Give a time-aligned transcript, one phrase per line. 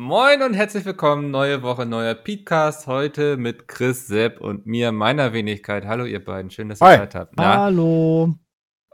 [0.00, 2.86] Moin und herzlich willkommen, neue Woche, neuer Podcast.
[2.86, 5.86] Heute mit Chris, Sepp und mir, meiner Wenigkeit.
[5.86, 6.98] Hallo ihr beiden, schön, dass ihr Hi.
[6.98, 7.34] Zeit habt.
[7.36, 7.62] Na?
[7.62, 8.32] Hallo.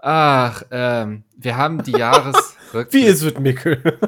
[0.01, 2.91] Ach, ähm, wir haben die Jahresrückblick.
[2.95, 3.83] Wie ist es, Mickel?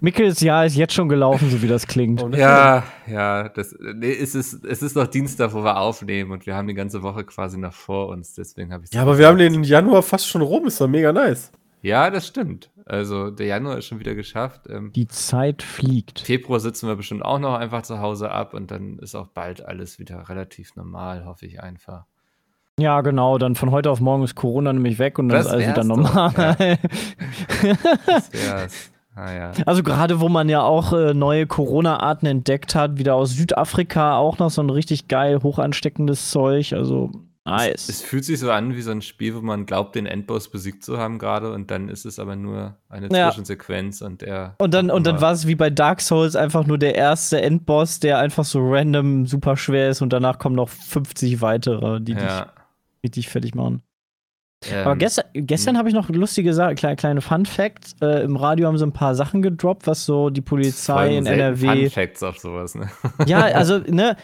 [0.00, 2.22] Mickels Jahr ist jetzt schon gelaufen, so wie das klingt.
[2.36, 6.54] Ja, ja, das, nee, es ist, es ist noch Dienstag, wo wir aufnehmen und wir
[6.54, 9.38] haben die ganze Woche quasi noch vor uns, deswegen habe ich Ja, aber wir haben
[9.38, 11.50] den Januar fast schon rum, ist doch mega nice.
[11.82, 12.70] Ja, das stimmt.
[12.86, 14.62] Also, der Januar ist schon wieder geschafft.
[14.68, 16.20] Ähm, Die Zeit fliegt.
[16.20, 19.64] Februar sitzen wir bestimmt auch noch einfach zu Hause ab und dann ist auch bald
[19.64, 22.04] alles wieder relativ normal, hoffe ich einfach.
[22.78, 23.38] Ja, genau.
[23.38, 25.84] Dann von heute auf morgen ist Corona nämlich weg und dann Das ist alles wieder
[25.84, 26.78] normal.
[28.06, 28.92] Das wär's.
[29.14, 29.52] Ah ja.
[29.66, 34.38] Also gerade wo man ja auch äh, neue Corona-Arten entdeckt hat, wieder aus Südafrika auch
[34.38, 36.72] noch so ein richtig geil hoch ansteckendes Zeug.
[36.72, 37.10] Also
[37.44, 37.88] nice.
[37.88, 40.84] Es fühlt sich so an wie so ein Spiel, wo man glaubt, den Endboss besiegt
[40.84, 43.28] zu haben gerade und dann ist es aber nur eine Ja.
[43.30, 44.54] Zwischensequenz und er.
[44.58, 48.00] und dann, und dann war es wie bei Dark Souls einfach nur der erste Endboss,
[48.00, 52.22] der einfach so random super schwer ist und danach kommen noch 50 weitere, die dich
[52.24, 52.46] Ja.
[53.04, 53.82] richtig fertig machen.
[54.70, 57.96] Ähm, Aber gestern, gestern habe ich noch lustige Sachen, kleine, kleine Fun Facts.
[58.00, 61.66] Äh, Im Radio haben sie ein paar Sachen gedroppt, was so die Polizei in NRW.
[61.66, 62.88] Fun Facts auf sowas, ne?
[63.26, 64.16] Ja, also, ne,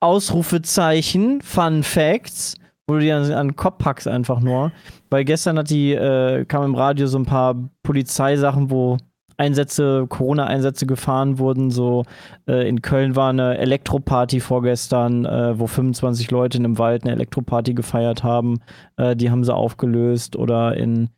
[0.00, 4.72] Ausrufezeichen, Fun Facts, wo du dir an, den Kopf packst einfach nur.
[5.10, 8.98] Weil gestern hat die, äh, kam im Radio so ein paar Polizeisachen, wo
[9.38, 11.70] Einsätze, Corona-Einsätze gefahren wurden.
[11.70, 12.04] So
[12.48, 17.12] äh, in Köln war eine Elektroparty vorgestern, äh, wo 25 Leute in einem Wald eine
[17.12, 18.60] Elektroparty gefeiert haben.
[18.96, 20.36] Äh, die haben sie aufgelöst.
[20.36, 21.10] Oder in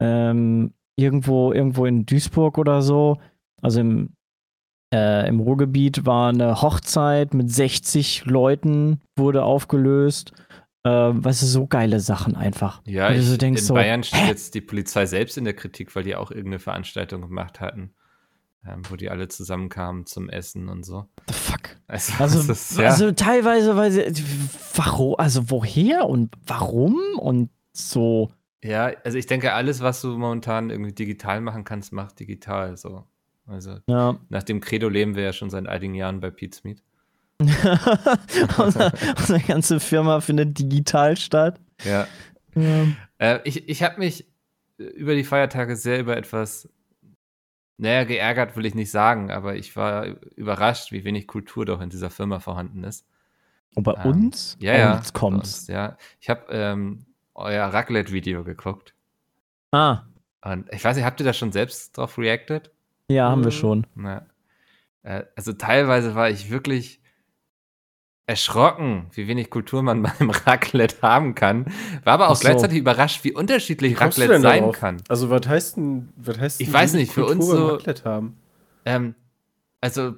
[0.00, 3.18] ähm, irgendwo, irgendwo in Duisburg oder so.
[3.62, 4.10] Also im,
[4.92, 10.32] äh, im Ruhrgebiet war eine Hochzeit mit 60 Leuten, wurde aufgelöst.
[10.84, 12.80] Äh, weißt du, so geile Sachen einfach.
[12.84, 14.28] Ja, ich, so denkst in so, Bayern steht hä?
[14.28, 17.92] jetzt die Polizei selbst in der Kritik, weil die auch irgendeine Veranstaltung gemacht hatten,
[18.64, 21.06] ähm, wo die alle zusammenkamen zum Essen und so.
[21.28, 21.76] The fuck?
[21.88, 24.24] Also, Also, ist, ja, also teilweise, weil sie,
[24.76, 28.30] warum, also woher und warum und so.
[28.62, 32.76] ja, also ich denke, alles, was du momentan irgendwie digital machen kannst, mach digital.
[32.76, 33.04] So.
[33.46, 34.18] Also Ja.
[34.28, 36.82] nach dem Credo leben wir ja schon seit einigen Jahren bei Pete's Meat.
[37.40, 41.60] unsere, unsere ganze Firma findet digital statt.
[41.84, 42.06] Ja.
[42.54, 42.86] Ja.
[43.18, 44.26] Äh, ich ich habe mich
[44.78, 46.68] äh, über die Feiertage sehr über etwas,
[47.78, 51.90] naja, geärgert will ich nicht sagen, aber ich war überrascht, wie wenig Kultur doch in
[51.90, 53.06] dieser Firma vorhanden ist.
[53.74, 54.56] Und bei Ähm, uns?
[54.58, 54.96] Ja, ja.
[54.96, 55.66] Jetzt kommt's.
[55.66, 55.98] Ja.
[56.20, 58.94] Ich habe ähm, euer Raclette-Video geguckt.
[59.72, 60.04] Ah,
[60.42, 62.70] Und ich weiß nicht, habt ihr da schon selbst drauf reacted?
[63.10, 63.56] Ja, haben wir Mhm.
[63.56, 63.86] schon.
[63.94, 64.26] Na,
[65.02, 67.00] äh, also teilweise war ich wirklich
[68.26, 71.66] erschrocken, wie wenig Kultur man beim Raclette haben kann.
[72.04, 72.40] War aber auch so.
[72.42, 74.78] gleichzeitig überrascht, wie unterschiedlich Wie kommst du Raclette denn sein darauf?
[74.78, 75.02] kann.
[75.08, 78.04] Also, was heißt denn, was heißt Ich denn weiß nicht, für uns beim so- Raclette
[78.04, 78.36] haben?
[78.84, 79.14] Ähm,
[79.80, 80.14] also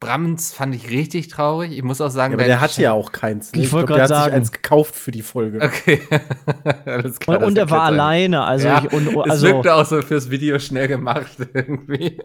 [0.00, 1.72] Brammens fand ich richtig traurig.
[1.72, 3.52] Ich muss auch sagen, Ja, aber der hatte ja auch keins.
[3.52, 3.62] Ne?
[3.62, 4.34] Ich wollte grad hat sich sagen.
[4.34, 5.60] eins gekauft für die Folge.
[5.60, 6.00] Okay.
[6.86, 9.84] Alles klar, Und, und er war alleine, also, ja, ich, und, es also wirkte auch
[9.84, 12.22] so fürs Video schnell gemacht irgendwie.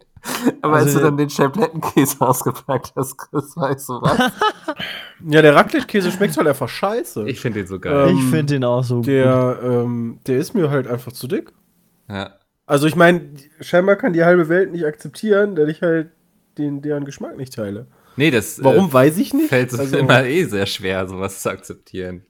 [0.62, 4.32] Aber als Also- du dann den Chablettenkäse ausgepackt hast, Chris, ich so was.
[5.26, 7.28] Ja, der Raclette-Käse schmeckt halt einfach scheiße.
[7.30, 8.10] Ich finde den so geil.
[8.10, 9.08] Ähm, ich finde den auch so gut.
[9.08, 11.54] der, ähm, der ist mir halt einfach zu dick.
[12.10, 12.34] Ja.
[12.66, 13.30] Also, ich meine,
[13.62, 16.12] scheinbar kann die halbe Welt nicht akzeptieren, dass ich halt
[16.58, 17.88] den, deren Geschmack nicht teile.
[18.16, 19.50] Nee, das Warum, äh, weiß ich nicht.
[19.50, 22.24] fällt es Also- immer eh sehr schwer, sowas zu akzeptieren.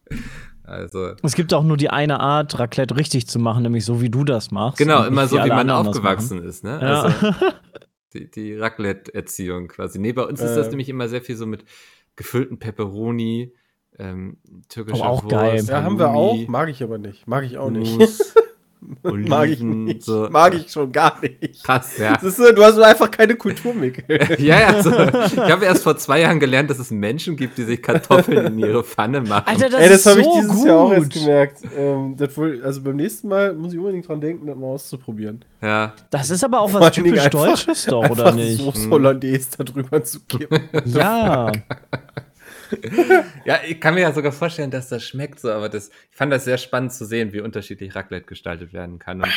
[0.64, 4.10] Also, Es gibt auch nur die eine Art, Raclette richtig zu machen, nämlich so, wie
[4.10, 4.78] du das machst.
[4.78, 6.80] genau, immer so, wie man aufgewachsen ist, ne?
[6.82, 7.02] Ja.
[7.04, 7.32] Also,
[8.14, 10.00] die, die Raclette-Erziehung quasi.
[10.00, 10.70] Nee, bei uns ist das Äh.
[10.70, 11.66] nämlich immer sehr viel so mit
[12.16, 13.54] gefüllten Pepperoni,
[14.00, 14.38] ähm,
[14.70, 15.64] türkischer Oh, auch Wurst, geil.
[15.68, 16.38] Ja, haben wir auch.
[16.48, 17.28] Mag ich aber nicht.
[17.28, 18.00] Mag ich auch nicht.
[19.04, 20.04] Hummus, Mag ich Oliven, nicht.
[20.04, 20.28] so.
[20.32, 21.64] Mag ich schon gar nicht.
[21.64, 22.14] Krass, ja.
[22.14, 24.04] Das ist, so, du hast einfach keine Kultur, Mikkel.
[24.40, 24.90] Ja, ja, so.
[24.92, 28.60] ich habe erst vor zwei Jahren gelernt, dass es Menschen gibt, die sich Kartoffeln in
[28.60, 29.44] ihre Pfanne machen.
[29.48, 30.68] Alter, das Ey, das habe ich so dieses gut.
[30.68, 31.58] Jahr auch erst gemerkt.
[31.78, 35.44] Ähm, wohl, also beim nächsten Mal muss ich unbedingt dran denken, das mal auszuprobieren.
[35.62, 35.94] ja.
[36.10, 38.58] Das ist aber auch was typisch einfach- Deutsches doch, oder nicht?
[38.62, 40.62] Soße Hollandaise da drüber zu kippen.
[40.86, 41.52] Ja.
[43.46, 46.32] ja, ich kann mir ja sogar vorstellen, dass das schmeckt so, aber das, ich fand
[46.32, 49.22] das sehr spannend zu sehen, wie unterschiedlich Raclette gestaltet werden kann.
[49.22, 49.32] Und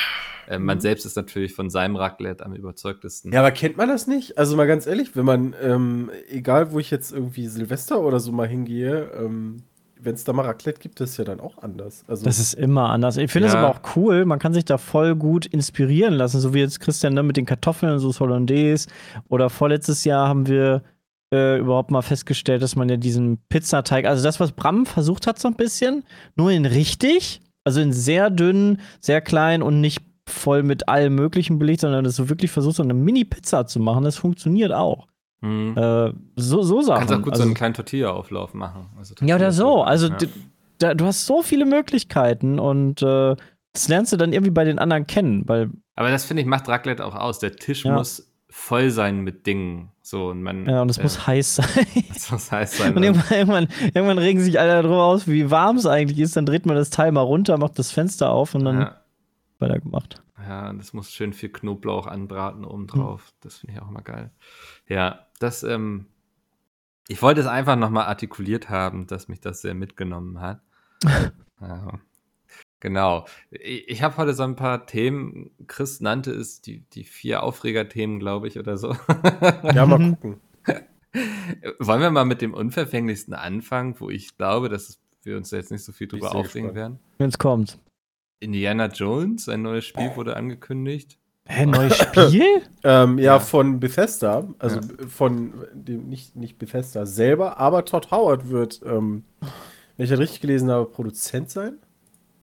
[0.49, 3.33] äh, man selbst ist natürlich von seinem Raclette am überzeugtesten.
[3.33, 4.39] Ja, aber kennt man das nicht?
[4.39, 8.33] Also mal ganz ehrlich, wenn man, ähm, egal wo ich jetzt irgendwie Silvester oder so
[8.33, 9.63] mal hingehe, ähm,
[9.99, 12.05] wenn es da mal Raclette gibt, das ist ja dann auch anders.
[12.07, 13.17] Also, Das ist immer anders.
[13.17, 13.61] Ich finde es Ja.
[13.61, 14.27] aber auch cool.
[14.27, 17.47] Man kann sich da voll gut inspirieren lassen, so wie jetzt Christian ne, mit den
[17.47, 18.89] Kartoffeln, so Hollandaise.
[19.29, 20.83] Oder vorletztes Jahr haben wir
[21.33, 25.39] äh, überhaupt mal festgestellt, dass man ja diesen Pizzateig, also das, was Bram versucht hat,
[25.39, 26.05] so ein bisschen,
[26.37, 31.59] nur in richtig, also in sehr dünn, sehr klein und nicht voll mit allem Möglichen
[31.59, 34.05] belegt, sondern das so wirklich versucht, so eine Mini-Pizza zu machen.
[34.05, 35.07] Das funktioniert auch.
[35.41, 35.77] Mhm.
[35.77, 37.01] Äh, so, so Sachen.
[37.01, 38.87] Kannst auch gut also, so einen kleinen Tortilla-Auflauf machen.
[38.97, 39.83] Also ja, oder so.
[39.83, 40.17] Also ja.
[40.79, 43.37] da, du hast so viele Möglichkeiten und äh,
[43.73, 46.69] das lernst du dann irgendwie bei den anderen kennen, weil Aber das finde ich macht
[46.69, 47.39] Raclette auch aus.
[47.39, 47.95] Der Tisch Ja.
[47.95, 48.27] muss
[48.57, 49.93] voll sein mit Dingen.
[50.01, 50.67] So und man.
[50.67, 51.87] ja, und es äh, muss heiß sein.
[52.09, 52.97] Das muss heiß sein.
[52.97, 56.37] Und irgendwann, irgendwann, irgendwann regen sich alle darüber aus, wie warm es eigentlich ist.
[56.37, 59.01] Dann dreht man das Teil mal runter, macht das Fenster auf und dann ja,
[59.59, 60.23] weitergemacht.
[60.39, 63.33] ja, und das muss schön viel Knoblauch anbraten obendrauf.
[63.41, 64.31] Das finde ich auch immer geil.
[64.89, 66.07] Ja, das, ähm,
[67.09, 70.61] ich wollte es einfach nochmal artikuliert haben, dass mich das sehr mitgenommen hat.
[71.61, 71.93] ja,
[72.87, 73.27] genau.
[73.51, 75.51] Ich, ich habe heute so ein paar Themen.
[75.67, 78.95] Chris nannte es die, die vier Aufreger-Themen, glaube ich, oder so.
[79.75, 80.41] ja, mal gucken.
[81.81, 85.83] Wollen wir mal mit dem unverfänglichsten anfangen, wo ich glaube, dass wir uns jetzt nicht
[85.85, 87.01] so viel drüber aufregen werden?
[87.19, 87.79] Wenn es kommt.
[88.39, 91.19] Indiana Jones, ein neues Spiel wurde angekündigt.
[91.49, 92.63] Hä, neues Spiel?
[92.85, 93.39] Ähm, ja, Ja.
[93.41, 94.79] von Bethesda, also
[95.09, 99.25] von dem, nicht, nicht Bethesda selber, aber Todd Howard wird, ähm,
[99.97, 101.79] wenn ich das richtig gelesen habe, Produzent sein.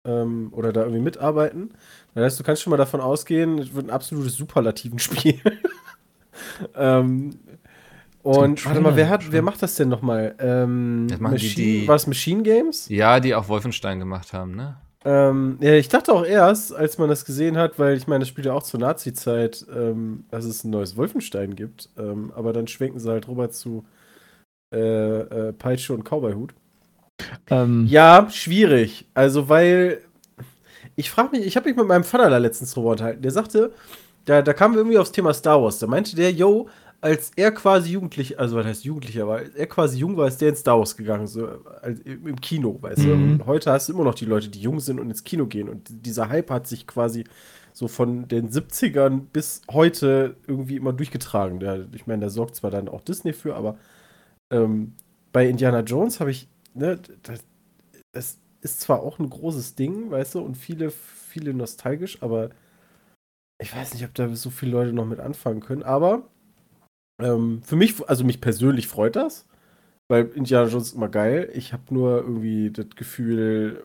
[0.05, 1.71] Ähm, oder da irgendwie mitarbeiten.
[2.13, 5.41] Das heißt, du kannst schon mal davon ausgehen, es wird ein absolutes Superlativen-Spiel.
[6.75, 7.39] ähm,
[8.23, 10.35] und warte mal, wer, hat, wer macht das denn nochmal?
[10.39, 12.89] Ähm, Machine, die- war es Machine Games?
[12.89, 14.77] Ja, die auch Wolfenstein gemacht haben, ne?
[15.05, 18.27] Ähm, ja, ich dachte auch erst, als man das gesehen hat, weil ich meine, das
[18.27, 21.89] spielt ja auch zur Nazi-Zeit, ähm, dass es ein neues Wolfenstein gibt.
[21.97, 23.85] Ähm, aber dann schwenken sie halt rüber zu
[24.73, 24.79] äh,
[25.49, 26.53] äh, Peitsche und Cowboyhut.
[27.49, 29.07] Ähm, Ja, schwierig.
[29.13, 30.01] Also, weil
[30.95, 33.21] ich frage mich, ich habe mich mit meinem Vater da letztens drüber unterhalten.
[33.21, 33.71] Der sagte,
[34.25, 35.79] da, da kamen wir irgendwie aufs Thema Star Wars.
[35.79, 36.67] Da meinte der, yo,
[36.99, 40.41] als er quasi jugendlich, also was heißt jugendlicher war, als er quasi jung war, ist
[40.41, 41.47] der ins Star Wars gegangen, so
[41.81, 43.15] als, im Kino, weißt du.
[43.15, 43.31] Mhm.
[43.33, 45.69] Und heute hast du immer noch die Leute, die jung sind und ins Kino gehen.
[45.69, 47.25] Und dieser Hype hat sich quasi
[47.73, 51.59] so von den 70ern bis heute irgendwie immer durchgetragen.
[51.59, 53.77] Der, ich meine, da sorgt zwar dann auch Disney für, aber
[54.49, 54.93] ähm,
[55.31, 57.43] bei Indiana Jones habe ich, ne, das,
[58.11, 62.49] das ist zwar auch ein großes Ding, weißt du, und viele, viele nostalgisch, aber
[63.59, 66.23] ich weiß nicht, ob da so viele Leute noch mit anfangen können, aber
[67.21, 69.47] ähm, für mich, also mich persönlich freut das,
[70.09, 71.49] weil Indiana Jones ist immer geil.
[71.53, 73.83] Ich habe nur irgendwie das Gefühl,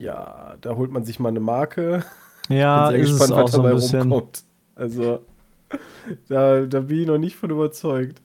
[0.00, 2.04] ja, da holt man sich mal eine Marke.
[2.48, 4.00] ja, ist es gespannt, auch was so ein dabei bisschen.
[4.02, 4.44] rumkommt.
[4.74, 5.24] Also,
[6.28, 8.20] da, da bin ich noch nicht von überzeugt.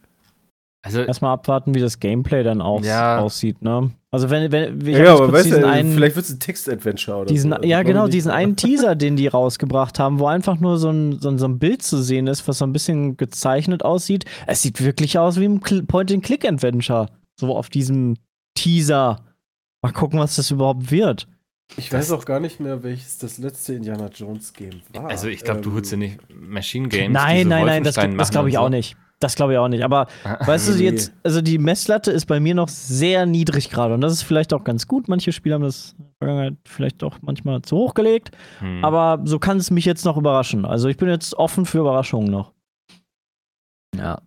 [0.88, 3.20] Also, Erstmal abwarten, wie das Gameplay dann auch Ja.
[3.20, 3.92] aussieht, ne?
[4.10, 7.18] Also wenn, wenn ich ja, aber weißt du, diesen einen, vielleicht wird es ein Text-Adventure
[7.18, 7.56] oder diesen, so.
[7.58, 11.20] Also, ja genau, diesen einen Teaser, den die rausgebracht haben, wo einfach nur so ein,
[11.20, 14.26] so, ein, so ein Bild zu sehen ist, was so ein bisschen gezeichnet aussieht.
[14.48, 17.08] Es sieht wirklich aus wie ein Cl- Point-and-Click-Adventure.
[17.40, 18.16] So auf diesem
[18.56, 19.20] Teaser.
[19.84, 21.28] Mal gucken, was das überhaupt wird.
[21.76, 25.10] Ich weiß auch gar nicht mehr, welches das letzte Indiana Jones Game war.
[25.10, 27.14] also ich glaube, du Ähm, holst dir nicht Machine Games.
[27.14, 28.70] nein, nein, nein, das, das glaube ich auch so.
[28.70, 28.96] nicht.
[29.20, 29.84] Das glaube ich auch nicht.
[29.84, 33.96] Aber weißt du, jetzt, also die Messlatte ist bei mir noch sehr niedrig gerade.
[33.96, 35.08] Und das ist vielleicht auch ganz gut.
[35.08, 38.32] Manche Spieler haben das in der Vergangenheit vielleicht auch manchmal zu hoch gelegt.
[38.60, 38.84] Hm.
[38.86, 40.66] Aber so kann es mich jetzt noch überraschen.
[40.66, 42.54] Also ich bin jetzt offen für Überraschungen noch.
[43.96, 44.22] Ja.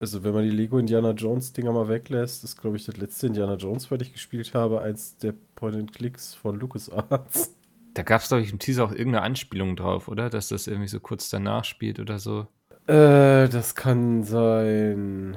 [0.00, 3.26] Also, wenn man die Lego Indiana Jones Dinger mal weglässt, ist, glaube ich, das letzte
[3.26, 7.56] Indiana Jones, was ich gespielt habe, eins der Point-and-Clicks von LucasArts.
[7.94, 10.30] Da gab es, glaube ich, im Teaser auch irgendeine Anspielung drauf, oder?
[10.30, 12.46] Dass das irgendwie so kurz danach spielt oder so.
[12.88, 15.36] Äh, das kann sein.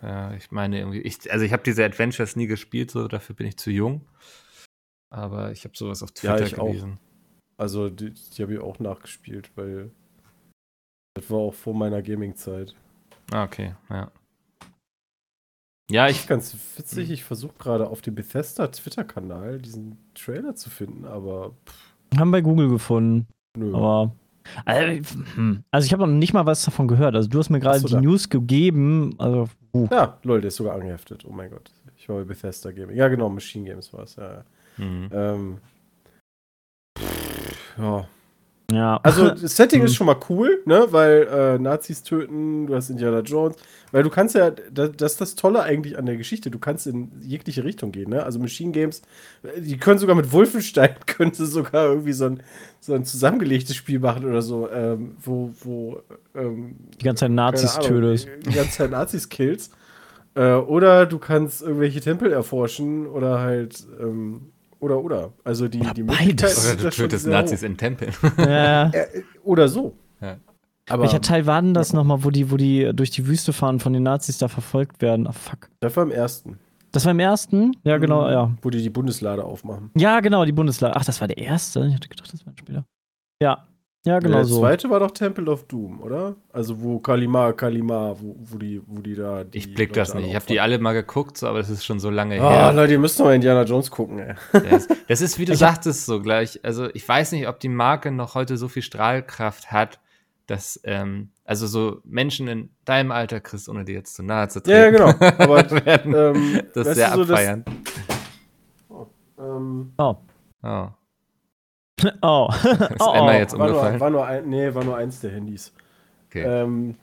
[0.00, 3.46] Ja, ich meine irgendwie, ich, also ich habe diese Adventures nie gespielt, so dafür bin
[3.46, 4.06] ich zu jung.
[5.10, 6.66] Aber ich habe sowas auf Ja, Twitter ich auch.
[6.66, 6.98] gelesen.
[7.56, 9.90] Also, die, die habe ich auch nachgespielt, weil
[11.14, 12.74] das war auch vor meiner Gaming-Zeit.
[13.32, 14.10] Ah, okay, ja.
[15.90, 21.04] Ja, ich, Ganz witzig, ich versuche gerade auf dem Bethesda Twitter-Kanal diesen Trailer zu finden,
[21.04, 23.26] aber pff, Haben bei Google gefunden.
[23.56, 23.74] nö.
[23.74, 24.16] Aber.
[24.64, 25.64] Also, hm.
[25.70, 27.14] also ich habe noch nicht mal was davon gehört.
[27.14, 28.00] Also du hast mir gerade die da.
[28.00, 29.14] News gegeben.
[29.18, 29.88] Also, uh.
[29.90, 31.24] Ja, lol, der ist sogar angeheftet.
[31.26, 31.70] Oh mein Gott.
[31.96, 32.96] Ich war bei Bethesda Gaming.
[32.96, 34.16] Ja, genau, Machine Games war es.
[34.16, 34.44] Ja, ja.
[34.76, 35.08] hm.
[35.12, 35.58] Ähm,
[36.98, 38.08] pff, ja.
[38.74, 38.98] Ja.
[39.02, 39.86] Also das Setting Hm.
[39.86, 40.86] ist schon mal cool, ne?
[40.90, 43.56] Weil äh, Nazis töten, du hast Indiana Jones.
[43.92, 46.86] Weil du kannst ja, das, das ist das Tolle eigentlich an der Geschichte, du kannst
[46.88, 48.24] in jegliche Richtung gehen, ne?
[48.24, 49.02] Also Machine Games,
[49.56, 52.42] die können sogar mit Wolfenstein, können sie sogar irgendwie so ein,
[52.80, 56.00] so ein zusammengelegtes Spiel machen oder so, ähm, wo, wo
[56.34, 58.28] ähm, die ganze Zeit Nazis tötest.
[58.46, 59.70] Die ganze Zeit Nazis kills.
[60.34, 64.50] Äh, oder du kannst irgendwelche Tempel erforschen oder halt, ähm,
[64.84, 65.32] oder, oder.
[65.44, 66.72] Also die, Oder die beides.
[66.74, 67.66] Oder du tötest Nazis hoch.
[67.66, 68.12] in Tempeln.
[68.38, 68.88] Ja.
[68.92, 69.06] Äh,
[69.42, 69.94] oder so.
[70.20, 70.36] Ja.
[70.88, 73.80] Aber Welcher Teil war denn das nochmal, wo die, wo die durch die Wüste fahren,
[73.80, 75.26] von den Nazis da verfolgt werden?
[75.26, 75.70] Ah, fuck.
[75.80, 76.58] das war im ersten.
[76.92, 77.72] Das war im ersten?
[77.84, 78.30] Ja, genau, Mhm.
[78.32, 78.50] ja.
[78.62, 79.90] Wo die die Bundeslade aufmachen.
[79.96, 80.94] Ja, genau, die Bundeslade.
[80.96, 81.86] Ach, das war der erste?
[81.88, 82.84] Ich hatte gedacht, das war ein Spieler.
[83.42, 83.66] Ja.
[84.06, 84.60] Ja, genau der so.
[84.60, 86.36] zweite war doch Temple of Doom, oder?
[86.52, 89.44] Also wo Kalima, Kalima, wo, wo die, wo die da.
[89.44, 90.30] Die Ich blick das Leute nicht.
[90.30, 92.72] Ich habe die alle mal geguckt, so, aber das ist schon so lange Ah, her.
[92.74, 94.34] Leute, ihr müsst doch mal Indiana Jones gucken, ey.
[94.52, 96.60] Das, das ist, wie du Ich sagtest, so gleich.
[96.62, 100.00] Also, ich weiß nicht, ob die Marke noch heute so viel Strahlkraft hat,
[100.48, 104.62] dass, ähm, also so Menschen in deinem Alter, Chris, ohne dir jetzt zu nahe zu
[104.62, 105.26] treten, Ja, ja, genau.
[105.38, 107.64] Aber werden ähm, das sehr du, so, das- abfeiern.
[109.38, 110.16] Ähm, Oh.
[110.62, 110.88] Oh.
[112.22, 112.48] Oh.
[112.62, 113.32] Ist oh, Emma oh.
[113.32, 114.00] jetzt war, nur, umgefallen?
[114.00, 115.72] war nur ein, nee, war nur eins der Handys.
[116.28, 116.42] Okay.
[116.42, 116.96] Ähm,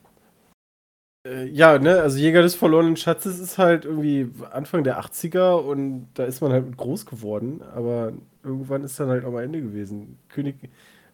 [1.25, 6.09] äh, ja, ne, also Jäger des verlorenen Schatzes ist halt irgendwie Anfang der 80er und
[6.15, 10.17] da ist man halt groß geworden, aber irgendwann ist dann halt auch mal Ende gewesen.
[10.29, 10.69] König,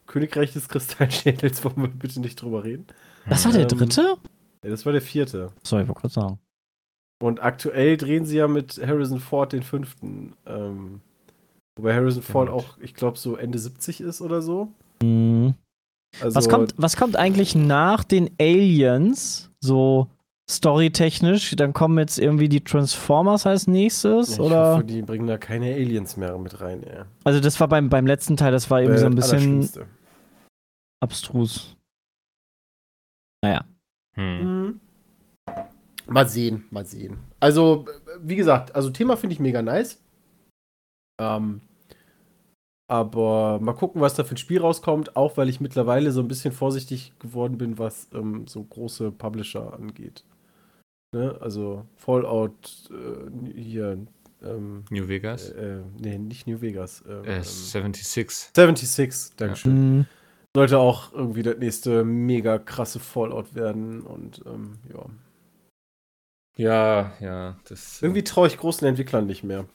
[0.06, 2.88] Königreich des Kristallschädels, wollen wir bitte nicht drüber reden.
[3.30, 4.18] Das war der Ähm, dritte?
[4.64, 5.52] Ja, das war der vierte.
[5.64, 6.40] Sorry, ich wollte kurz sagen.
[7.20, 10.36] Und aktuell drehen sie ja mit Harrison Ford den fünften.
[10.46, 11.02] Ähm,
[11.78, 12.56] wobei Harrison Ford Gut.
[12.56, 14.70] auch, ich glaube, so Ende 70 ist oder so.
[15.02, 15.54] Mhm.
[16.22, 19.52] Also, Was, kommt, was kommt eigentlich nach den Aliens?
[19.60, 20.08] So
[20.50, 21.56] storytechnisch?
[21.56, 24.34] Dann kommen jetzt irgendwie die Transformers als nächstes?
[24.34, 24.76] ich oder?
[24.76, 27.04] hoffe, die bringen da keine Aliens mehr mit rein, ey.
[27.24, 29.70] Also, das war beim, beim letzten Teil, das war irgendwie Äh, so ein das bisschen
[31.02, 31.78] abstrus.
[34.18, 34.66] Hm.
[34.66, 34.82] Mhm.
[36.08, 37.18] Mal sehen, mal sehen.
[37.40, 37.86] Also,
[38.20, 40.02] wie gesagt, also Thema finde ich mega nice.
[41.20, 41.62] Ähm,
[42.88, 46.28] aber mal gucken, was da für ein Spiel rauskommt, auch weil ich mittlerweile so ein
[46.28, 50.24] bisschen vorsichtig geworden bin, was ähm, so große Publisher angeht.
[51.14, 51.38] Ne?
[51.42, 53.98] Also Fallout äh, hier,
[54.42, 55.50] ähm, New Vegas?
[55.50, 57.04] äh, nee, nicht New Vegas.
[57.08, 58.52] ähm, Äh, ähm, 76.
[58.56, 59.98] 76, Dankeschön.
[59.98, 60.06] Mhm.
[60.56, 65.06] Sollte auch irgendwie das nächste mega krasse Fallout werden und ähm, ja.
[66.58, 67.60] Ja, ja.
[67.68, 69.66] Das, Irgendwie traue ich großen Entwicklern nicht mehr.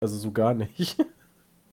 [0.00, 0.96] Also so gar nicht.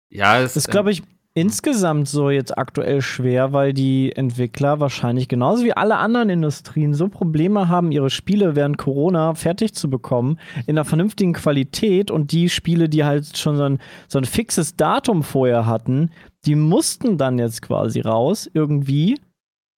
[0.09, 1.03] ja, es Das ist, glaube ich,
[1.35, 7.09] insgesamt so jetzt aktuell schwer, weil die Entwickler wahrscheinlich genauso wie alle anderen Industrien so
[7.09, 12.49] Probleme haben, ihre Spiele während Corona fertig zu bekommen, in einer vernünftigen Qualität und die
[12.49, 16.09] Spiele, die halt schon so ein, so ein fixes Datum vorher hatten,
[16.45, 19.19] die mussten dann jetzt quasi raus, irgendwie,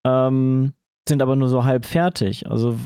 [0.05, 0.73] ähm,
[1.09, 2.47] sind aber nur so halb fertig.
[2.49, 2.77] Also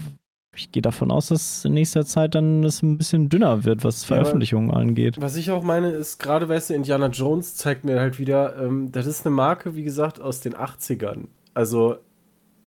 [0.55, 4.05] ich gehe davon aus, dass in nächster Zeit dann es ein bisschen dünner wird, was
[4.07, 5.19] Ja, Veröffentlichungen angeht.
[5.19, 8.91] Was ich auch meine, ist gerade, weißt du, Indiana Jones zeigt mir halt wieder, ähm,
[8.91, 11.27] das ist eine Marke, wie gesagt, aus den 80ern.
[11.53, 11.97] Also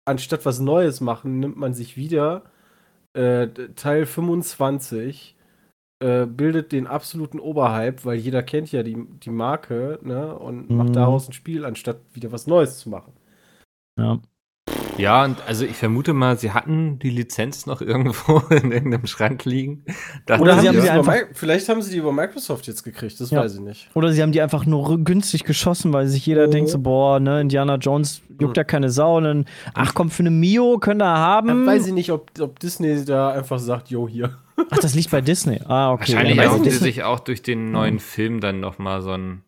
[0.05, 2.43] anstatt was Neues machen, nimmt man sich wieder
[3.13, 5.35] äh, Teil 25,
[6.01, 10.35] äh, bildet den absoluten Oberhype, weil jeder kennt ja die, die Marke, ne?
[10.37, 10.77] Und Mhm.
[10.77, 13.13] macht daraus ein Spiel, anstatt wieder was Neues zu machen.
[13.97, 14.21] Ja.
[14.97, 19.43] Ja, und also ich vermute mal, sie hatten die Lizenz noch irgendwo in irgendeinem Schrank
[19.45, 19.83] liegen.
[20.25, 23.31] Dachten Oder sie haben sie einfach- vielleicht haben sie die über Microsoft jetzt gekriegt, das
[23.31, 23.41] Ja.
[23.41, 23.89] weiß ich nicht.
[23.95, 26.51] Oder sie haben die einfach nur günstig geschossen, weil sich jeder Mhm.
[26.51, 28.59] denkt so, boah, ne, Indiana Jones juckt Mhm.
[28.59, 29.17] ja keine Sau.
[29.17, 31.47] Und dann, ach komm, für eine Mio könnt ihr haben.
[31.65, 34.37] Ja, weiß ich nicht, ob, ob Disney da einfach sagt, jo, hier.
[34.69, 35.59] Ach, das liegt bei Disney.
[35.67, 36.13] Ah, okay.
[36.13, 39.39] Wahrscheinlich Ja, haben sie sich auch durch den neuen Film dann nochmal so eine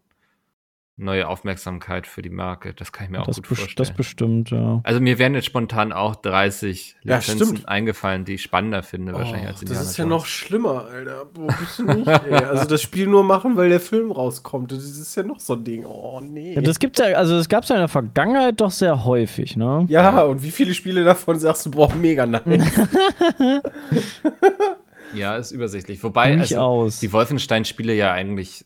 [0.97, 2.73] neue Aufmerksamkeit für die Marke.
[2.73, 3.75] Das kann ich mir auch das, gut bes- vorstellen.
[3.75, 4.79] das bestimmt, ja.
[4.83, 7.67] also mir wären jetzt spontan auch 30 Ja, Lizenzen stimmt.
[7.69, 11.25] eingefallen, die ich spannender finde, wahrscheinlich als Oh, das Indiana ist ja noch schlimmer, Alter.
[11.25, 12.33] Boah, bitte nicht, ey.
[12.45, 14.71] Also das Spiel nur machen, weil der Film rauskommt.
[14.71, 15.85] Das ist ja noch so ein Ding.
[15.85, 16.53] Oh, nee.
[16.55, 16.61] ja.
[16.61, 19.85] Das gibt's ja, also das gab's ja in der Vergangenheit doch sehr häufig, ne?
[19.89, 22.43] Ja, und wie viele Spiele davon sagst du, boah, mega nice.
[25.13, 26.03] Ja, ist übersichtlich.
[26.03, 26.99] Wobei, also, aus.
[26.99, 28.65] die Wolfenstein-Spiele ja eigentlich.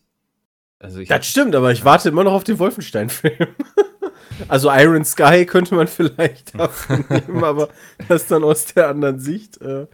[0.80, 3.48] Also ich Das stimmt, aber ich warte immer noch auf den Wolfenstein-Film.
[4.48, 7.70] Also Iron Sky könnte man vielleicht davon nehmen, aber
[8.08, 9.62] das dann aus der anderen Sicht.
[9.62, 9.88] Äh,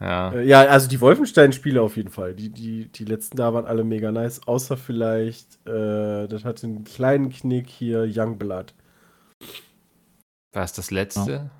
[0.00, 0.32] ja.
[0.32, 2.34] äh, ja, also die Wolfenstein-Spiele auf jeden Fall.
[2.34, 6.84] Die, die, die letzten da waren alle mega nice, außer vielleicht, äh, das hatte einen
[6.84, 8.74] kleinen Knick hier, Youngblood.
[10.52, 11.38] War es das letzte?
[11.40, 11.50] Mm,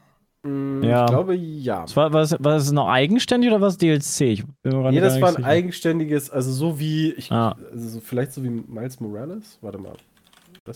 [0.82, 1.04] Ja.
[1.04, 1.82] Ich glaube, ja.
[1.82, 4.20] Das war, war, es, war es noch eigenständig oder war es DLC?
[4.22, 5.46] Ich Nee, das war ein sicher.
[5.46, 7.56] eigenständiges, also so wie, ich, Ah.
[7.72, 9.58] also so, vielleicht so wie Miles Morales.
[9.60, 9.94] Warte mal.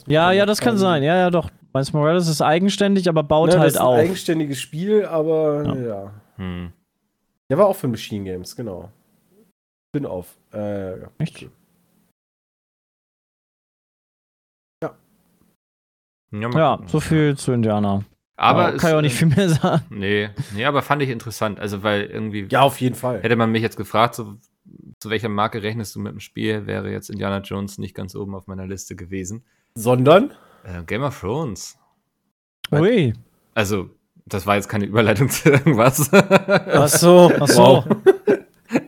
[0.07, 1.03] Ja, ja, das kann sein.
[1.03, 1.51] Ja, ja, doch.
[1.73, 3.99] Miles Morales ist eigenständig, aber baut Ne, das halt ist ein auf.
[3.99, 5.75] eigenständiges Spiel, aber Ja.
[5.77, 6.13] ja.
[6.37, 6.73] Hm.
[7.51, 8.91] Der war auch für Machine Games, genau.
[9.93, 10.37] Bin auf.
[10.53, 11.09] Äh, ja.
[11.19, 11.47] Echt?
[14.83, 14.95] Ja,
[16.33, 18.05] Ja, so viel zu Indiana.
[18.41, 19.85] Aber Ja, kann ich auch nicht viel mehr sagen.
[19.91, 21.61] Nee, nee, aber fand ich interessant.
[21.61, 22.47] Also, weil irgendwie.
[22.51, 23.23] ja, auf jeden Fall.
[23.23, 24.37] Hätte man mich jetzt gefragt, so,
[24.99, 28.35] zu welcher Marke rechnest du mit dem Spiel, wäre jetzt Indiana Jones nicht ganz oben
[28.35, 29.45] auf meiner Liste gewesen.
[29.75, 30.31] Sondern?
[30.65, 31.79] Äh, Game of Thrones.
[32.73, 33.13] Ui.
[33.53, 33.91] Also,
[34.25, 36.11] das war jetzt keine Überleitung zu irgendwas.
[36.11, 37.31] Ach so.
[37.41, 37.85] Ach so.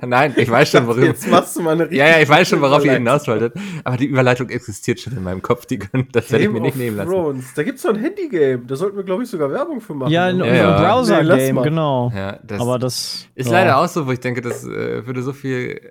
[0.04, 1.06] Nein, ich weiß schon, worüber.
[1.06, 3.54] Jetzt machst du mal eine Ja, ja, ich weiß schon, worauf ihr hinaus wolltet.
[3.84, 5.64] Aber die Überleitung existiert schon in meinem Kopf.
[5.66, 7.10] Die, können- das werde ich mir nicht nehmen lassen.
[7.10, 7.54] Thrones.
[7.54, 8.64] Da gibt es so ein Handygame.
[8.66, 10.10] Da sollten wir, glaube ich, sogar Werbung für machen.
[10.10, 10.46] Ja, in ne?
[10.56, 11.22] Ja, unserem ja.
[11.22, 11.62] Nee, lass Browser-Game, mal.
[11.62, 12.12] genau.
[12.14, 13.52] Ja, das aber das ist ja.
[13.52, 15.90] leider auch so, wo ich denke, das äh, würde so viel äh,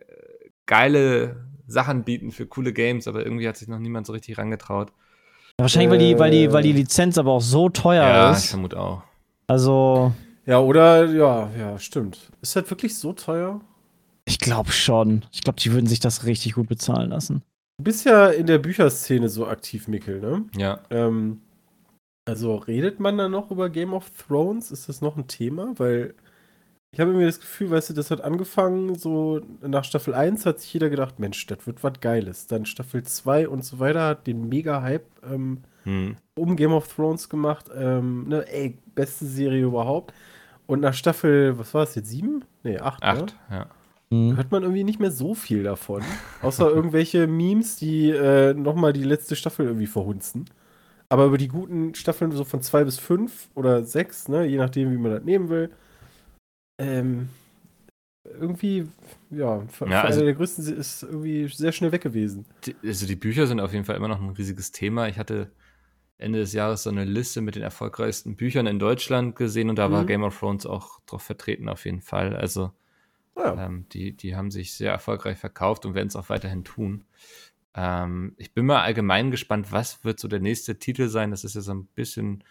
[0.66, 1.38] geile
[1.68, 4.92] Sachen bieten für coole Games, aber irgendwie hat sich noch niemand so richtig rangetraut.
[5.58, 6.54] Wahrscheinlich, weil, die, weil, die, Äh.
[6.54, 8.50] weil die Lizenz aber auch so teuer Ja, ich ist.
[8.50, 9.04] vermute auch.
[9.48, 10.12] Also,
[10.46, 12.30] Ja, oder, ja, ja, stimmt.
[12.42, 13.62] Ist das wirklich so teuer?
[14.32, 15.26] Ich glaube schon.
[15.34, 17.44] Ich glaube, die würden sich das richtig gut bezahlen lassen.
[17.78, 20.46] Du bist ja in der Bücherszene so aktiv, Mikkel, ne?
[20.56, 20.80] Ja.
[20.90, 21.42] Ähm,
[22.26, 24.72] also redet man da noch über Game of Thrones?
[24.72, 25.74] Ist das noch ein Thema?
[25.78, 26.14] Weil
[26.94, 30.62] ich habe irgendwie das Gefühl, weißt du, das hat angefangen, so nach Staffel 1 hat
[30.62, 32.48] sich jeder gedacht, Mensch, das wird was Geiles.
[32.48, 36.16] Dann Staffel 2 und so weiter hat den Mega-Hype ähm, Hm.
[36.38, 37.66] um Game of Thrones gemacht.
[37.76, 40.14] Ähm, ne, ey, beste Serie überhaupt.
[40.68, 42.46] Und nach Staffel, was war es jetzt, 7?
[42.64, 43.04] Nee, 8.
[43.04, 43.66] Acht, ja.
[44.12, 44.36] Mhm.
[44.36, 46.04] hört man irgendwie nicht mehr so viel davon.
[46.42, 50.46] Außer irgendwelche Memes, die äh, nochmal die letzte Staffel irgendwie verhunzen.
[51.10, 54.92] Aber über die guten Staffeln so von zwei bis fünf oder sechs, ne, je nachdem,
[54.92, 55.72] wie man das nehmen will.
[56.80, 57.30] Ähm,
[58.40, 58.88] irgendwie,
[59.30, 62.46] ja, für, Ja, für also- eine der größten ist irgendwie sehr schnell weg gewesen.
[62.66, 65.08] Die, also die Bücher sind auf jeden Fall immer noch ein riesiges Thema.
[65.08, 65.52] Ich hatte
[66.18, 69.92] Ende des Jahres so eine Liste mit den erfolgreichsten Büchern in Deutschland gesehen und da
[69.92, 70.08] war Mhm.
[70.08, 72.36] Game of Thrones auch drauf vertreten auf jeden Fall.
[72.36, 72.72] Also
[73.36, 77.06] Ja, ähm, die, die haben sich sehr erfolgreich verkauft und werden es auch weiterhin tun.
[77.74, 81.32] Ähm, ich bin mal allgemein gespannt, was wird so der nächste Titel sein.
[81.32, 82.44] Das ist ja so ein bisschen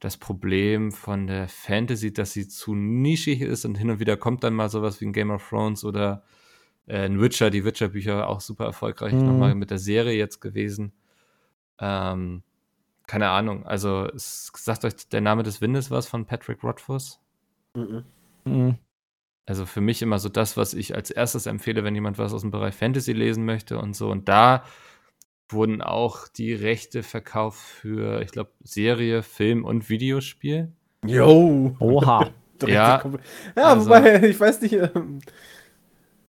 [0.00, 4.44] das Problem von der Fantasy, dass sie zu nischig ist und hin und wieder kommt
[4.44, 6.22] dann mal sowas wie ein Game of Thrones oder
[6.86, 9.26] äh, ein Witcher, die Witcher-Bücher auch super erfolgreich Mhm.
[9.26, 10.92] nochmal mit der Serie jetzt gewesen.
[11.80, 12.42] Ähm,
[13.06, 17.20] keine Ahnung, also es, sagt euch der Name des Windes was von Patrick Rothfuss?
[17.74, 18.04] mhm.
[18.44, 18.78] Mhm.
[19.48, 22.42] Also für mich immer so das, was ich als erstes empfehle, wenn jemand was aus
[22.42, 24.10] dem Bereich Fantasy lesen möchte und so.
[24.10, 24.62] Und da
[25.48, 30.72] wurden auch die Rechte verkauft für, ich glaube, Serie, Film und Videospiel.
[31.04, 31.74] Yo!
[31.80, 32.30] Oha.
[32.66, 33.00] Ja,
[33.56, 35.20] ja also- wobei, ich weiß nicht, ähm,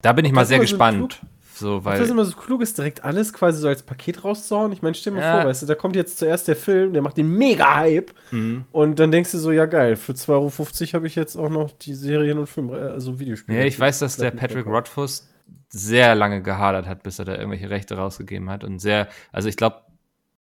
[0.03, 1.21] Da bin ich mal sehr gespannt.
[1.63, 4.73] So, ob das weil, immer so klug ist, direkt alles quasi so als Paket rauszuhauen.
[4.73, 5.41] Ich meine, stell dir mal Ja.
[5.41, 8.13] vor, weißt du, da kommt jetzt zuerst der Film, der macht den Mega-Hype.
[8.33, 8.65] Mhm.
[8.73, 11.71] Und dann denkst du so, ja geil, für 2,50 Euro habe ich jetzt auch noch
[11.71, 13.59] die Serien und Filme, äh, also Videospiele.
[13.59, 14.67] ja, ich weiß, dass der Patrick.
[14.67, 15.29] Rothfuss
[15.69, 18.65] sehr lange gehadert hat, bis er da irgendwelche Rechte rausgegeben hat.
[18.65, 19.83] Und sehr, also ich glaube,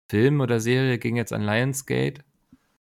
[0.09, 2.21] Film oder Serie ging jetzt an Lionsgate.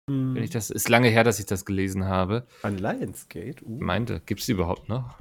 [0.09, 0.35] Hm.
[0.35, 2.47] Wenn ich das, ist lange her, dass ich das gelesen habe.
[2.63, 3.65] An Lionsgate?
[3.65, 3.81] Uh.
[3.81, 5.17] meinte, gibt es die überhaupt noch?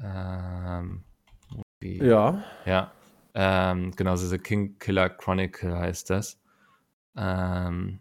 [0.00, 1.02] Ähm,
[1.80, 2.42] wie- Ja.
[2.66, 2.92] Ja.
[3.34, 6.40] Ähm, genau, so The King Killer Chronicle heißt das.
[7.16, 8.00] Ähm,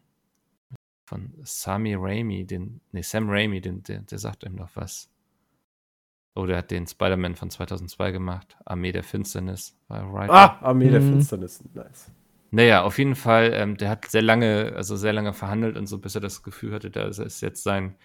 [1.06, 5.10] von Sami Raimi, den, nee, Sam Raimi, den, der, der sagt ihm noch was.
[6.36, 8.58] Oh, der hat den Spider-Man von 2002 gemacht.
[8.66, 9.76] Armee der Finsternis.
[9.90, 10.04] Er.
[10.30, 11.10] Ah, Armee der Mhm.
[11.14, 11.64] Finsternis.
[11.74, 12.12] Nice.
[12.52, 15.98] Naja, auf jeden Fall, ähm, der hat sehr lange, also sehr lange verhandelt und so,
[15.98, 17.96] bis er das Gefühl hatte, da ist ist jetzt sein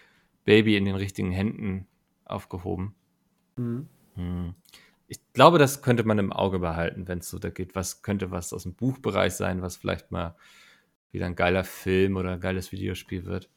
[0.45, 1.87] Baby in den richtigen Händen
[2.25, 2.95] aufgehoben.
[3.57, 3.87] Mhm.
[4.15, 4.55] Hm.
[5.13, 7.75] Ich glaube, das könnte man im Auge behalten, wenn es so da geht.
[7.75, 10.37] Was könnte was aus dem Buchbereich sein, was vielleicht mal
[11.11, 13.51] wieder ein geiler Film oder ein geiles Videospiel wird.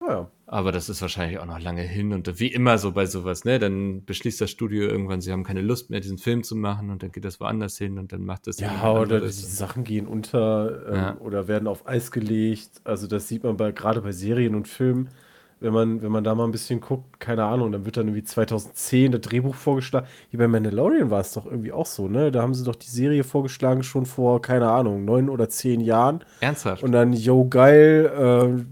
[0.00, 0.30] Ah, ja.
[0.46, 3.58] Aber das ist wahrscheinlich auch noch lange hin und wie immer so bei sowas, ne?
[3.58, 7.02] Dann beschließt das Studio irgendwann, sie haben keine Lust mehr, diesen Film zu machen und
[7.02, 9.28] dann geht das woanders hin und dann macht das Ja, oder die.
[9.28, 11.18] Sachen gehen unter ähm, Ja.
[11.18, 12.80] oder werden auf Eis gelegt.
[12.84, 15.10] Also das sieht man bei, gerade bei Serien und Filmen.
[15.62, 18.24] Wenn man, wenn man da mal ein bisschen guckt, keine Ahnung, dann wird dann irgendwie
[18.24, 20.06] 2010 das Drehbuch vorgeschlagen.
[20.30, 22.32] Hier bei Mandalorian war es doch irgendwie auch so, ne?
[22.32, 26.24] Da haben sie doch die Serie vorgeschlagen schon vor, keine Ahnung, neun oder zehn Jahren.
[26.40, 26.82] Ernsthaft?
[26.82, 28.10] Und dann, yo, geil,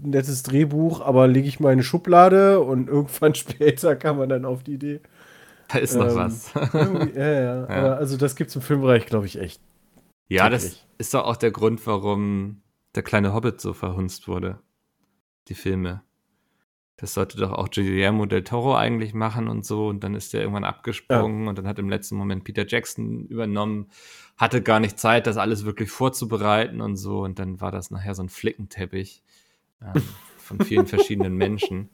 [0.03, 4.29] äh, nettes Drehbuch, aber lege ich mal in eine Schublade und irgendwann später kam man
[4.29, 5.01] dann auf die Idee.
[5.67, 6.51] da ist noch ähm, was.
[6.73, 7.93] Irgendwie, ja, ja, Ja.
[7.93, 9.61] Also das gibt es im Filmbereich, glaube ich, echt.
[10.27, 10.87] ja, das täglich.
[10.97, 12.63] ist doch auch der Grund, warum
[12.95, 14.57] der kleine Hobbit so verhunzt wurde.
[15.49, 16.01] Die Filme.
[16.99, 19.87] Das sollte doch auch Guillermo del Toro eigentlich machen und so.
[19.87, 23.87] Und dann ist der irgendwann abgesprungen und dann hat im letzten Moment Peter Jackson übernommen,
[24.35, 27.21] hatte gar nicht Zeit, das alles wirklich vorzubereiten und so.
[27.21, 29.23] Und dann war das nachher so ein Flickenteppich
[29.81, 30.03] ähm,
[30.37, 31.89] von vielen verschiedenen Menschen.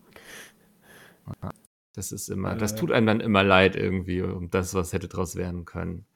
[1.93, 5.35] Das ist immer, das tut einem dann immer leid irgendwie, um das, was hätte draus
[5.35, 6.07] werden können.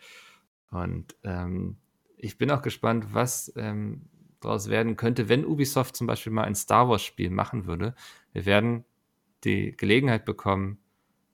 [0.71, 1.78] Und ähm,
[2.17, 4.02] ich bin auch gespannt, was ähm,
[4.41, 7.93] draus werden könnte, wenn Ubisoft zum Beispiel mal ein Star Wars-Spiel machen würde.
[8.34, 8.86] Wir werden
[9.43, 10.78] die Gelegenheit bekommen,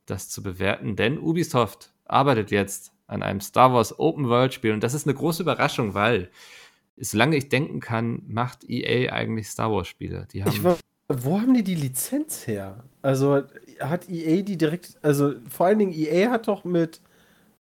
[0.05, 4.83] das zu bewerten, denn Ubisoft arbeitet jetzt an einem Star Wars Open World Spiel und
[4.83, 6.29] das ist eine große Überraschung, weil
[6.97, 10.27] solange ich denken kann, macht EA eigentlich Star Wars Spiele.
[10.31, 12.83] Die haben Ich war, wo haben die die Lizenz her?
[13.01, 13.43] Also
[13.79, 17.01] hat EA die direkt, also vor allen Dingen EA hat doch mit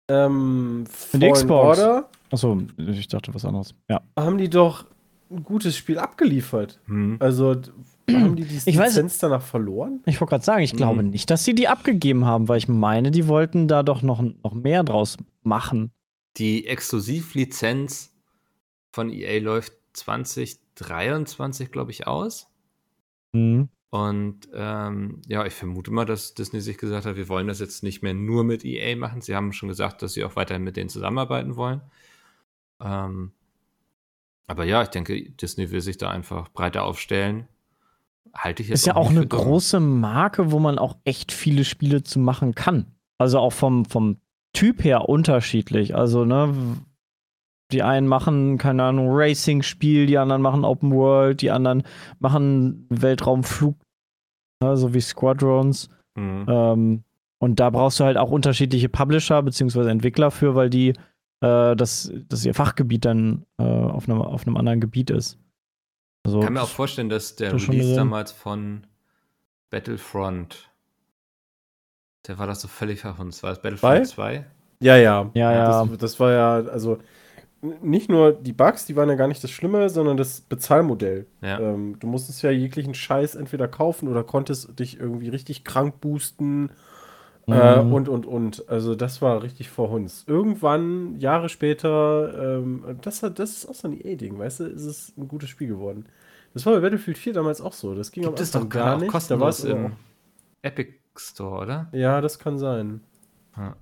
[0.08, 1.78] ähm, Fallen Xbox.
[1.78, 3.74] Order Achso, ich dachte was anderes.
[3.88, 4.02] Ja.
[4.16, 4.86] haben die doch
[5.30, 6.80] ein gutes Spiel abgeliefert.
[6.86, 7.56] hm, Also
[8.10, 10.02] haben die die Ich weiß- Lizenz danach verloren?
[10.06, 11.10] Ich wollte gerade sagen, ich glaube Mhm.
[11.10, 14.54] nicht, dass sie die abgegeben haben, weil ich meine, die wollten da doch noch, noch
[14.54, 15.90] mehr draus machen.
[16.36, 18.12] die Exklusivlizenz
[18.92, 22.48] von EA läuft 2023, glaube ich, aus.
[23.32, 23.68] Mhm.
[23.90, 27.84] Und ähm, ja, ich vermute mal, dass Disney sich gesagt hat, wir wollen das jetzt
[27.84, 29.20] nicht mehr nur mit EA machen.
[29.20, 31.80] Sie haben schon gesagt, dass sie auch weiterhin mit denen zusammenarbeiten wollen.
[32.80, 33.30] Ähm,
[34.46, 37.48] aber ja, ich denke, Disney will sich da einfach breiter aufstellen.
[38.34, 42.02] Halte ich jetzt Ist ja auch eine große Marke, wo man auch echt viele Spiele
[42.02, 42.86] zu machen kann.
[43.18, 44.18] Also auch vom, vom
[44.52, 45.94] Typ her unterschiedlich.
[45.94, 46.52] Also, ne,
[47.72, 51.82] die einen machen, keine Ahnung, Racing-Spiel, die anderen machen Open World, die anderen
[52.18, 53.76] machen Weltraumflug,
[54.62, 55.88] ne, so wie Squadrons.
[56.16, 56.46] Mhm.
[56.48, 57.04] Ähm,
[57.38, 59.90] und da brauchst du halt auch unterschiedliche Publisher bzw.
[59.90, 60.94] Entwickler für, weil die
[61.40, 65.38] äh, das, das ihr Fachgebiet dann äh, auf, einem, auf einem anderen Gebiet ist.
[66.24, 68.86] Also, Ich kann mir auch vorstellen, dass der das Release damals von
[69.70, 70.70] Battlefront,
[72.26, 73.42] der war das so völlig verhunzt.
[73.42, 74.46] War das Battlefront 2?
[74.80, 75.30] Ja, ja.
[75.34, 75.84] Ja, ja.
[75.84, 76.98] Das, das war ja, also
[77.82, 81.26] nicht nur die Bugs, die waren ja gar nicht das Schlimme, sondern das Bezahlmodell.
[81.40, 81.58] Ja.
[81.60, 86.70] Ähm, du musstest ja jeglichen Scheiß entweder kaufen oder konntest dich irgendwie richtig krank boosten
[87.46, 87.92] äh, Mhm.
[87.92, 88.68] und, und, und.
[88.68, 90.28] Also das war richtig verhunzt.
[90.28, 94.84] Irgendwann, Jahre später, ähm, das, hat, das ist auch so ein EA-Ding, weißt du, ist
[94.84, 96.06] es ein gutes Spiel geworden.
[96.54, 97.94] Das war bei Battlefield 4 damals auch so.
[97.94, 99.12] Das ging Gibt am es Anfang doch gar nicht.
[99.12, 99.96] nicht Da war es kostenlos im
[100.62, 101.88] Epic Store, oder?
[101.92, 103.00] Ja, das kann sein.
[103.56, 103.76] Ja.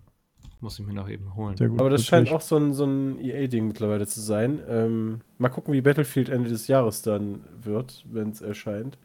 [0.61, 1.57] Muss ich mir noch eben holen.
[1.57, 1.81] Gut.
[1.81, 4.63] Aber das scheint auch so ein, so ein EA-Ding mittlerweile zu sein.
[4.69, 8.97] Ähm, mal gucken, wie Battlefield Ende des Jahres dann wird, wenn es erscheint.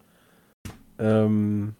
[1.00, 1.74] Ähm,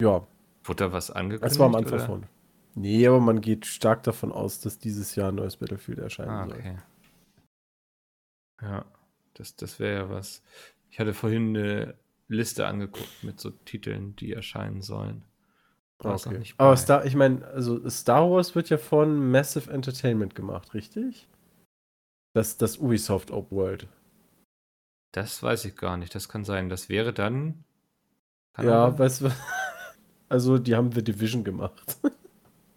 [0.00, 0.26] ja,
[0.66, 1.50] Wurde da was angekündigt?
[1.52, 2.06] das war am Anfang oder?
[2.06, 2.26] von.
[2.74, 6.46] Nee, aber man geht stark davon aus, dass dieses Jahr ein neues Battlefield erscheinen Ah,
[6.46, 6.58] soll.
[6.58, 6.78] okay.
[8.60, 8.84] Ja,
[9.34, 10.42] das, das wäre ja was.
[10.90, 11.94] Ich hatte vorhin eine
[12.28, 15.24] Liste angeguckt mit so Titeln, die erscheinen sollen.
[15.98, 16.42] Okay.
[16.58, 21.28] Aber Star, ich meine, also Star Wars wird ja von Massive Entertainment gemacht, richtig?
[22.34, 23.88] Das, das Ubisoft Open World.
[25.12, 26.14] Das weiß ich gar nicht.
[26.14, 26.68] Das kann sein.
[26.68, 27.64] Das wäre dann.
[28.58, 29.30] Ja, weißt du,
[30.28, 31.82] also die haben The Division gemacht.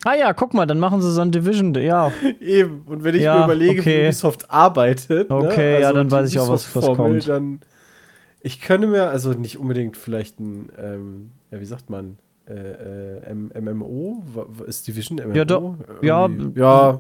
[0.06, 1.74] Ah ja, guck mal, dann machen sie so ein Division.
[1.76, 4.04] Ja, Eben, und wenn ich Ja, mir überlege, okay.
[4.04, 5.82] wie Ubisoft arbeitet, Okay, ne?
[5.82, 7.28] ja, dann weiß ich auch, was- was kommt.
[7.28, 7.60] Dann,
[8.40, 13.60] ich könnte mir, also nicht unbedingt vielleicht ein, ähm, ja, wie sagt man, äh, äh,
[13.60, 14.24] MMO?
[14.66, 15.36] Ist Division MMO?
[15.36, 15.76] Ja, doch.
[16.02, 17.00] Ja, ja, Ja,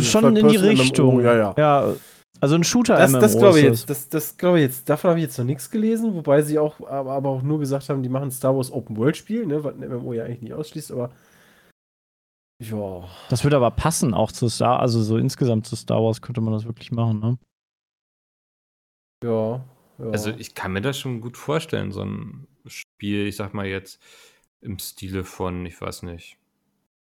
[0.00, 1.14] schon in die Richtung.
[1.16, 1.54] MMO, ja, ja.
[1.58, 1.92] Ja,
[2.40, 4.88] also ein Shooter das, das MMO glaube ich ist jetzt, das, das glaube ich jetzt,
[4.88, 7.88] davon habe ich jetzt noch nichts gelesen, wobei sie auch, aber, aber auch nur gesagt
[7.88, 10.42] haben, die machen ein Star Wars Open World Spiel, ne, was ein MMO ja eigentlich
[10.42, 11.10] nicht ausschließt, aber
[12.62, 16.40] ja, Das würde aber passen auch zu Star, also so insgesamt zu Star Wars könnte
[16.40, 17.38] man das wirklich machen, ne?
[19.24, 19.64] ja,
[19.98, 20.10] ja.
[20.10, 24.02] Also ich kann mir das schon gut vorstellen, so ein Spiel, ich sag mal jetzt
[24.60, 26.38] im Stile von, ich weiß nicht,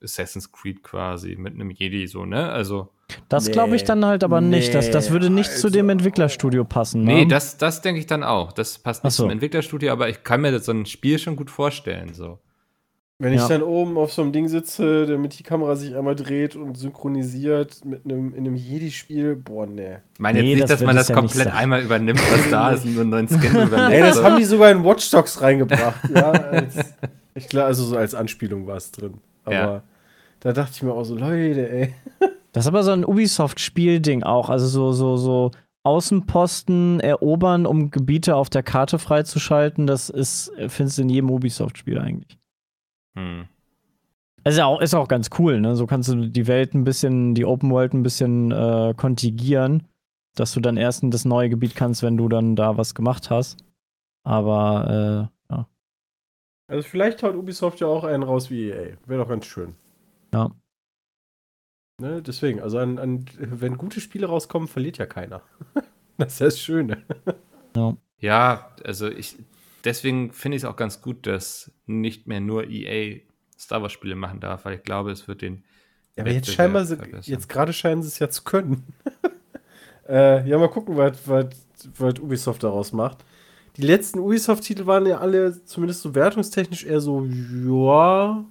[0.04, 2.50] Assassin's Creed quasi mit einem Jedi so, ne?
[2.52, 2.90] Also,
[3.28, 3.52] Das Nee.
[3.54, 4.74] glaube ich dann halt aber nicht.
[4.76, 7.04] Das, das würde nicht zu dem also- Entwicklerstudio passen.
[7.04, 7.14] Ne?
[7.14, 8.52] nee, das, das denke ich dann auch.
[8.52, 9.24] Das passt nicht so.
[9.24, 12.40] zum Entwicklerstudio, aber ich kann mir das so ein Spiel schon gut vorstellen, so.
[13.22, 13.48] Wenn ich Ja.
[13.50, 17.84] dann oben auf so einem Ding sitze, damit die Kamera sich einmal dreht und synchronisiert
[17.84, 20.04] mit einem in einem Jedi-Spiel, boah, ne.
[20.14, 22.72] Ich meine Nee, jetzt nicht, das dass man das ja komplett einmal übernimmt, was da
[22.72, 23.92] ist und einen neuen Skin überlegt.
[23.92, 26.00] Ey, das haben die sogar in Watch Dogs reingebracht.
[26.14, 26.78] ja, als,
[27.36, 29.16] ich glaube, also so als Anspielung war es drin.
[29.50, 29.84] Aber Ja.
[30.40, 31.94] da dachte ich mir auch so, Leute, ey.
[32.52, 34.50] Das ist aber so ein Ubisoft-Spielding auch.
[34.50, 35.52] Also so, so, so
[35.84, 39.86] Außenposten erobern, um Gebiete auf der Karte freizuschalten.
[39.88, 42.38] Das ist, findest du in jedem Ubisoft-Spiel eigentlich.
[43.18, 43.46] Hm.
[44.46, 45.76] Ist ja auch, ist auch ganz cool, ne?
[45.76, 49.84] So kannst du die Welt ein bisschen, die Open World ein bisschen äh, kontigieren,
[50.36, 53.30] dass du dann erst in das neue Gebiet kannst, wenn du dann da was gemacht
[53.30, 53.64] hast.
[54.24, 55.39] Aber äh.
[56.70, 58.96] Also vielleicht haut Ubisoft ja auch einen raus wie EA.
[59.06, 59.76] Wäre doch ganz schön.
[60.34, 60.52] Ja.
[62.00, 65.42] Ne, deswegen, also an, an, wenn gute Spiele rauskommen, verliert ja keiner.
[66.18, 67.04] das ist ja das Schöne.
[68.20, 69.38] Ja, also ich,
[69.84, 73.20] deswegen finde ich es auch ganz gut, dass nicht mehr nur EA
[73.58, 75.64] Star Wars Spiele machen darf, weil ich glaube, es wird den.
[76.16, 78.86] Ja, aber jetzt scheinbar, sie- jetzt gerade scheinen sie es ja zu können.
[80.08, 81.48] äh, ja, mal gucken, was, was,
[81.98, 83.24] was Ubisoft daraus macht.
[83.80, 88.44] Die letzten Ubisoft-Titel waren ja alle, zumindest so wertungstechnisch, eher so, ja.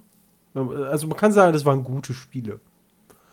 [0.55, 2.59] Also man kann sagen, das waren gute Spiele.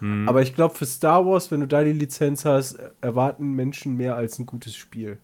[0.00, 0.28] Hm.
[0.28, 4.14] Aber ich glaube, für Star Wars, wenn du da die Lizenz hast, erwarten Menschen mehr
[4.14, 5.16] als ein gutes Spiel.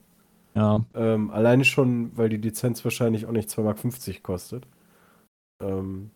[0.55, 0.83] Ja.
[0.95, 3.63] Ähm, alleine schon, weil die Lizenz wahrscheinlich auch nicht 2,50
[4.13, 4.67] Mark kostet.
[5.63, 6.11] Ähm,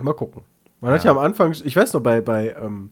[0.00, 0.42] mal gucken.
[0.80, 1.18] Man hat ja Ja.
[1.18, 2.90] am Anfang, ich weiß noch, bei, bei, ähm,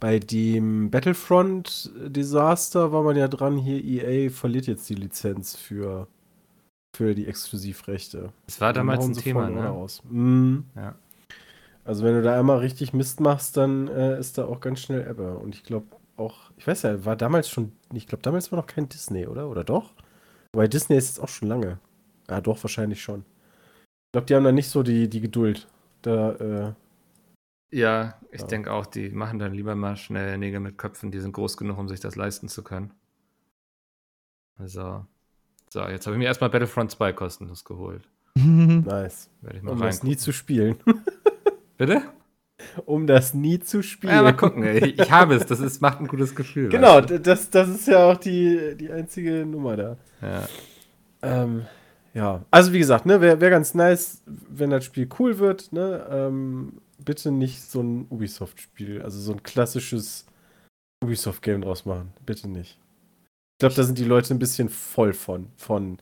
[0.00, 6.08] bei dem Battlefront-Desaster war man ja dran, hier EA verliert jetzt die Lizenz für,
[6.94, 8.32] für die Exklusivrechte.
[8.46, 9.70] Es war damals ein Thema, ne?
[9.70, 10.02] Aus.
[10.08, 10.64] Mhm.
[10.74, 10.94] Ja.
[11.84, 15.06] Also wenn du da einmal richtig Mist machst, dann äh, ist da auch ganz schnell
[15.08, 15.36] Ebbe.
[15.36, 18.66] Und ich glaube auch, ich weiß ja, war damals schon, ich glaube damals war noch
[18.66, 19.48] kein Disney, oder?
[19.48, 19.90] Oder doch?
[20.52, 21.78] Weil Disney ist jetzt auch schon lange.
[22.30, 23.20] Ja, doch, wahrscheinlich schon.
[23.20, 25.66] Ich glaube, die haben da nicht so die, die Geduld.
[26.02, 26.72] Da, äh,
[27.74, 28.46] Ja, ich Ja.
[28.46, 31.76] denke auch, die machen dann lieber mal schnell Nägel mit Köpfen, die sind groß genug,
[31.78, 32.92] um sich das leisten zu können.
[34.58, 35.04] Also,
[35.70, 38.08] so, jetzt habe ich mir erstmal Battlefront 2 kostenlos geholt.
[38.36, 39.28] nice.
[39.40, 40.18] Werde ich mal Um das nie reingucken.
[40.18, 40.76] zu spielen.
[41.78, 42.02] Bitte?
[42.86, 44.14] um das nie zu spielen.
[44.14, 44.62] Ja, mal gucken.
[44.62, 44.78] ey.
[44.86, 46.68] Ich, ich habe es, das ist, macht ein gutes Gefühl.
[46.68, 49.96] Genau, weißt das, das ist ja auch die, die einzige Nummer da.
[50.22, 50.48] Ja.
[51.22, 51.66] Ähm,
[52.14, 56.06] ja, also wie gesagt, ne, wäre wär ganz nice, wenn das Spiel cool wird, ne,
[56.08, 60.26] ähm, bitte nicht so ein Ubisoft-Spiel, also so ein klassisches
[61.02, 62.78] Ubisoft-Game draus machen, bitte nicht.
[63.54, 65.98] Ich glaube, da sind die Leute ein bisschen voll von, von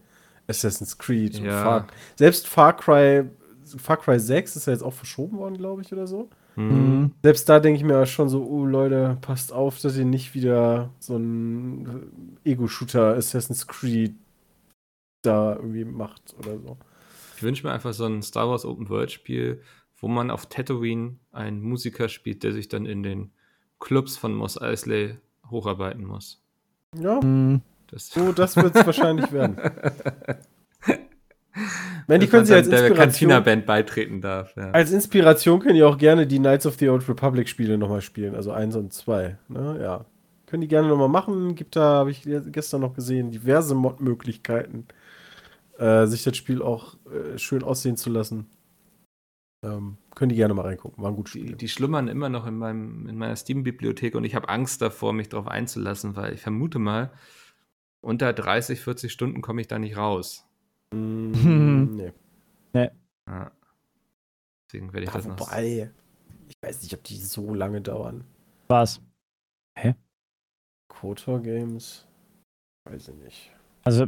[0.49, 1.63] Assassin's Creed und Ja.
[1.63, 3.25] Far, selbst Far Cry,
[3.65, 6.29] Far Cry 6 ist ja jetzt auch verschoben worden, glaube ich, oder so.
[6.55, 6.69] Hm.
[6.69, 7.11] Mhm.
[7.23, 10.91] Selbst da denke ich mir schon so, oh Leute, passt auf, dass ihr nicht wieder
[10.99, 14.15] so ein Ego-Shooter Assassin's Creed
[15.23, 16.77] da irgendwie macht oder so.
[17.37, 19.63] Ich wünsche mir einfach so ein Star Wars Open World Spiel,
[20.03, 23.31] wo man auf Tatooine einen Musiker spielt, der sich dann in den
[23.79, 25.17] Clubs von Mos Eisley
[25.51, 26.43] hocharbeiten muss.
[26.99, 27.63] Ja, Mhm.
[27.87, 29.57] Das, so das wird es wahrscheinlich werden.
[32.07, 34.57] Wenn die können sie als der Inspiration, Cantina-Band beitreten darf.
[34.57, 34.71] Ja.
[34.71, 38.35] als Inspiration können die auch gerne die Knights of the Old Republic Spiele nochmal spielen,
[38.35, 39.37] also eins und zwei.
[39.49, 39.79] Ne?
[39.81, 40.07] Ja.
[40.47, 41.55] Können die gerne nochmal machen.
[41.55, 44.87] Gibt da, habe ich gestern noch gesehen, diverse Mod-Möglichkeiten,
[45.79, 48.47] äh, sich das Spiel auch äh, schön aussehen zu lassen.
[49.65, 51.03] Ähm, können die gerne mal reingucken.
[51.05, 51.57] Waren Die, Spiele.
[51.57, 55.29] die schlummern immer noch in, meinem, in meiner Steam-Bibliothek und ich habe Angst davor, mich
[55.29, 57.13] darauf einzulassen, weil ich vermute mal,
[58.01, 60.45] unter 30, 40 Stunden komme ich da nicht raus.
[60.93, 62.13] Mm, nee.
[62.75, 63.51] Ja.
[64.67, 65.39] Deswegen werde ich Ja, das noch.
[65.39, 65.91] wobei,
[66.49, 68.25] ich weiß nicht, ob die so lange dauern.
[68.69, 69.01] Was?
[70.89, 72.07] KOTOR Games?
[72.89, 73.51] Weiß ich nicht.
[73.85, 74.07] Also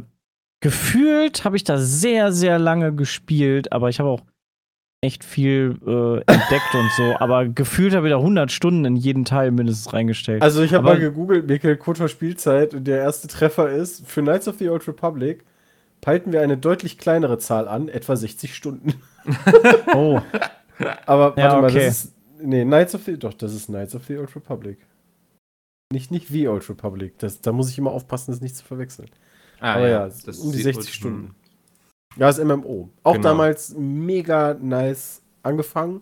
[0.61, 4.21] gefühlt habe ich da sehr, sehr lange gespielt, aber ich habe auch
[5.05, 7.15] echt viel äh, entdeckt und so.
[7.19, 10.41] Aber gefühlt habe ich da 100 Stunden in jeden Teil mindestens reingestellt.
[10.41, 14.47] Also ich habe mal gegoogelt, Mikkel, KOTOR Spielzeit und der erste Treffer ist, für Knights
[14.47, 15.43] of the Old Republic
[16.01, 18.93] peilten wir eine deutlich kleinere Zahl an, etwa 60 Stunden.
[19.95, 20.19] oh,
[21.05, 21.85] Aber warte Ja, mal, okay.
[21.85, 24.77] das ist, nee, Knights of the, doch, das ist Knights of the Old Republic.
[25.93, 29.09] Nicht, nicht wie Old Republic, das, da muss ich immer aufpassen, das nicht zu verwechseln.
[29.59, 31.35] Ah, Aber ja, das um die sieht 60 gut- Stunden.
[32.17, 32.89] Ja, das MMO.
[33.03, 33.29] Auch Genau.
[33.29, 36.01] damals mega nice angefangen.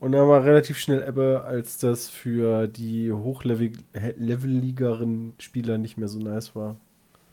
[0.00, 6.18] Und dann war relativ schnell Ebbe, als das für die hochleveligeren Spieler nicht mehr so
[6.20, 6.76] nice war.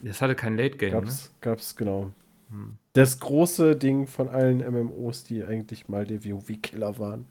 [0.01, 1.01] Das hatte kein Late-Game, ne?
[1.01, 2.11] Gab's, gab's genau.
[2.49, 2.77] Hm.
[2.93, 7.25] Das große Ding von allen MMOs, die eigentlich mal der WoW-Killer waren.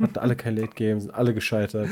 [0.00, 1.88] Hatten alle kein Late Game, sind alle gescheitert.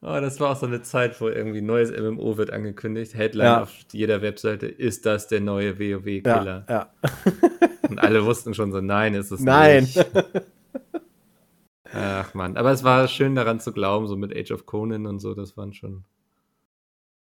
[0.00, 3.14] Oh, das war auch so eine Zeit, wo irgendwie ein neues MMO wird angekündigt.
[3.14, 3.62] Headline Ja.
[3.62, 6.66] auf jeder Webseite, ist das der neue Ja, WoW-Killer?
[6.68, 6.90] ja.
[7.88, 9.84] Und alle wussten schon so, nein, ist es Nein.
[9.84, 10.04] nicht.
[11.94, 15.18] Ach man, aber es war schön daran zu glauben, so mit Age of Conan und
[15.18, 16.04] so, das waren schon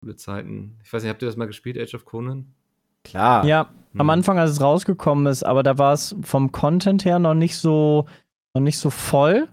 [0.01, 0.77] coole Zeiten.
[0.85, 2.53] Ich weiß nicht, habt ihr das mal gespielt, Age of Conan?
[3.05, 3.45] Klar.
[3.47, 4.11] ja, am Hm.
[4.11, 8.07] Anfang, als es rausgekommen ist, aber da war es vom Content her noch nicht so,
[8.55, 9.49] noch nicht so voll.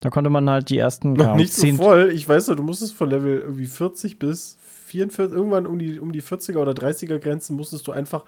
[0.00, 2.10] Da konnte man halt die ersten Noch ja, nicht so 10 voll.
[2.14, 6.12] Ich weiß noch, du musstest von Level irgendwie 40 bis 44, irgendwann um die, um
[6.12, 8.24] die 40er oder 30er Grenzen musstest du einfach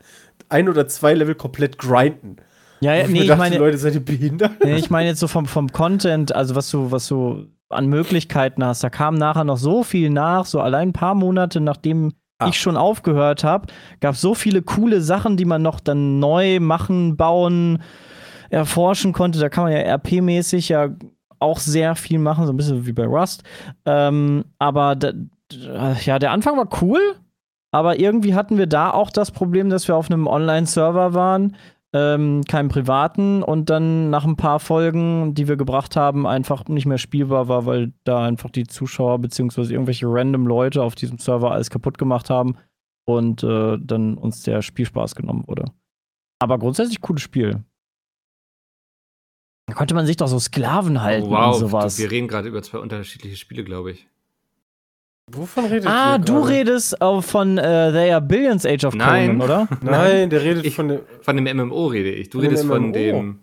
[0.49, 2.37] ein oder zwei Level komplett grinden.
[2.81, 4.53] Ja, ja ich nee, ich dachte, meine, Leute, seid ihr behindert?
[4.65, 8.65] nee, ich meine jetzt so vom, vom Content, also was du, was du an Möglichkeiten
[8.65, 8.83] hast.
[8.83, 12.49] Da kam nachher noch so viel nach, so allein ein paar Monate nachdem Ah.
[12.49, 13.67] ich schon aufgehört habe,
[14.01, 17.83] gab es so viele coole Sachen, die man noch dann neu machen, bauen,
[18.49, 19.39] erforschen konnte.
[19.39, 20.89] Da kann man ja RP-mäßig ja
[21.41, 23.43] auch sehr viel machen, so ein bisschen wie bei Rust.
[23.85, 24.97] Ähm, aber
[26.05, 27.01] ja, der Anfang war cool,
[27.73, 31.57] aber irgendwie hatten wir da auch das Problem, dass wir auf einem Online-Server waren,
[31.93, 36.87] ähm, keinem privaten und dann nach ein paar Folgen, die wir gebracht haben, einfach nicht
[36.87, 41.51] mehr spielbar war, weil da einfach die Zuschauer beziehungsweise irgendwelche random Leute auf diesem Server
[41.51, 42.57] alles kaputt gemacht haben
[43.07, 45.65] und äh, dann uns der Spielspaß genommen wurde.
[46.39, 47.65] Aber grundsätzlich cooles Spiel.
[49.71, 51.99] Da konnte man sich doch so Sklaven halten Oh, wow, und sowas.
[51.99, 54.07] wir reden gerade über zwei unterschiedliche Spiele, glaube ich.
[55.33, 56.49] Wovon redet Ah, ihr du gerade?
[56.49, 59.39] redest äh, von äh, They Are Billions Age of Nein.
[59.39, 59.69] Conan, oder?
[59.83, 61.01] Nein, der redet Ich- von dem.
[61.21, 62.31] Von dem MMO rede ich.
[62.31, 62.93] Du Von dem redest von MMO.
[62.93, 63.39] dem.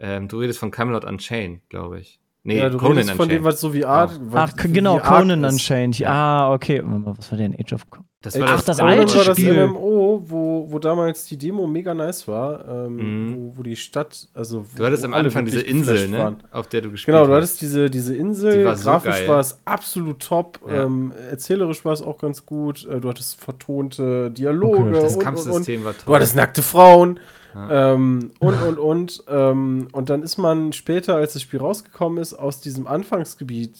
[0.00, 2.18] Ähm, du redest von Camelot Unchained, glaube ich.
[2.42, 3.44] Nee, ja, du Conan redest von dem, Unchained.
[3.44, 4.18] was so wie Art.
[4.32, 5.52] Ach, genau, Conan ist.
[5.52, 6.02] Unchained.
[6.06, 6.82] Ah, okay.
[6.84, 8.06] Was war denn Age of Conan?
[8.20, 9.66] Das Ey, war Ach, das, das Conan alte war das Spiel.
[9.68, 13.36] MMO, wo, wo damals die Demo mega nice war, ähm, Mhm.
[13.36, 16.18] wo, wo die Stadt, also wo, Du hattest am Anfang diese Insel, ne?
[16.18, 16.42] waren.
[16.50, 17.36] Auf der du gespielt Genau, du hast.
[17.36, 19.28] hattest diese, diese Insel, Die war so grafisch geil.
[19.28, 20.82] war es absolut top, Ja.
[20.84, 24.92] ähm, erzählerisch war es auch ganz gut, äh, du hattest vertonte Dialoge Okay.
[24.94, 25.22] Das und, und, und.
[25.22, 26.14] Kampfsystem war Du toll.
[26.16, 27.20] hattest nackte Frauen
[27.54, 27.94] Ja.
[27.94, 29.24] ähm, und, und, und.
[29.26, 33.74] Ähm, und dann ist man später, als das Spiel rausgekommen ist, aus diesem Anfangsgebiet,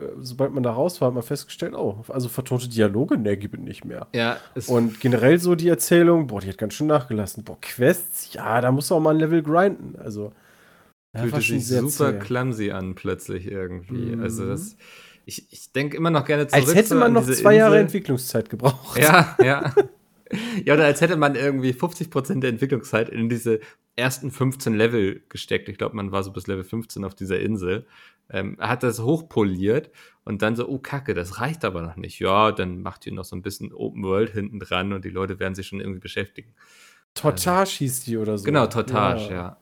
[0.00, 3.54] äh, sobald man da raus war, hat man festgestellt, oh, also vertonte Dialoge, ne, gibt
[3.54, 4.06] es nicht mehr.
[4.12, 7.44] ja, Und generell so die Erzählung, boah, die hat ganz schön nachgelassen.
[7.44, 9.96] Boah, Quests, ja, da musst du auch mal ein Level grinden.
[9.98, 10.32] Also,
[11.16, 12.18] fühlte sich super zäh.
[12.18, 14.16] clumsy an plötzlich irgendwie.
[14.16, 14.22] Mhm.
[14.22, 14.76] Also das,
[15.26, 17.78] ich, ich denke immer noch gerne zurück Als hätte man an noch zwei Jahre.
[17.78, 18.98] Entwicklungszeit gebraucht.
[18.98, 19.74] Ja, ja.
[20.64, 23.60] Ja, oder als hätte man irgendwie 50% der Entwicklungszeit in diese
[23.96, 25.68] ersten 15 Level gesteckt.
[25.68, 27.86] Ich glaube, man war so bis Level 15 auf dieser Insel.
[28.30, 29.90] Ähm, hat das hochpoliert
[30.24, 32.18] und dann so, oh Kacke, das reicht aber noch nicht.
[32.18, 35.38] Ja, dann macht ihr noch so ein bisschen Open World hinten dran und die Leute
[35.38, 36.54] werden sich schon irgendwie beschäftigen.
[37.14, 38.44] Totage hieß die oder so.
[38.44, 39.58] Genau, Totage, ja.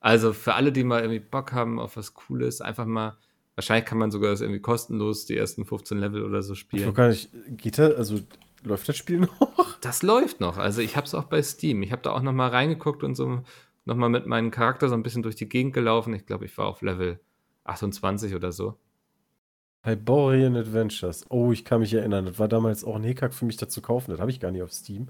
[0.00, 3.18] Also für alle, die mal irgendwie Bock haben auf was Cooles, einfach mal,
[3.54, 6.88] wahrscheinlich kann man sogar das irgendwie kostenlos die ersten 15 Level oder so Ich spielen.
[6.88, 8.20] weiß gar nicht, geht das, also
[8.64, 9.78] läuft das Spiel noch?
[9.80, 10.58] Das läuft noch.
[10.58, 11.82] Also ich habe es auch bei Steam.
[11.82, 13.42] Ich habe da auch noch mal reingeguckt und so
[13.84, 16.14] noch mal mit meinem Charakter so ein bisschen durch die Gegend gelaufen.
[16.14, 17.20] Ich glaube, ich war auf Level
[17.64, 18.78] 28 oder so.
[19.82, 21.26] Hyborian Adventures.
[21.28, 22.24] Oh, ich kann mich erinnern.
[22.24, 24.10] Das war damals auch ein Hickhack für mich, das zu kaufen.
[24.10, 25.08] Das habe ich gar nicht auf Steam.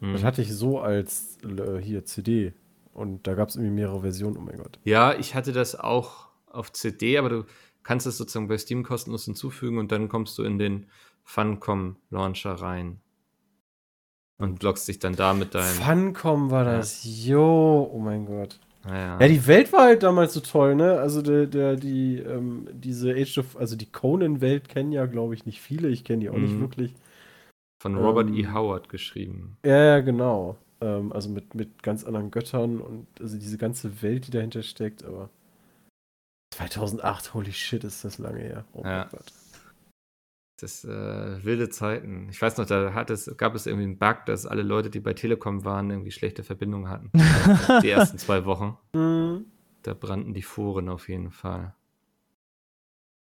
[0.00, 0.12] Hm.
[0.12, 2.52] Das hatte ich so als äh, hier CD.
[2.94, 4.36] Und da gab es irgendwie mehrere Versionen.
[4.36, 4.78] Oh mein Gott.
[4.84, 7.44] Ja, ich hatte das auch auf CD, aber du
[7.82, 10.86] kannst es sozusagen bei Steam kostenlos hinzufügen und dann kommst du in den
[11.24, 13.00] Funcom Launcher rein
[14.38, 15.74] und loggst dich dann da mit deinem.
[15.74, 16.76] Funcom war Ja.
[16.78, 17.02] das.
[17.24, 18.58] Jo, oh mein Gott.
[18.84, 19.16] Naja.
[19.20, 20.98] Ja, die Welt war halt damals so toll, ne?
[20.98, 25.46] Also der, der, die, ähm, diese Age of, also die Conan-Welt kennen ja, glaube ich,
[25.46, 25.88] nicht viele.
[25.88, 26.60] Ich kenne die auch nicht Mhm.
[26.60, 26.94] wirklich.
[27.80, 28.48] Von Robert ähm, E.
[28.48, 29.56] Howard geschrieben.
[29.64, 30.56] Ja, ja, genau.
[30.80, 35.04] Ähm, also mit, mit ganz anderen Göttern und also diese ganze Welt, die dahinter steckt,
[35.04, 35.30] aber
[36.54, 38.64] 2008, holy shit, ist das lange her.
[38.72, 38.98] Oh Ja.
[39.04, 39.32] mein Gott.
[40.62, 42.28] Das äh, wilde Zeiten.
[42.30, 45.00] Ich weiß noch, da hat es, gab es irgendwie einen Bug, dass alle Leute, die
[45.00, 47.10] bei Telekom waren, irgendwie schlechte Verbindungen hatten.
[47.82, 48.78] die ersten zwei Wochen.
[48.94, 49.46] Hm.
[49.82, 51.74] Da brannten die Foren auf jeden Fall.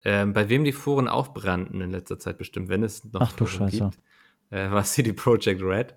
[0.07, 3.33] Ähm, bei wem die Foren auch brannten in letzter Zeit bestimmt, wenn es noch Ach
[3.33, 3.77] du Scheiße.
[3.77, 3.99] gibt,
[4.49, 5.97] äh, war CD Projekt Red.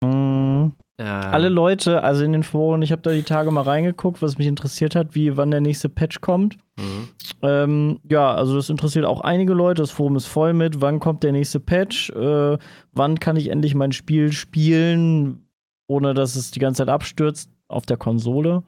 [0.00, 4.22] Mm, Ähm, Alle Leute, also in den Foren, ich habe da die Tage mal reingeguckt,
[4.22, 6.56] was mich interessiert hat, wie wann der nächste Patch kommt.
[6.76, 7.08] mhm.
[7.42, 9.82] Ähm, ja, also das interessiert auch einige Leute.
[9.82, 10.80] Das Forum ist voll mit.
[10.80, 12.10] Wann kommt der nächste Patch?
[12.10, 12.58] Äh,
[12.92, 15.48] wann kann ich endlich mein Spiel spielen,
[15.88, 18.62] ohne dass es die ganze Zeit abstürzt auf der Konsole?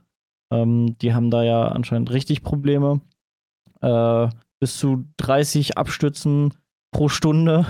[0.53, 3.01] Ähm, die haben da ja anscheinend richtig Probleme.
[3.83, 6.55] Äh, bis zu 30 Abstürzen
[6.91, 7.67] pro Stunde.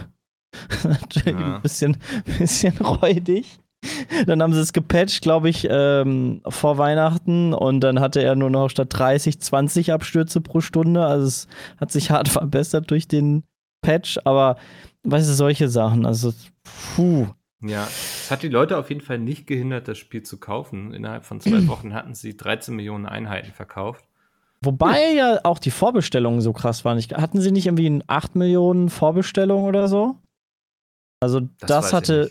[0.82, 1.56] Natürlich Ja.
[1.56, 1.98] ein bisschen,
[2.38, 3.58] bisschen räudig.
[4.26, 8.50] Dann haben sie es gepatcht, glaube ich, ähm, vor Weihnachten und dann hatte er nur
[8.50, 11.04] noch statt 30, 20 Abstürze pro Stunde.
[11.04, 13.44] Also es hat sich hart verbessert durch den
[13.82, 14.56] Patch, aber
[15.04, 16.32] weißt du, solche Sachen, also
[16.94, 17.28] puh.
[17.62, 20.92] Ja, es hat die Leute auf jeden Fall nicht gehindert, das Spiel zu kaufen.
[20.92, 24.04] Innerhalb von zwei Wochen hatten sie 13 Millionen Einheiten verkauft.
[24.62, 26.98] Wobei ja auch die Vorbestellungen so krass waren.
[26.98, 30.16] Ich, hatten sie nicht irgendwie 8 Millionen Vorbestellungen oder so?
[31.20, 32.30] Also das, ich hatte.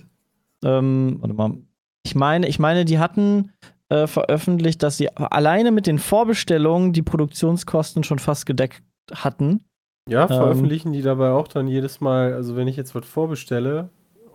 [0.66, 1.58] Ähm, warte mal,
[2.06, 3.52] ich meine, ich meine, die hatten
[3.90, 9.66] äh, veröffentlicht, dass sie alleine mit den Vorbestellungen die Produktionskosten schon fast gedeckt hatten.
[10.10, 10.28] Ja, Ähm.
[10.28, 13.90] veröffentlichen die dabei auch dann jedes Mal, also wenn ich jetzt was vorbestelle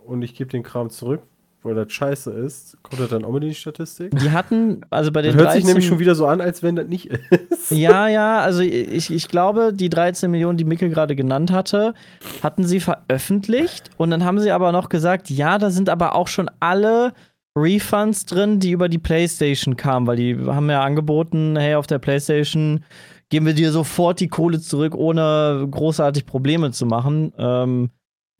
[0.05, 1.21] und ich gebe den Kram zurück,
[1.63, 4.11] weil das scheiße ist, kommt das dann auch mit in die Statistik?
[4.17, 6.63] Die hatten, also bei den Das hört sich 13 nämlich schon wieder so an, als
[6.63, 7.71] wenn das nicht ist.
[7.71, 11.93] Ja, ja, also ich, ich glaube, die 13 Millionen, die Mikkel gerade genannt hatte,
[12.41, 16.27] hatten sie veröffentlicht und dann haben sie aber noch gesagt, ja, da sind aber auch
[16.27, 17.13] schon alle
[17.55, 21.99] Refunds drin, die über die PlayStation kamen, weil die haben ja angeboten, hey, auf der
[21.99, 22.83] PlayStation
[23.29, 27.33] geben wir dir sofort die Kohle zurück, ohne großartig Probleme zu machen.
[27.37, 27.89] Ähm,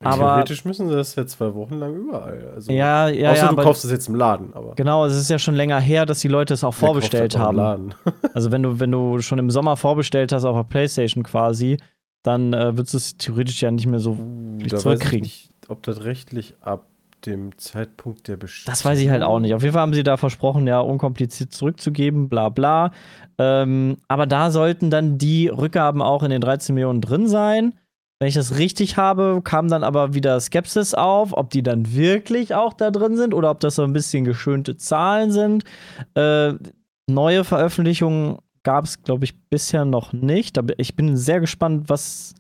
[0.04, 2.52] aber Theoretisch müssen sie das ja zwei Wochen lang überall.
[2.56, 4.76] Also, ja, ja, außer ja, du kaufst es jetzt im Laden, aber.
[4.76, 7.58] genau, es ist ja schon länger her, dass die Leute es auch vorbestellt auch haben.
[7.58, 7.96] im Laden?
[8.34, 11.78] Also wenn du, wenn du schon im Sommer vorbestellt hast auf der Playstation quasi,
[12.24, 15.22] dann äh, würdest du es theoretisch ja nicht mehr so Da nicht weiß ich zurückkriegen.
[15.24, 16.86] nicht, ob das rechtlich ab
[17.26, 18.74] dem Zeitpunkt der Bestellung.
[18.74, 19.54] Das weiß ich halt auch nicht.
[19.54, 22.92] Auf jeden Fall haben sie da versprochen, ja, unkompliziert zurückzugeben, bla bla.
[23.38, 27.74] Ähm, aber da sollten dann die Rückgaben auch in den 13 Millionen drin sein.
[28.22, 32.54] Wenn ich das richtig habe, kam dann aber wieder Skepsis auf, ob die dann wirklich
[32.54, 35.64] auch da drin sind oder ob das so ein bisschen geschönte Zahlen sind.
[36.14, 36.54] Äh,
[37.10, 40.60] neue Veröffentlichungen gab es, glaube ich, bisher noch nicht.
[40.60, 42.36] Aber ich bin sehr gespannt, was,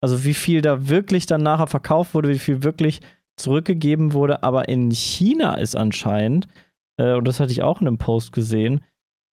[0.00, 3.00] also wie viel da wirklich dann nachher verkauft wurde, wie viel wirklich
[3.36, 4.42] zurückgegeben wurde.
[4.42, 6.48] Aber in China ist anscheinend,
[6.96, 8.80] äh, und das hatte ich auch in einem Post gesehen,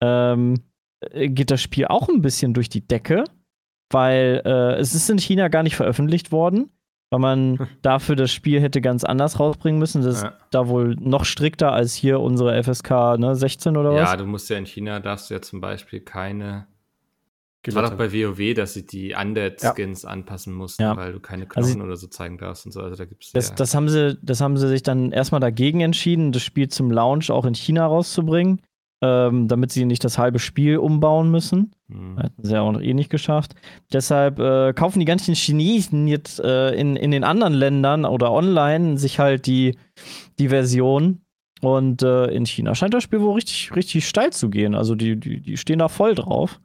[0.04, 0.60] ähm,
[1.00, 3.24] äh, geht das Spiel auch ein bisschen durch die Decke,
[3.90, 6.70] weil äh, es ist in China gar nicht veröffentlicht worden,
[7.10, 10.02] weil man dafür das Spiel hätte ganz anders rausbringen müssen.
[10.04, 10.28] Das Ja.
[10.30, 14.00] ist da wohl noch strikter als hier unsere FSK ne, 16 oder was?
[14.12, 16.68] Ja, du musst ja in China, darfst du ja zum Beispiel keine.
[17.64, 20.96] Es war doch bei WoW, dass sie die Undead-Skins anpassen mussten, Ja.
[20.96, 22.80] weil du keine Also Knochen oder so zeigen darfst und so.
[22.80, 23.56] Also da gibt es Das, ja.
[23.56, 27.30] das, haben sie, das haben sie sich dann erstmal dagegen entschieden, das Spiel zum Launch
[27.30, 28.62] auch in China rauszubringen,
[29.02, 31.72] ähm, damit sie nicht das halbe Spiel umbauen müssen.
[31.90, 32.18] Hm.
[32.18, 33.54] Hätten sie ja auch noch eh nicht geschafft.
[33.94, 38.98] Deshalb äh, kaufen die ganzen Chinesen jetzt äh, in, in den anderen Ländern oder online
[38.98, 39.78] sich halt die,
[40.40, 41.22] die Version.
[41.62, 44.76] Und äh, in China scheint das Spiel wohl richtig, richtig steil zu gehen.
[44.76, 46.60] Also die, die, die stehen da voll drauf.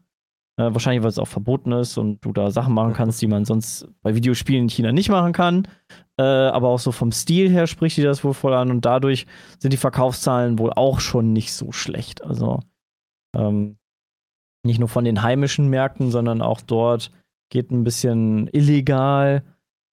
[0.58, 3.46] Äh, wahrscheinlich, weil es auch verboten ist und du da Sachen machen kannst, die man
[3.46, 5.66] sonst bei Videospielen in China nicht machen kann.
[6.18, 9.26] Äh, aber auch so vom Stil her spricht die das wohl voll an und dadurch
[9.58, 12.22] sind die Verkaufszahlen wohl auch schon nicht so schlecht.
[12.22, 12.60] Also
[13.34, 13.78] ähm,
[14.62, 17.10] nicht nur von den heimischen Märkten, sondern auch dort
[17.50, 19.42] geht ein bisschen illegal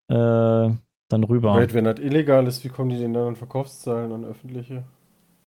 [0.08, 1.56] äh, dann rüber.
[1.56, 4.84] Wait, wenn das illegal ist, wie kommen die denn dann an Verkaufszahlen an öffentliche?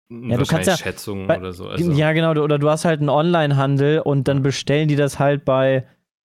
[0.08, 1.68] Du Wahrscheinlich kannst ja- Schätzungen bei- oder so.
[1.68, 5.18] Also, Ja, genau, du- oder du hast halt einen Online-Handel und dann bestellen die das
[5.18, 5.84] halt bei,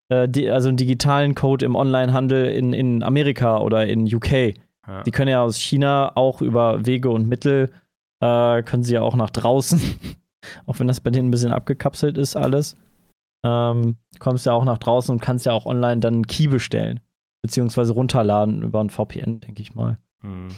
[0.08, 4.54] äh, die, also einen digitalen Code im Online-Handel in, in Amerika oder in UK.
[4.86, 5.02] ja.
[5.04, 7.70] Die können ja aus China auch über Wege und Mittel,
[8.22, 9.80] äh, können sie ja auch nach draußen,
[10.66, 12.76] auch wenn das bei denen ein bisschen abgekapselt ist alles.
[13.44, 17.00] Ähm, kommst ja auch nach draußen und kannst ja auch online dann einen Key bestellen.
[17.42, 19.96] Beziehungsweise runterladen über ein VPN, denke ich mal.
[20.22, 20.48] Hm.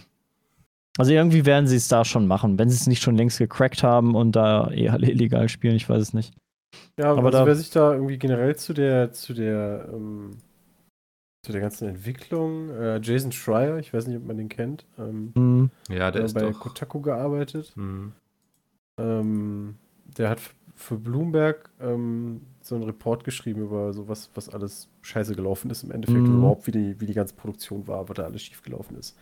[0.98, 3.82] Also irgendwie werden sie es da schon machen, wenn sie es nicht schon längst gecrackt
[3.82, 6.34] haben und da eh alle illegal spielen, ich weiß es nicht.
[6.98, 10.30] Ja, Aber also da- wer sich da irgendwie generell zu der, zu der, ähm,
[11.44, 15.32] zu der ganzen Entwicklung, äh, Jason Schreier, ich weiß nicht, ob man den kennt, ähm,
[15.34, 15.70] Hm.
[15.88, 16.60] ja, der der ist bei doch.
[16.60, 17.72] Kotaku gearbeitet.
[17.74, 18.12] Hm.
[19.00, 19.76] Ähm,
[20.18, 20.40] der hat
[20.74, 25.90] für Bloomberg ähm, so einen Report geschrieben über sowas, was alles scheiße gelaufen ist im
[25.90, 26.34] Endeffekt Mhm.
[26.34, 29.16] und überhaupt, wie die, wie die ganze Produktion war, was da alles schief gelaufen ist.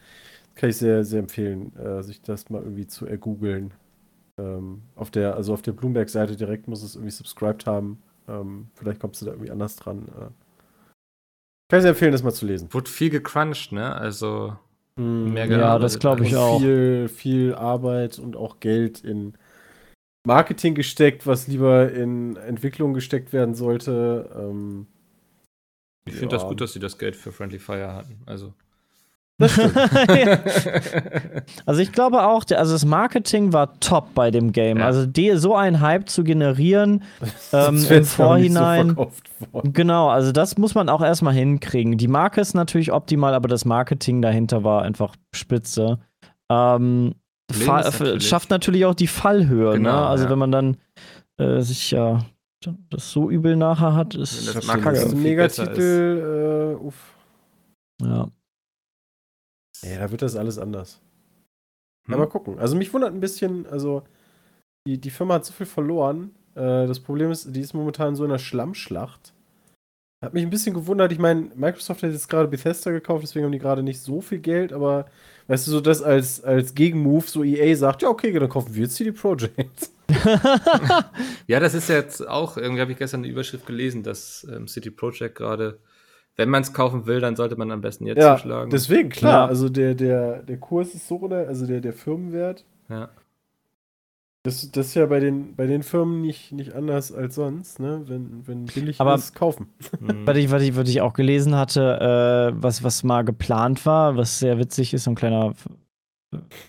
[0.55, 3.72] Kann ich sehr, sehr empfehlen, äh, sich das mal irgendwie zu ergoogeln.
[4.38, 8.03] Ähm, auf der, also auf der Bloomberg-Seite direkt muss es irgendwie subscribed haben.
[8.28, 10.09] Ähm, vielleicht kommst du da irgendwie anders dran.
[10.09, 10.30] Äh.
[11.68, 12.72] Kann ich sehr empfehlen, das mal zu lesen.
[12.72, 13.94] Wurde viel gecrunched, ne?
[13.94, 14.57] Also.
[14.96, 16.61] Mehr Ja, das glaube ich und auch.
[16.61, 19.34] Viel, viel Arbeit und auch Geld in
[20.26, 24.30] Marketing gesteckt, was lieber in Entwicklung gesteckt werden sollte.
[24.36, 24.86] Ähm,
[26.07, 26.40] Ich finde Ja.
[26.40, 28.18] das gut, dass sie das Geld für Friendly Fire hatten.
[28.26, 28.53] Also.
[31.66, 34.78] Also ich glaube auch, also das Marketing war top bei dem Game.
[34.78, 34.86] Ja.
[34.86, 37.03] Also die, so einen Hype zu generieren,
[37.53, 38.97] ähm, im so Vorhinein.
[38.97, 39.72] worden.
[39.72, 41.99] genau, also das muss man auch erstmal hinkriegen.
[41.99, 45.99] Die Marke ist natürlich optimal, aber das Marketing dahinter war einfach spitze.
[46.51, 47.14] Ähm,
[47.51, 49.72] ist natürlich- schafft natürlich auch die Fallhöhe.
[49.72, 50.07] Genau, ne?
[50.07, 50.30] Also ja.
[50.30, 50.76] wenn man dann
[51.38, 52.20] äh, sich ja
[52.91, 56.76] das so übel nachher hat, ist das Das so Megatitel.
[56.78, 57.14] Äh, uff.
[58.03, 58.28] ja.
[59.83, 61.01] Ja, da wird das alles anders.
[62.07, 62.18] Hm?
[62.18, 62.59] Mal gucken.
[62.59, 64.03] Also mich wundert ein bisschen, also
[64.87, 66.35] die, die Firma hat so viel verloren.
[66.55, 69.33] Äh, das Problem ist, die ist momentan so in einer Schlammschlacht.
[70.22, 71.12] Hat mich ein bisschen gewundert.
[71.12, 74.39] Ich meine, Microsoft hat jetzt gerade Bethesda gekauft, deswegen haben die gerade nicht so viel
[74.39, 75.07] Geld, aber
[75.47, 78.83] weißt du, so das als, als Gegenmove, so EA sagt, ja, okay, dann kaufen wir
[78.83, 79.91] jetzt CD Projekt.
[81.47, 84.91] Ja, das ist jetzt auch, irgendwie habe ich gestern eine Überschrift gelesen, dass ähm, City
[84.91, 85.78] Project gerade
[86.41, 88.70] wenn man es kaufen will, dann sollte man am besten jetzt Ja, zuschlagen.
[88.70, 89.45] deswegen, klar.
[89.45, 89.47] Ja.
[89.47, 91.47] Also der, der, der Kurs ist so, oder?
[91.47, 92.64] Also der, der Firmenwert.
[92.88, 93.09] ja.
[94.43, 98.05] Das, das ist ja bei den, bei den Firmen nicht, nicht anders als sonst, ne?
[98.07, 99.66] Wenn, wenn billig Aber- ist, kaufen.
[100.01, 100.26] Mhm.
[100.26, 104.16] Was ich, was ich, was ich auch gelesen hatte, äh, was, was mal geplant war,
[104.16, 105.53] was sehr witzig ist, so ein kleiner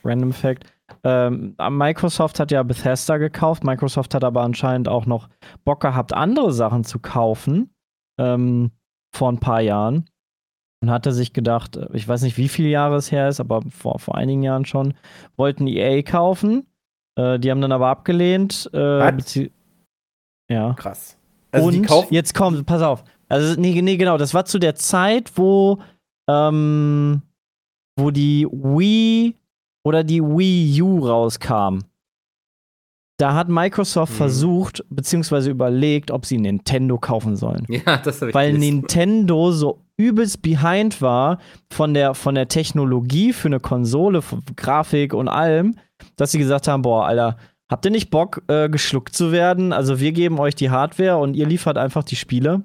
[0.04, 0.66] Random Fact.
[1.06, 3.64] Ähm, Microsoft hat ja Bethesda gekauft.
[3.64, 5.30] Microsoft hat aber anscheinend auch noch
[5.64, 7.74] Bock gehabt, andere Sachen zu kaufen.
[8.18, 8.72] Ähm,
[9.14, 10.06] vor ein paar Jahren.
[10.84, 13.62] Und hatte sich gedacht, äh, ich weiß nicht, wie viele Jahre es her ist, aber
[13.70, 14.96] vor, vor einigen Jahren schon,
[15.38, 16.66] wollten EA kaufen.
[17.16, 18.70] Äh, die haben dann aber abgelehnt.
[18.74, 19.00] Äh,
[20.50, 21.18] ja Krass.
[21.52, 23.04] Also und jetzt kommt, pass auf.
[23.30, 25.80] Also, nee, nee, genau, das war zu der Zeit, wo,
[26.30, 27.22] ähm,
[27.98, 29.36] wo die Wii
[29.86, 31.80] oder die Wii U rauskam.
[33.22, 34.18] Da hat Microsoft Mhm.
[34.18, 37.66] versucht, beziehungsweise überlegt, ob sie Nintendo kaufen sollen.
[37.70, 38.78] ja, das habe ich Weil gelesen.
[38.78, 41.38] Nintendo so übelst behind war
[41.72, 45.76] von der, von der Technologie für eine Konsole, von Grafik und allem,
[46.16, 47.38] dass sie gesagt haben: Boah, Alter,
[47.70, 49.72] habt ihr nicht Bock, äh, geschluckt zu werden?
[49.72, 52.64] Also, wir geben euch die Hardware und ihr liefert einfach die Spiele.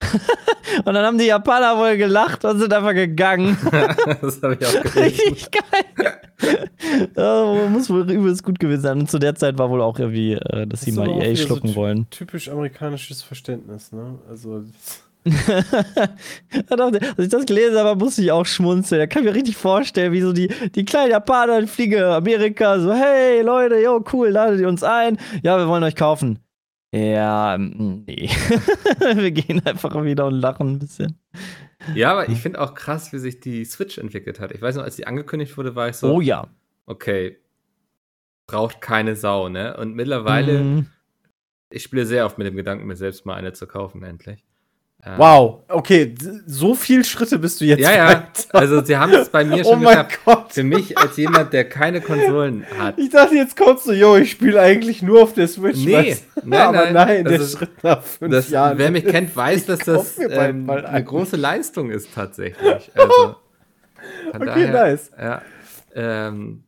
[0.86, 3.58] und dann haben die Japaner wohl gelacht und sind einfach gegangen.
[4.22, 4.98] das habe ich auch gelesen.
[5.02, 6.20] Richtig geil.
[7.16, 8.98] ja, muss wohl übelst gut gewesen sein.
[9.00, 11.42] Und zu der Zeit war wohl auch irgendwie, äh, dass Das sie mal EA so
[11.46, 12.06] schlucken ty- wollen.
[12.10, 14.18] Typisch amerikanisches Verständnis, ne?
[14.28, 14.64] Also.
[16.70, 19.00] Als ich das gelesen habe, musste ich auch schmunzeln.
[19.00, 22.92] Da kann ich mir richtig vorstellen, wie so die, die kleinen Japaner fliegen Amerika so,
[22.92, 25.18] hey Leute, yo, cool, ladet ihr uns ein.
[25.42, 26.38] Ja, wir wollen euch kaufen.
[26.92, 28.30] Ja, mm, nee.
[29.14, 31.18] wir gehen einfach wieder und lachen ein bisschen.
[31.94, 34.52] Ja, aber ich finde auch krass, wie sich die Switch entwickelt hat.
[34.52, 36.48] Ich weiß noch, als die angekündigt wurde, war ich so, Oh ja.
[36.86, 37.38] okay,
[38.46, 39.76] braucht keine Sau, ne?
[39.76, 40.86] Und mittlerweile, Mm,
[41.70, 44.44] ich spiele sehr oft mit dem Gedanken, mir selbst mal eine zu kaufen, endlich.
[45.02, 46.14] Ähm, Wow, okay,
[46.46, 47.80] so viel Schritte bist du jetzt.
[47.80, 50.20] Ja, ja, also sie haben es bei mir oh schon mein geschafft.
[50.26, 50.52] Gott.
[50.52, 52.98] Für mich als jemand, der keine Konsolen hat.
[52.98, 55.78] Ich dachte, jetzt kommst du, yo, ich spiele eigentlich nur auf der Switch.
[55.84, 58.76] Nee, nein, aber nein, nein, der ist- Schritt nach fünf Das, Jahren.
[58.76, 62.90] wer mich kennt, weiß, dass das ähm, eine große Leistung ist tatsächlich.
[62.94, 63.36] Also,
[64.34, 65.10] Okay, nice.
[65.18, 65.42] Ja,
[65.94, 66.64] ähm,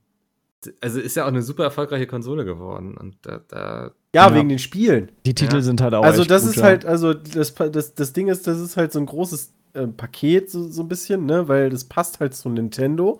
[0.80, 4.34] also ist ja auch eine super erfolgreiche Konsole geworden und da, da Ja, Ja.
[4.34, 5.10] wegen den Spielen.
[5.24, 5.62] die Titel Ja.
[5.62, 6.04] sind halt auch.
[6.04, 6.62] Also echt das gut, ist ja.
[6.64, 10.50] halt, also das, das, das Ding ist, das ist halt so ein großes äh, Paket,
[10.50, 11.48] so, so ein bisschen, ne?
[11.48, 13.18] Weil das passt halt zu Nintendo.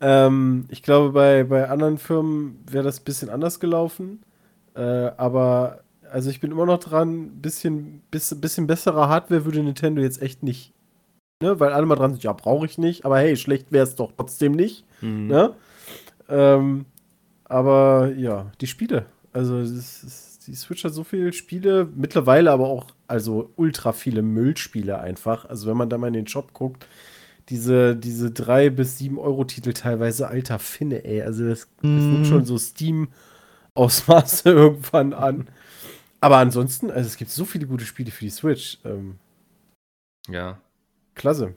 [0.00, 4.22] Ähm, ich glaube, bei, bei anderen Firmen wäre das ein bisschen anders gelaufen.
[4.74, 4.80] Äh,
[5.16, 5.80] aber
[6.12, 10.42] also ich bin immer noch dran, bisschen, bisschen, bisschen bessere Hardware würde Nintendo jetzt echt
[10.44, 10.72] nicht.
[11.42, 11.58] Ne?
[11.58, 14.12] Weil alle mal dran sind, ja, brauche ich nicht, aber hey, schlecht wäre es doch
[14.16, 14.84] trotzdem nicht.
[15.00, 15.54] hm, Ne?
[16.28, 16.84] Ähm,
[17.44, 19.06] aber ja, die Spiele.
[19.34, 24.98] Also ist, die Switch hat so viele Spiele, mittlerweile aber auch, also ultra viele Müllspiele
[25.00, 25.44] einfach.
[25.46, 26.86] Also wenn man da mal in den Shop guckt,
[27.50, 31.22] diese, diese 3 bis 7 Euro Titel teilweise, alter Finne, ey.
[31.22, 32.10] Also das, das Mhm.
[32.12, 33.12] nimmt schon so Steam-Ausmaße
[34.50, 35.48] irgendwann an.
[36.20, 38.78] Aber ansonsten, also es gibt so viele gute Spiele für die Switch.
[38.84, 39.18] Ähm,
[40.28, 40.60] ja.
[41.14, 41.54] klasse.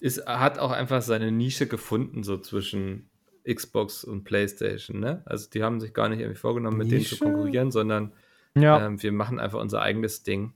[0.00, 3.09] Ist, hat auch einfach seine Nische gefunden, so zwischen
[3.44, 5.22] Xbox und PlayStation, ne?
[5.24, 7.24] Also die haben sich gar nicht irgendwie vorgenommen, mit denen zu Nische?
[7.24, 8.12] konkurrieren, sondern
[8.54, 8.84] Ja.
[8.86, 10.52] ähm, wir machen einfach unser eigenes Ding.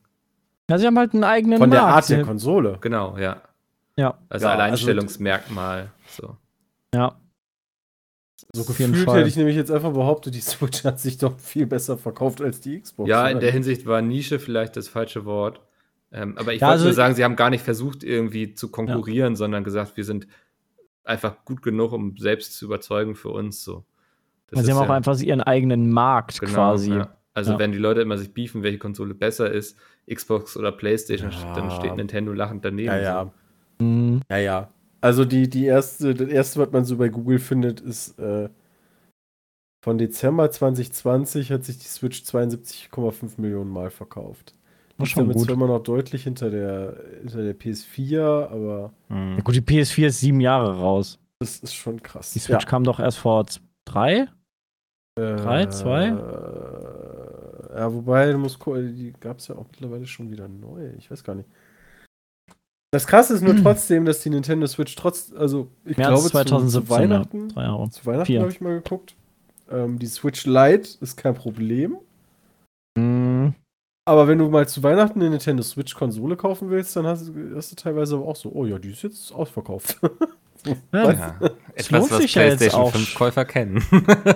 [0.71, 1.95] ja, sie haben halt einen eigenen Von der Markt.
[1.97, 2.79] Art der Konsole.
[2.81, 3.43] Genau, ja.
[3.97, 5.91] Ja, Also Ja, also- Alleinstellungsmerkmal.
[6.09, 6.37] so.
[6.95, 7.19] ja.
[8.53, 11.97] So gefühlt hätte ich nämlich jetzt einfach behauptet, die Switch hat sich doch viel besser
[11.99, 13.09] verkauft als die Xbox.
[13.09, 13.31] Ja, oder?
[13.33, 15.61] in der Hinsicht war Nische vielleicht das falsche Wort.
[16.13, 18.71] Ähm, aber ich Ja, wollte also- nur sagen, sie haben gar nicht versucht, irgendwie zu
[18.71, 20.27] konkurrieren, sondern gesagt, wir sind
[21.05, 23.63] einfach gut genug, um selbst zu überzeugen für uns.
[23.63, 23.85] So.
[24.49, 26.93] Das sie ist haben auch ja- einfach ihren eigenen Markt genau, quasi.
[26.95, 27.17] Ja.
[27.35, 27.59] Also Ja.
[27.59, 29.77] wenn die Leute immer sich beefen, welche Konsole besser ist,
[30.13, 31.55] Xbox oder Playstation, Ja.
[31.55, 32.89] dann steht Nintendo lachend daneben.
[32.89, 33.33] Ja, ja.
[33.81, 34.21] Mhm.
[34.31, 34.71] Ja, ja.
[35.01, 38.49] Also die, die erste, das erste, was man so bei Google findet, ist äh,
[39.85, 44.55] von Dezember 2020 hat sich die Switch 72,5 Millionen Mal verkauft.
[44.99, 45.51] Liegt schon damit gut.
[45.51, 49.37] immer noch deutlich hinter der, hinter der PS4, aber Mhm.
[49.37, 51.19] Ja, gut, die PS4 ist sieben Jahre raus.
[51.41, 52.33] das ist schon krass.
[52.33, 53.45] Die Switch kam doch erst vor
[53.87, 54.29] drei?
[55.19, 55.37] ja.
[55.37, 56.09] drei, zwei?
[56.09, 60.91] Äh, ja, wobei, du musst gucken, die gab es ja auch mittlerweile schon wieder neu.
[60.99, 61.49] Ich weiß gar nicht.
[62.93, 66.31] Das krasse ist nur trotzdem, dass die Nintendo Switch trotz, also ich März glaube zu-
[66.31, 66.83] 2017.
[66.87, 67.91] zu Weihnachten, Ja, drei Jahre.
[67.91, 69.17] Zu Weihnachten habe ich mal geguckt.
[69.71, 71.97] Ähm, die Switch Lite ist kein Problem.
[72.97, 73.55] Mhm.
[74.07, 77.57] Aber wenn du mal zu Weihnachten eine Nintendo Switch Konsole kaufen willst, dann hast, du-
[77.57, 79.99] hast du teilweise aber auch so, oh ja, die ist jetzt ausverkauft.
[80.67, 81.19] Ja, Was?
[81.19, 81.35] Ja.
[81.75, 82.93] Es Etwas, lohnt was sich ja jetzt PlayStation auch.
[82.93, 83.85] 5 Käufer kennen.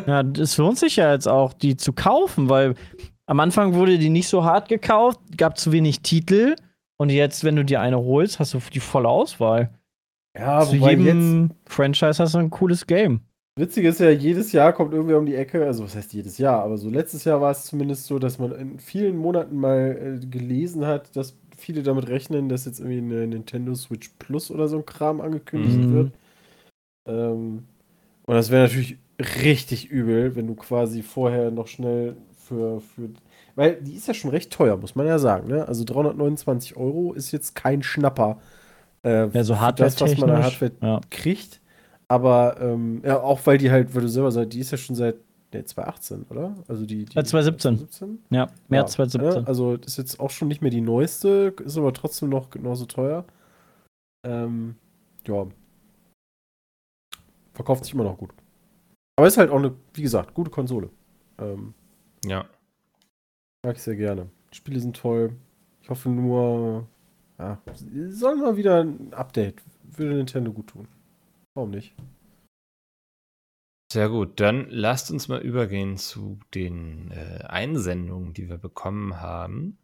[0.07, 2.75] Ja, es lohnt sich ja jetzt auch, die zu kaufen, weil
[3.25, 6.55] am Anfang wurde die nicht so hart gekauft, gab zu wenig Titel
[6.99, 9.71] Und jetzt, wenn du dir eine holst, hast du die volle Auswahl.
[10.39, 13.23] Ja, Zu wobei jetzt, jedem Franchise hast du ein cooles Game.
[13.59, 16.63] Witzig ist ja, jedes Jahr kommt irgendwer um die Ecke, also was heißt jedes Jahr,
[16.63, 20.27] aber so letztes Jahr war es zumindest so, dass man in vielen Monaten mal äh,
[20.27, 24.77] gelesen hat, dass viele damit rechnen, dass jetzt irgendwie eine Nintendo Switch Plus oder so
[24.79, 25.91] ein Kram angekündigt Mhm.
[25.91, 26.13] wird.
[27.07, 27.65] Ähm,
[28.27, 28.99] und das wäre natürlich
[29.45, 33.11] richtig übel, wenn du quasi vorher noch schnell für, für.
[33.57, 35.49] Weil die ist ja schon recht teuer, muss man ja sagen.
[35.49, 35.67] Ne?
[35.69, 38.41] Also 329 Euro ist jetzt kein Schnapper.
[39.03, 40.43] Äh, Ja, so für das, was man an.
[40.45, 41.01] Hardware Ja.
[41.11, 41.58] kriegt.
[42.09, 44.97] Aber ähm, ja, auch weil die halt, weil du selber sagst, die ist ja schon
[44.97, 45.17] seit
[45.53, 46.55] nee, 2018, oder?
[46.67, 47.89] Also die, die Seit 2017.
[47.89, 48.19] 2017?
[48.31, 49.43] Ja, März Ja, 2017.
[49.43, 49.49] ne?
[49.49, 52.87] Also das ist jetzt auch schon nicht mehr die neueste, ist aber trotzdem noch genauso
[52.87, 53.25] teuer.
[54.27, 54.77] Ähm,
[55.27, 55.47] ja.
[57.55, 58.31] Verkauft sich immer noch gut.
[59.17, 60.91] Aber ist halt auch eine, wie gesagt, gute Konsole.
[61.39, 61.75] Ähm,
[62.25, 62.47] Ja.
[63.67, 64.29] mag ich sehr gerne.
[64.53, 65.35] Die Spiele sind toll.
[65.83, 66.87] Ich hoffe nur,
[67.39, 67.59] ja,
[68.09, 69.63] soll mal wieder ein Update.
[69.97, 70.89] Würde Nintendo gut tun.
[71.59, 71.93] Warum nicht?
[73.93, 79.77] Sehr gut, dann lasst uns mal übergehen zu den äh, Einsendungen, die wir bekommen haben.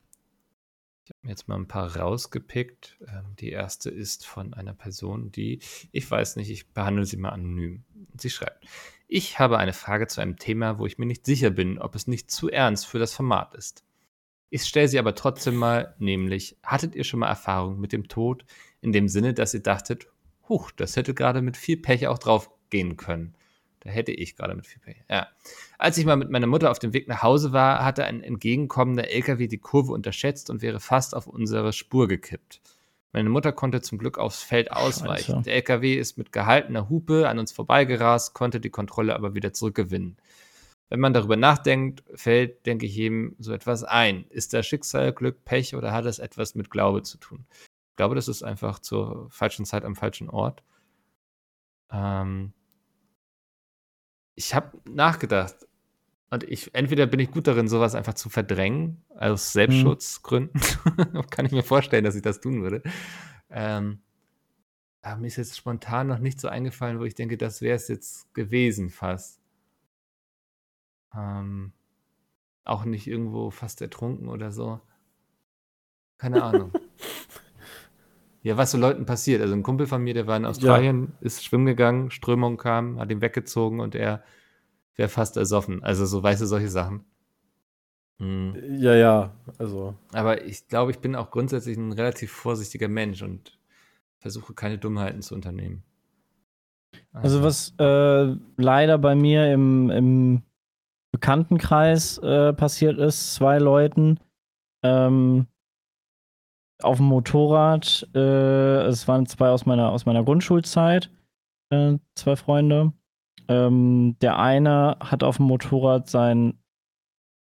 [1.03, 2.97] Ich habe mir jetzt mal ein paar rausgepickt.
[3.09, 5.59] Ähm, die erste ist von einer Person, die,
[5.91, 7.83] ich weiß nicht, ich behandle sie mal anonym.
[8.21, 8.65] Sie schreibt,
[9.09, 12.07] ich habe eine Frage zu einem Thema, wo ich mir nicht sicher bin, ob es
[12.07, 13.83] nicht zu ernst für das Format ist.
[14.49, 18.45] Ich stelle sie aber trotzdem mal, nämlich, hattet ihr schon mal Erfahrung mit dem Tod
[18.81, 20.07] in dem Sinne, dass ihr dachtet,
[20.49, 23.35] huch, das hätte gerade mit viel Pech auch drauf gehen können.
[23.81, 24.97] Da hätte ich gerade mit viel Pech.
[25.11, 25.29] Ja.
[25.79, 29.11] Als ich mal mit meiner Mutter auf dem Weg nach Hause war, hatte ein entgegenkommender
[29.11, 32.63] LKW die Kurve unterschätzt und wäre fast auf unsere Spur gekippt.
[33.13, 35.35] Meine Mutter konnte zum Glück aufs Feld ausweichen.
[35.35, 35.43] Scheiße.
[35.45, 40.17] Der LKW ist mit gehaltener Hupe an uns vorbeigerast, konnte die Kontrolle aber wieder zurückgewinnen.
[40.89, 44.25] Wenn man darüber nachdenkt, fällt, denke ich, jedem so etwas ein.
[44.31, 47.47] Ist das Schicksal, Glück, Pech oder hat es etwas mit Glaube zu tun?
[47.95, 50.65] Ich glaube, das ist einfach zur falschen Zeit am falschen Ort.
[51.93, 52.53] Ähm,
[54.35, 55.55] ich habe nachgedacht
[56.31, 60.61] und ich entweder bin ich gut darin, sowas einfach zu verdrängen aus Selbstschutzgründen.
[61.31, 62.83] Kann ich mir vorstellen, dass ich das tun würde.
[63.49, 64.03] Ähm,
[65.01, 67.87] aber mir ist jetzt spontan noch nicht so eingefallen, wo ich denke, das wäre es
[67.87, 69.41] jetzt gewesen fast.
[71.15, 71.73] Ähm,
[72.65, 74.81] auch nicht irgendwo fast ertrunken oder so.
[76.19, 76.73] Keine Ahnung.
[78.45, 79.41] ja, was so Leuten passiert.
[79.41, 83.11] Also ein Kumpel von mir, der war in Australien, ist schwimmen gegangen, Strömung kam, hat
[83.11, 84.23] ihn weggezogen und er
[84.97, 85.83] wäre fast ersoffen.
[85.83, 87.07] Also so weißt du solche Sachen.
[88.19, 88.55] Hm.
[88.79, 89.95] Ja, ja, also.
[90.13, 93.59] Aber ich glaube, ich bin auch grundsätzlich ein relativ vorsichtiger Mensch und
[94.19, 95.83] versuche keine Dummheiten zu unternehmen.
[97.13, 100.43] Also was äh, leider bei mir im, im
[101.13, 104.21] Bekanntenkreis äh, passiert ist, zwei Leuten
[104.83, 105.47] ähm,
[106.83, 111.11] auf dem Motorrad, äh, es waren zwei aus meiner, aus meiner Grundschulzeit,
[111.71, 112.93] äh, zwei Freunde.
[113.49, 116.59] Ähm, der eine hat auf dem Motorrad sein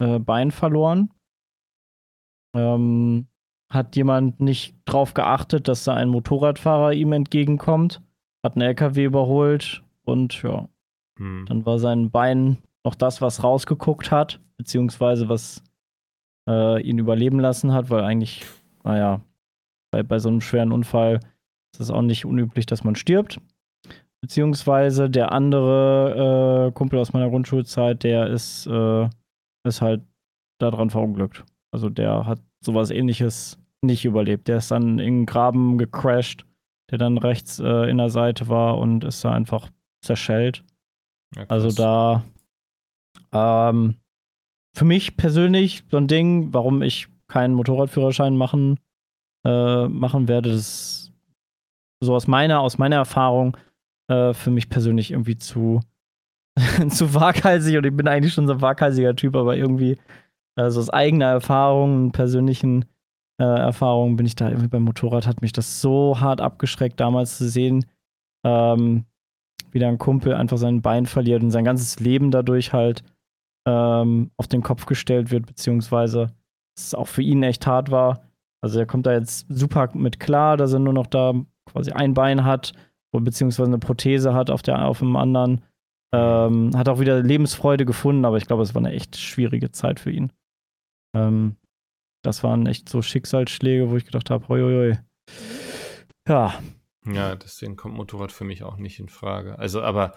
[0.02, 1.12] äh, Bein verloren.
[2.56, 3.28] Ähm,
[3.72, 8.02] hat jemand nicht drauf geachtet, dass da ein Motorradfahrer ihm entgegenkommt,
[8.44, 10.68] hat einen LKW überholt und ja,
[11.22, 11.46] Hm.
[11.48, 15.64] dann war sein Bein noch das, was rausgeguckt hat, beziehungsweise was
[16.50, 18.44] äh, ihn überleben lassen hat, weil eigentlich,
[18.84, 19.22] naja,
[19.92, 21.20] bei, bei so einem schweren Unfall
[21.74, 23.40] ist es auch nicht unüblich, dass man stirbt.
[24.22, 29.10] Beziehungsweise der andere äh, Kumpel aus meiner Grundschulzeit, der ist, äh,
[29.64, 30.04] ist halt
[30.60, 31.44] daran verunglückt.
[31.74, 34.48] Also der hat sowas ähnliches nicht überlebt.
[34.48, 36.46] Der ist dann in einen Graben gecrashed,
[36.92, 39.70] der dann rechts äh, in der Seite war und ist da einfach
[40.04, 40.64] zerschellt.
[41.36, 42.24] Ja, Also da
[43.32, 43.96] ähm,
[44.76, 48.80] für mich persönlich so ein Ding, warum ich keinen Motorradführerschein machen,
[49.46, 51.14] äh, machen werde, das ist
[52.04, 53.58] so aus meiner, aus meiner Erfahrung
[54.10, 55.80] äh, für mich persönlich irgendwie zu,
[56.90, 57.78] zu waghalsig.
[57.78, 59.98] Und ich bin eigentlich schon so ein waghalsiger Typ, aber irgendwie
[60.58, 62.86] äh, so aus eigener Erfahrung, persönlichen
[63.40, 67.38] äh, Erfahrungen bin ich da irgendwie beim Motorrad, hat mich das so hart abgeschreckt, damals
[67.38, 67.86] zu sehen,
[68.46, 69.06] ähm,
[69.72, 73.04] wie da ein Kumpel einfach sein Bein verliert und sein ganzes Leben dadurch halt
[73.66, 76.28] ähm, auf den Kopf gestellt wird, beziehungsweise
[76.78, 78.28] es auch für ihn echt hart war.
[78.62, 81.34] Also er kommt da jetzt super mit klar, dass er nur noch da
[81.66, 82.74] quasi ein Bein hat,
[83.12, 85.64] beziehungsweise eine Prothese hat auf, der, auf dem anderen.
[86.14, 90.00] Ähm, hat auch wieder Lebensfreude gefunden, aber ich glaube, es war eine echt schwierige Zeit
[90.00, 90.34] für ihn.
[91.16, 91.56] Ähm,
[92.24, 95.00] das waren echt so Schicksalsschläge, wo ich gedacht habe, hoi, hoi, hoi.
[96.28, 96.60] Ja,
[97.06, 99.58] Ja, deswegen kommt Motorrad für mich auch nicht in Frage.
[99.58, 100.14] Also, aber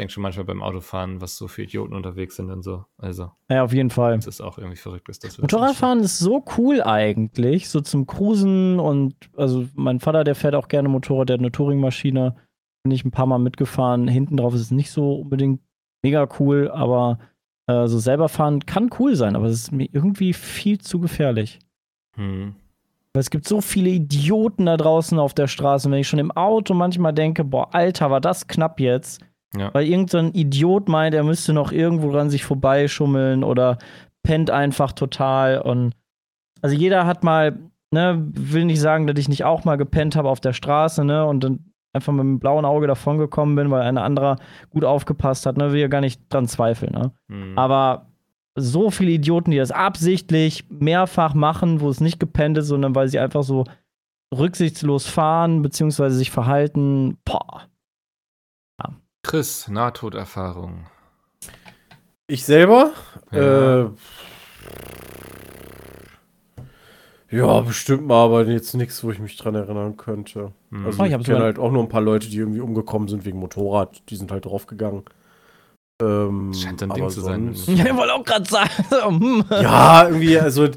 [0.00, 2.86] denke schon manchmal beim Autofahren, was so für Idioten unterwegs sind und so.
[2.98, 4.16] Also, Ja, auf jeden Fall.
[4.16, 5.38] das ist auch irgendwie verrückt, ist das.
[5.38, 10.68] Motorradfahren ist so cool eigentlich, so zum Cruisen und also mein Vater, der fährt auch
[10.68, 12.34] gerne Motorrad, der hat eine Touringmaschine,
[12.82, 14.08] bin ich ein paar Mal mitgefahren.
[14.08, 15.60] Hinten drauf ist es nicht so unbedingt
[16.02, 17.18] mega cool, aber
[17.66, 21.58] äh, so selber fahren kann cool sein, aber es ist mir irgendwie viel zu gefährlich.
[22.16, 22.54] Hm.
[23.12, 25.88] Weil es gibt so viele Idioten da draußen auf der Straße.
[25.88, 29.20] Und wenn ich schon im Auto manchmal denke, boah, Alter, war das knapp jetzt.
[29.56, 29.72] Ja.
[29.74, 33.78] Weil irgendein Idiot meint, er müsste noch irgendwo dran sich vorbeischummeln oder
[34.22, 35.60] pennt einfach total.
[35.60, 35.92] Und
[36.62, 37.58] also jeder hat mal,
[37.90, 41.24] ne, will nicht sagen, dass ich nicht auch mal gepennt habe auf der Straße, ne,
[41.26, 44.36] und dann einfach mit dem blauen Auge davongekommen bin, weil ein anderer
[44.70, 47.12] gut aufgepasst hat, ne, will ja gar nicht dran zweifeln, ne.
[47.28, 47.58] Hm.
[47.58, 48.06] Aber
[48.56, 53.08] so viele Idioten, die das absichtlich mehrfach machen, wo es nicht gepennt ist, sondern weil
[53.08, 53.64] sie einfach so
[54.36, 57.62] rücksichtslos fahren, beziehungsweise sich verhalten, boah.
[59.22, 60.86] Chris, Nahtoderfahrung.
[62.26, 62.92] Ich selber?
[63.32, 63.82] Ja.
[63.82, 63.90] Äh,
[67.30, 70.52] ja, bestimmt mal, aber jetzt nichts, wo ich mich dran erinnern könnte.
[70.70, 70.86] Hm.
[70.86, 73.24] Also Oh, ich ich, kenne halt auch nur ein paar Leute, die irgendwie umgekommen sind
[73.24, 74.02] wegen Motorrad.
[74.08, 75.04] Die sind halt draufgegangen.
[76.02, 77.54] Ähm, Das scheint aber Ding zu sein.
[77.66, 78.70] Ja, ich wollte auch gerade sagen.
[79.20, 79.44] hm.
[79.50, 80.68] Ja, irgendwie, also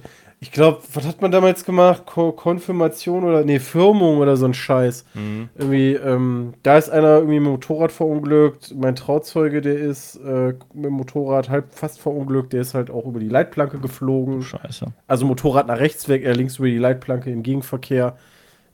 [0.43, 2.05] ich glaube, was hat man damals gemacht?
[2.05, 5.05] Ko Konfirmation oder nee, Firmung oder so ein Scheiß.
[5.13, 5.47] Hm.
[5.55, 8.75] Irgendwie, ähm, da ist einer irgendwie mit dem Motorrad verunglückt.
[8.75, 13.05] Mein Trauzeuge, der ist äh, mit dem Motorrad halb fast verunglückt, der ist halt auch
[13.05, 14.41] über die Leitplanke geflogen.
[14.41, 14.87] Scheiße.
[15.07, 18.17] Also Motorrad nach rechts weg, er links über die Leitplanke im Gegenverkehr.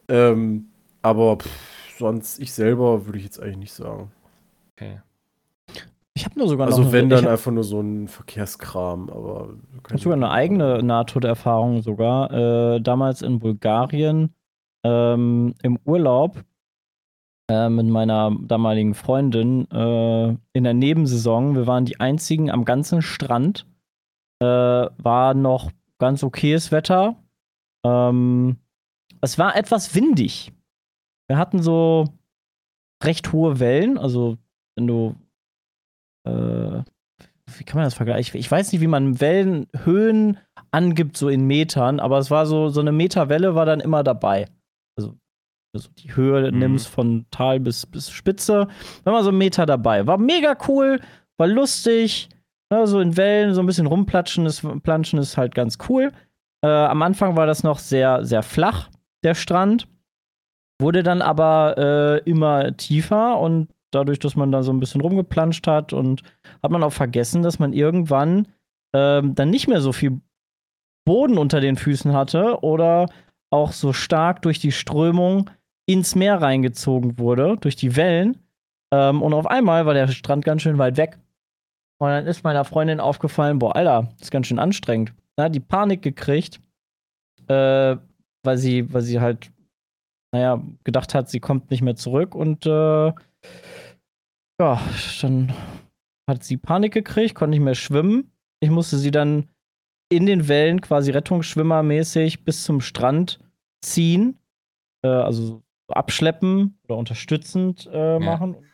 [0.07, 0.69] Ähm,
[1.03, 4.11] aber pff, sonst ich selber würde ich jetzt eigentlich nicht sagen.
[4.75, 5.01] Okay.
[6.19, 9.53] Ich habe nur sogar noch Also wenn dann hab, einfach nur so ein Verkehrskram, aber
[9.87, 12.29] ich hab sogar eine eigene Nahtoderfahrung sogar.
[12.31, 14.33] Äh, damals in Bulgarien
[14.83, 16.43] ähm, im Urlaub
[17.49, 21.55] äh, mit meiner damaligen Freundin äh, in der Nebensaison.
[21.55, 23.65] Wir waren die einzigen am ganzen Strand.
[24.41, 27.15] Äh, war noch ganz okayes Wetter.
[27.85, 28.57] Ähm,
[29.21, 30.51] es war etwas windig.
[31.29, 32.09] Wir hatten so
[33.05, 33.97] recht hohe Wellen.
[33.97, 34.37] Also,
[34.75, 35.15] wenn du.
[36.25, 36.83] Äh,
[37.57, 38.37] wie kann man das vergleichen?
[38.37, 40.37] Ich, ich weiß nicht, wie man Wellenhöhen
[40.71, 44.47] angibt, so in Metern, aber es war so, so eine Meterwelle war dann immer dabei.
[44.97, 45.15] Also,
[45.75, 46.59] also die Höhe Mhm.
[46.59, 48.67] nimmst von Tal bis, bis Spitze.
[49.03, 50.05] War so ein Meter dabei.
[50.05, 50.99] War mega cool,
[51.37, 52.29] war lustig.
[52.71, 56.11] Ne, so in Wellen, so ein bisschen rumplatschen ist, planschen ist halt ganz cool.
[56.63, 58.89] Äh, am Anfang war das noch sehr, sehr flach,
[59.23, 59.87] der Strand.
[60.79, 61.75] Wurde dann aber
[62.23, 66.23] äh, immer tiefer und dadurch, dass man da so ein bisschen rumgeplanscht hat und
[66.61, 68.47] hat man auch vergessen, dass man irgendwann
[68.93, 70.21] ähm, dann nicht mehr so viel
[71.05, 73.09] Boden unter den Füßen hatte oder
[73.51, 75.49] auch so stark durch die Strömung
[75.87, 78.37] ins Meer reingezogen wurde, durch die Wellen.
[78.93, 81.17] Ähm, und auf einmal war der Strand ganz schön weit weg.
[81.99, 85.13] Und dann ist meiner Freundin aufgefallen, boah, Alter, ist ganz schön anstrengend.
[85.35, 86.61] Da hat die Panik gekriegt,
[87.47, 87.97] äh,
[88.43, 89.51] weil sie, weil sie halt,
[90.31, 93.13] naja, gedacht hat, sie kommt nicht mehr zurück und äh,
[94.61, 94.81] ja,
[95.21, 95.53] dann
[96.29, 98.31] hat sie Panik gekriegt, konnte nicht mehr schwimmen.
[98.61, 99.47] Ich musste sie dann
[100.11, 103.39] in den Wellen quasi Rettungsschwimmermäßig bis zum Strand
[103.81, 104.37] ziehen,
[105.03, 105.63] äh, also so
[105.93, 108.55] abschleppen oder unterstützend äh, machen.
[108.55, 108.65] Und,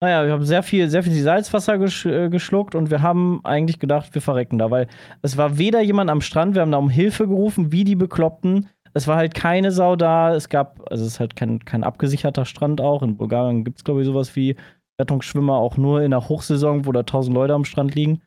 [0.00, 3.80] naja, wir haben sehr viel, sehr viel Salzwasser gesch äh, geschluckt und wir haben eigentlich
[3.80, 4.86] gedacht, wir verrecken da, weil
[5.22, 8.68] es war weder jemand am Strand, wir haben da um Hilfe gerufen, wie die Bekloppten.
[8.98, 10.34] Es war halt keine Sau da.
[10.34, 13.02] Es gab, also es ist halt kein, kein abgesicherter Strand auch.
[13.02, 14.56] In Bulgarien gibt es, glaube ich, sowas wie
[15.00, 18.22] Rettungsschwimmer auch nur in der Hochsaison, wo da tausend Leute am Strand liegen.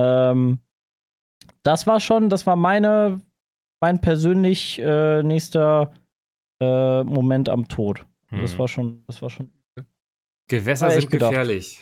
[0.00, 0.58] Ähm,
[1.62, 3.20] das war schon, das war meine,
[3.80, 5.92] mein persönlich äh, nächster
[6.60, 8.04] äh, Moment am Tod.
[8.32, 8.58] Das Hm.
[8.58, 9.52] war schon, das war schon
[10.48, 11.80] Gewässer sind gefährlich.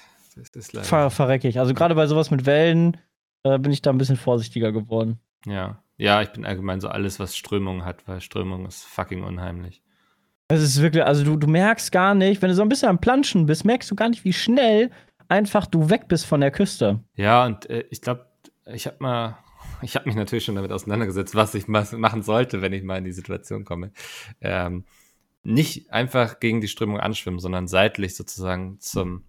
[0.53, 1.59] Das ver verreckig.
[1.59, 2.99] Also gerade bei sowas mit Wellen
[3.45, 5.19] äh, bin ich da ein bisschen vorsichtiger geworden.
[5.47, 5.83] Ja.
[5.97, 9.83] Ja, ich bin allgemein so alles, was Strömung hat, weil Strömung ist fucking unheimlich.
[10.49, 13.01] Es ist wirklich, also du, du merkst gar nicht, wenn du so ein bisschen am
[13.01, 14.91] Planschen bist, merkst du gar nicht, wie schnell
[15.29, 17.01] einfach du weg bist von der Küste.
[17.15, 18.27] Ja, und äh, ich glaube,
[18.67, 19.39] ich habe mal,
[19.83, 22.99] ich habe mich natürlich schon damit auseinandergesetzt, was ich ma machen sollte, wenn ich mal
[22.99, 23.91] in die Situation komme.
[24.41, 24.85] Ähm,
[25.43, 29.25] nicht einfach gegen die Strömung anschwimmen, sondern seitlich sozusagen zum,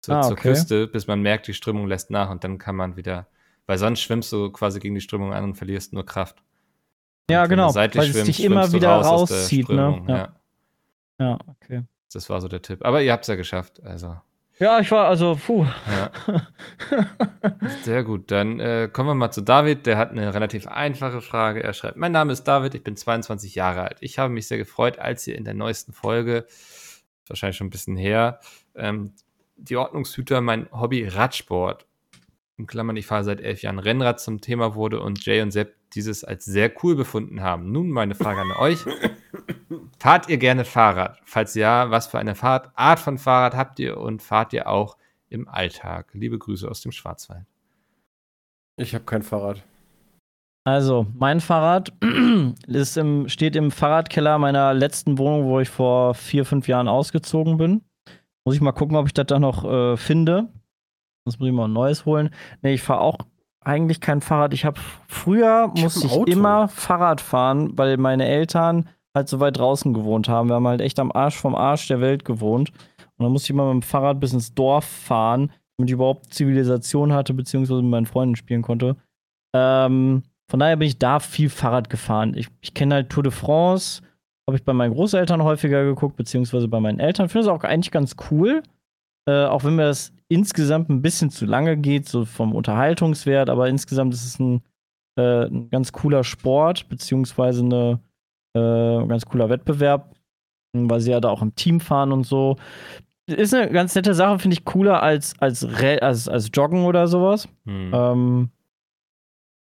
[0.00, 0.48] zu, Ah, zur okay.
[0.50, 3.26] Küste, bis man merkt, die Strömung lässt nach und dann kann man wieder,
[3.66, 6.42] weil sonst schwimmst du quasi gegen die Strömung an und verlierst nur Kraft.
[7.28, 10.02] Ja, genau, weil es schwimmst, dich immer wieder raus rauszieht, ne?
[10.06, 10.16] Ja.
[10.16, 10.36] ja.
[11.18, 11.82] Ja, okay.
[12.12, 12.84] Das war so der Tipp.
[12.84, 14.16] Aber ihr habt es ja geschafft, also.
[14.58, 15.66] Ja, ich war, also, puh.
[15.86, 16.10] Ja.
[17.82, 19.84] Sehr gut, dann äh, kommen wir mal zu David.
[19.84, 21.62] Der hat eine relativ einfache Frage.
[21.62, 23.98] Er schreibt: Mein Name ist David, ich bin 22 Jahre alt.
[24.00, 26.46] Ich habe mich sehr gefreut, als ihr in der neuesten Folge,
[27.26, 28.40] wahrscheinlich schon ein bisschen her,
[28.74, 29.12] ähm,
[29.56, 31.86] die Ordnungshüter mein Hobby Radsport.
[32.58, 35.74] In Klammern, ich fahre seit elf Jahren Rennrad zum Thema wurde und Jay und Sepp
[35.92, 37.70] dieses als sehr cool befunden haben.
[37.70, 38.78] Nun meine Frage an euch.
[39.98, 41.18] Fahrt ihr gerne Fahrrad?
[41.24, 44.96] Falls ja, was für eine Fahrt, Art von Fahrrad habt ihr und fahrt ihr auch
[45.28, 46.10] im Alltag?
[46.14, 47.44] Liebe Grüße aus dem Schwarzwald.
[48.78, 49.62] Ich habe kein Fahrrad.
[50.64, 51.92] Also, mein Fahrrad
[52.66, 57.58] ist im, steht im Fahrradkeller meiner letzten Wohnung, wo ich vor vier, fünf Jahren ausgezogen
[57.58, 57.82] bin.
[58.44, 60.48] Muss ich mal gucken, ob ich das da noch äh, finde.
[61.26, 62.30] Sonst muss ich mal ein neues holen.
[62.62, 63.18] Nee, ich fahre auch
[63.60, 64.54] eigentlich kein Fahrrad.
[64.54, 69.28] Ich habe früher Ich hab musste ein ich immer Fahrrad fahren, weil meine Eltern halt
[69.28, 70.48] so weit draußen gewohnt haben.
[70.48, 72.70] Wir haben halt echt am Arsch vom Arsch der Welt gewohnt.
[72.70, 76.32] Und dann musste ich immer mit dem Fahrrad bis ins Dorf fahren, damit ich überhaupt
[76.32, 78.94] Zivilisation hatte, beziehungsweise mit meinen Freunden spielen konnte.
[79.52, 82.34] Ähm, von daher bin ich da viel Fahrrad gefahren.
[82.36, 84.02] Ich, ich kenne halt Tour de France,
[84.48, 87.28] habe ich bei meinen Großeltern häufiger geguckt, beziehungsweise bei meinen Eltern.
[87.28, 88.62] Finde es auch eigentlich ganz cool.
[89.28, 93.68] Äh, auch wenn mir das insgesamt ein bisschen zu lange geht, so vom Unterhaltungswert, aber
[93.68, 94.62] insgesamt ist es ein,
[95.18, 98.00] äh, ein ganz cooler Sport, beziehungsweise eine,
[98.56, 100.14] äh, ein ganz cooler Wettbewerb,
[100.72, 102.56] weil sie ja da auch im Team fahren und so.
[103.28, 107.48] Ist eine ganz nette Sache, finde ich cooler als, als, als, als Joggen oder sowas.
[107.64, 107.90] Hm.
[107.92, 108.50] Ähm,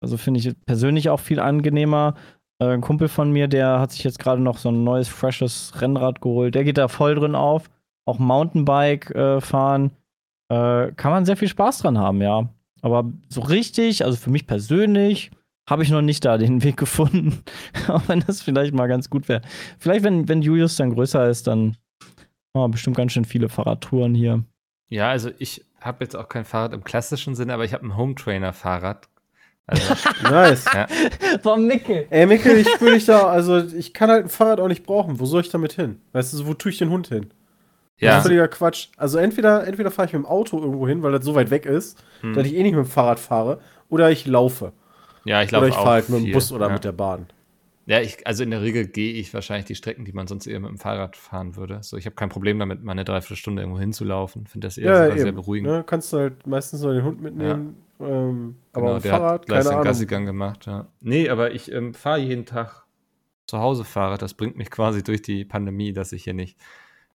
[0.03, 2.13] also finde ich persönlich auch viel angenehmer.
[2.59, 5.81] Äh, ein Kumpel von mir, der hat sich jetzt gerade noch so ein neues, freshes
[5.81, 6.53] Rennrad geholt.
[6.53, 7.69] Der geht da voll drin auf.
[8.07, 9.91] Auch Mountainbike äh, fahren.
[10.49, 12.49] Äh, kann man sehr viel Spaß dran haben, ja.
[12.81, 15.31] Aber so richtig, also für mich persönlich,
[15.67, 17.43] habe ich noch nicht da den Weg gefunden.
[17.87, 19.41] auch wenn das vielleicht mal ganz gut wäre.
[19.79, 21.77] Vielleicht, wenn, wenn Julius dann größer ist, dann
[22.53, 24.43] haben wir bestimmt ganz schön viele Fahrradtouren hier.
[24.89, 27.97] Ja, also ich habe jetzt auch kein Fahrrad im klassischen Sinne, aber ich habe ein
[27.97, 29.09] Home-Trainer-Fahrrad.
[29.67, 29.93] Also,
[30.23, 30.65] Nice.
[30.73, 30.87] ja.
[31.41, 32.05] Vom Mickel.
[32.11, 35.19] Ey, Mikkel, ich spüre dich da, also ich kann halt ein Fahrrad auch nicht brauchen.
[35.19, 36.01] Wo soll ich damit hin?
[36.13, 37.31] Weißt du, wo tue ich den Hund hin?
[37.99, 38.17] Das ja.
[38.17, 38.89] ist völliger Quatsch.
[38.97, 41.65] Also entweder, entweder fahre ich mit dem Auto irgendwo hin, weil das so weit weg
[41.65, 42.33] ist, Hm.
[42.33, 44.73] dass ich eh nicht mit dem Fahrrad fahre, oder ich laufe.
[45.23, 46.73] ja, ich oder laufe ich auch fahre halt mit dem Bus oder ja.
[46.73, 47.27] mit der Bahn.
[47.87, 50.59] Ja, ich, also in der Regel gehe ich wahrscheinlich die Strecken, die man sonst eher
[50.59, 51.79] mit dem Fahrrad fahren würde.
[51.83, 54.47] So, ich habe kein Problem damit, mal eine Dreiviertelstunde irgendwo hinzulaufen.
[54.47, 55.35] Finde das eher Ja, sogar sehr eben.
[55.35, 55.69] beruhigend.
[55.69, 57.75] Ne, kannst du halt meistens nur den Hund mitnehmen.
[57.99, 59.83] Ähm, aber Genau, der Fahrrad, hat gleich Ahnung.
[59.83, 60.87] Gassigang gemacht, ja.
[61.01, 62.85] Nee, aber ich ähm, fahre jeden Tag
[63.45, 64.21] zu Hause Fahrrad.
[64.23, 66.57] Das bringt mich quasi durch die Pandemie, dass ich hier nicht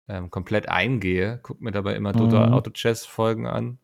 [0.08, 1.40] ähm, komplett eingehe.
[1.44, 2.14] Guck mir dabei immer
[2.48, 2.54] Mhm.
[2.54, 3.78] Auto Chess Folgen an.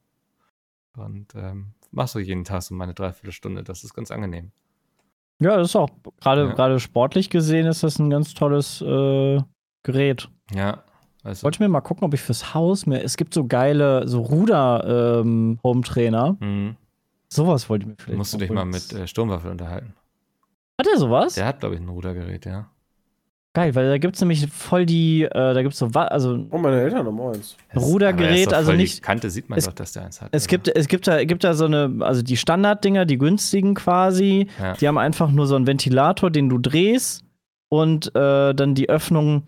[0.96, 3.64] Und ähm, mach so jeden Tag so meine Dreiviertelstunde.
[3.64, 4.52] Das ist ganz angenehm.
[5.40, 5.90] Ja, das ist auch
[6.22, 6.54] gerade Ja.
[6.54, 9.42] gerade sportlich gesehen ist das ein ganz tolles äh,
[9.84, 10.30] Gerät.
[10.54, 10.84] Ja.
[11.24, 13.02] Also, Wollte mir mal gucken, ob ich fürs Haus mir.
[13.02, 15.60] Es gibt so geile so Ruder ähm,
[16.40, 16.76] mhm.
[17.30, 18.18] Sowas wollte ich mir vielleicht.
[18.18, 19.94] musst du dich mal mit äh, Sturmwaffel unterhalten.
[20.80, 21.34] Hat er sowas?
[21.36, 22.70] Der hat, glaube ich, ein Rudergerät, ja.
[23.56, 26.58] Geil, weil da gibt es nämlich voll die, äh, da gibt es so, also Oh,
[26.58, 27.56] meine Eltern haben eins.
[27.76, 30.30] Rudergerät, er also nicht- Kante sieht man es- doch, dass der eins hat.
[30.32, 30.50] es oder?
[30.50, 34.74] gibt, es gibt da, gibt da so eine, also die Standarddinger, die günstigen quasi, Ja.
[34.74, 37.26] die haben einfach nur so einen Ventilator, den du drehst
[37.70, 39.44] und äh, dann die Öffnung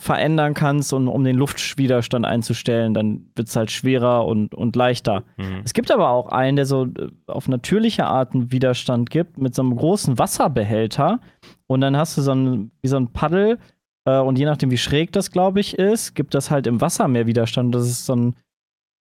[0.00, 2.94] verändern kannst, und, um den Luftwiderstand einzustellen.
[2.94, 5.24] Dann wird es halt schwerer und, und leichter.
[5.38, 5.62] Mhm.
[5.64, 9.54] Es gibt aber auch einen, der so äh, auf natürliche Art einen Widerstand gibt, mit
[9.56, 11.18] so einem großen Wasserbehälter.
[11.68, 13.58] Und dann hast du so ein, wie so ein Paddel.
[14.06, 17.08] Äh, und je nachdem, wie schräg das, glaube ich, ist, gibt das halt im Wasser
[17.08, 17.74] mehr Widerstand.
[17.74, 18.36] Das ist so ein,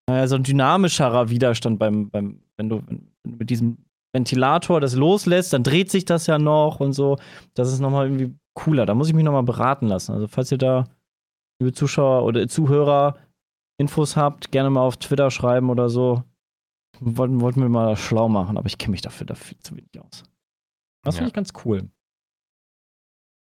[0.09, 3.77] äh, so ein dynamischerer Widerstand beim, beim wenn, du, wenn du mit diesem
[4.13, 7.17] Ventilator das loslässt, dann dreht sich das ja noch und so.
[7.53, 8.85] Das ist nochmal irgendwie cooler.
[8.85, 10.13] Da muss ich mich nochmal beraten lassen.
[10.13, 10.85] Also, falls ihr da,
[11.61, 13.17] liebe Zuschauer oder Zuhörer,
[13.79, 16.23] Infos habt, gerne mal auf Twitter schreiben oder so.
[16.99, 20.23] Wollten, wollten wir mal schlau machen, aber ich kenne mich dafür, dafür zu wenig aus.
[21.03, 21.19] Das Ja.
[21.19, 21.87] finde ich ganz cool.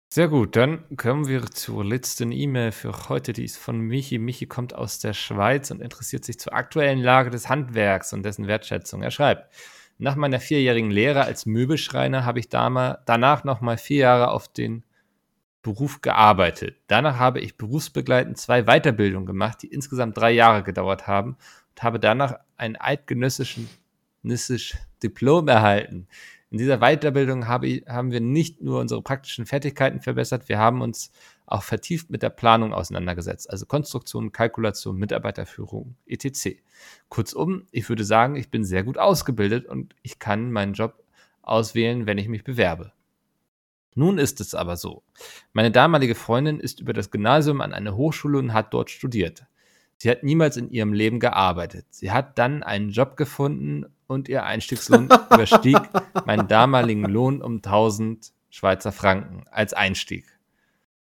[0.09, 3.33] Sehr gut, dann kommen wir zur letzten E-Mail für heute.
[3.33, 4.19] Die ist von Michi.
[4.19, 8.47] Michi kommt aus der Schweiz und interessiert sich zur aktuellen Lage des Handwerks und dessen
[8.47, 9.03] Wertschätzung.
[9.03, 9.53] Er schreibt,
[9.99, 14.85] nach meiner vierjährigen Lehre als Möbelschreiner habe ich danach nochmal vier Jahre auf den
[15.63, 16.77] Beruf gearbeitet.
[16.87, 21.37] Danach habe ich berufsbegleitend zwei Weiterbildungen gemacht, die insgesamt drei Jahre gedauert haben
[21.71, 23.69] und habe danach ein eidgenössischen
[24.23, 26.07] nissisches Diplom erhalten.
[26.51, 31.11] In dieser Weiterbildung habe haben wir nicht nur unsere praktischen Fertigkeiten verbessert, wir haben uns
[31.45, 36.57] auch vertieft mit der Planung auseinandergesetzt, also Konstruktion, Kalkulation, Mitarbeiterführung, etc.
[37.09, 41.03] Kurzum, ich würde sagen, ich bin sehr gut ausgebildet und ich kann meinen Job
[41.43, 42.93] auswählen, wenn ich mich bewerbe.
[43.95, 45.03] Nun ist es aber so.
[45.53, 49.47] Meine damalige Freundin ist über das Gymnasium an eine Hochschule und hat dort studiert.
[49.97, 51.87] Sie hat niemals in ihrem Leben gearbeitet.
[51.91, 55.79] Sie hat dann einen Job gefunden und ihr Einstiegslohn überstieg
[56.25, 60.25] meinen damaligen Lohn um 1000 Schweizer Franken als Einstieg.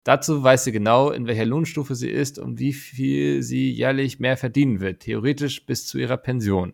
[0.03, 4.37] Dazu weiß sie genau, in welcher Lohnstufe sie ist und wie viel sie jährlich mehr
[4.37, 6.73] verdienen wird, theoretisch bis zu ihrer Pension.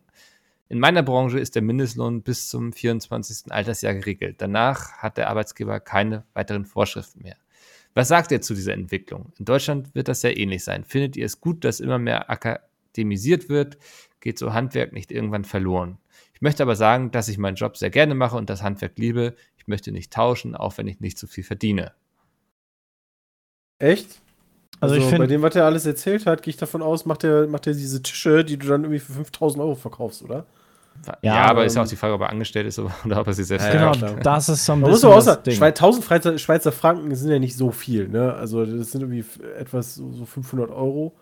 [0.68, 3.52] In meiner Branche ist der Mindestlohn bis zum 24.
[3.52, 4.38] Altersjahr geregelt.
[4.40, 7.38] Danach hat der Arbeitsgeber keine weiteren Vorschriften mehr.
[7.94, 9.32] Was sagt ihr zu dieser Entwicklung?
[9.38, 10.84] In Deutschland wird das ja ähnlich sein.
[10.84, 13.78] Findet ihr es gut, dass immer mehr akademisiert wird?
[14.20, 15.98] Geht so Handwerk nicht irgendwann verloren?
[16.36, 19.36] Ich möchte aber sagen, dass ich meinen Job sehr gerne mache und das Handwerk liebe.
[19.58, 21.94] Ich möchte nicht tauschen, auch wenn ich nicht so viel verdiene.
[23.80, 24.22] Echt?
[24.82, 27.24] Also, Also, ich bei dem, was er alles erzählt hat, gehe ich davon aus, macht
[27.24, 30.46] er, macht diese Tische, die du dann irgendwie für 5000 Euro verkaufst, oder?
[31.06, 33.28] Ja, Ja, aber ähm, ist ja auch die Frage, ob er angestellt ist oder ob
[33.28, 34.16] er sich selbst genau, klar.
[34.22, 35.56] das ist so ein bisschen aber auch das Ding.
[35.56, 38.34] Schweiz- 1000 Schweizer, Schweizer Franken sind ja nicht so viel, ne?
[38.34, 39.26] Also, das sind irgendwie
[39.58, 41.16] etwas so, so 500 Euro.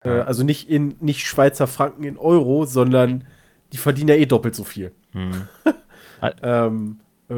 [0.00, 0.24] Äh, Ja.
[0.24, 3.26] also nicht in nicht Schweizer Franken in Euro, sondern
[3.72, 4.92] die verdienen ja eh doppelt so viel.
[5.12, 5.48] Hm.
[6.42, 6.98] Ähm,
[7.28, 7.34] äh,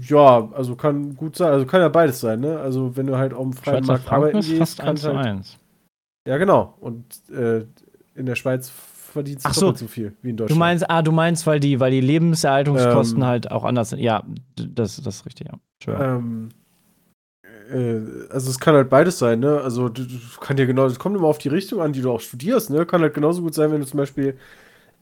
[0.00, 2.58] ja, also kann gut sein, also kann ja beides sein, ne?
[2.58, 4.88] Also, wenn du halt auf dem freien Schweizer Markt Franken arbeiten ist gehst, fast kann
[4.88, 5.58] 1 zu halt, 1.
[6.26, 6.74] Ja, genau.
[6.80, 7.66] Und äh,
[8.14, 9.60] in der Schweiz verdienst du Ach so.
[9.66, 10.56] doppelt so viel wie in Deutschland.
[10.56, 13.26] Du meinst, ah, du meinst, weil die, weil die Lebenserhaltungskosten Ähm.
[13.26, 14.00] halt auch anders sind.
[14.00, 14.24] Ja,
[14.56, 15.58] das, das ist richtig, ja.
[15.84, 16.02] Sure.
[16.02, 16.48] Ähm,
[17.70, 18.00] äh,
[18.30, 19.60] also es kann halt beides sein, ne?
[19.60, 22.10] Also du, du kann dir genau, es kommt immer auf die Richtung an, die du
[22.10, 22.86] auch studierst, ne?
[22.86, 24.36] Kann halt genauso gut sein, wenn du zum Beispiel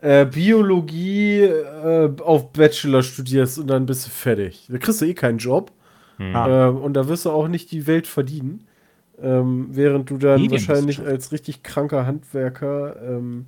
[0.04, 4.66] äh, Biologie äh, auf Bachelor studierst und dann bist du fertig.
[4.68, 5.72] Da kriegst du eh keinen Job
[6.18, 6.32] Hm.
[6.34, 8.66] Ähm, und da wirst du auch nicht die Welt verdienen.
[9.20, 13.46] Ähm, während du dann wahrscheinlich als richtig kranker Handwerker ähm,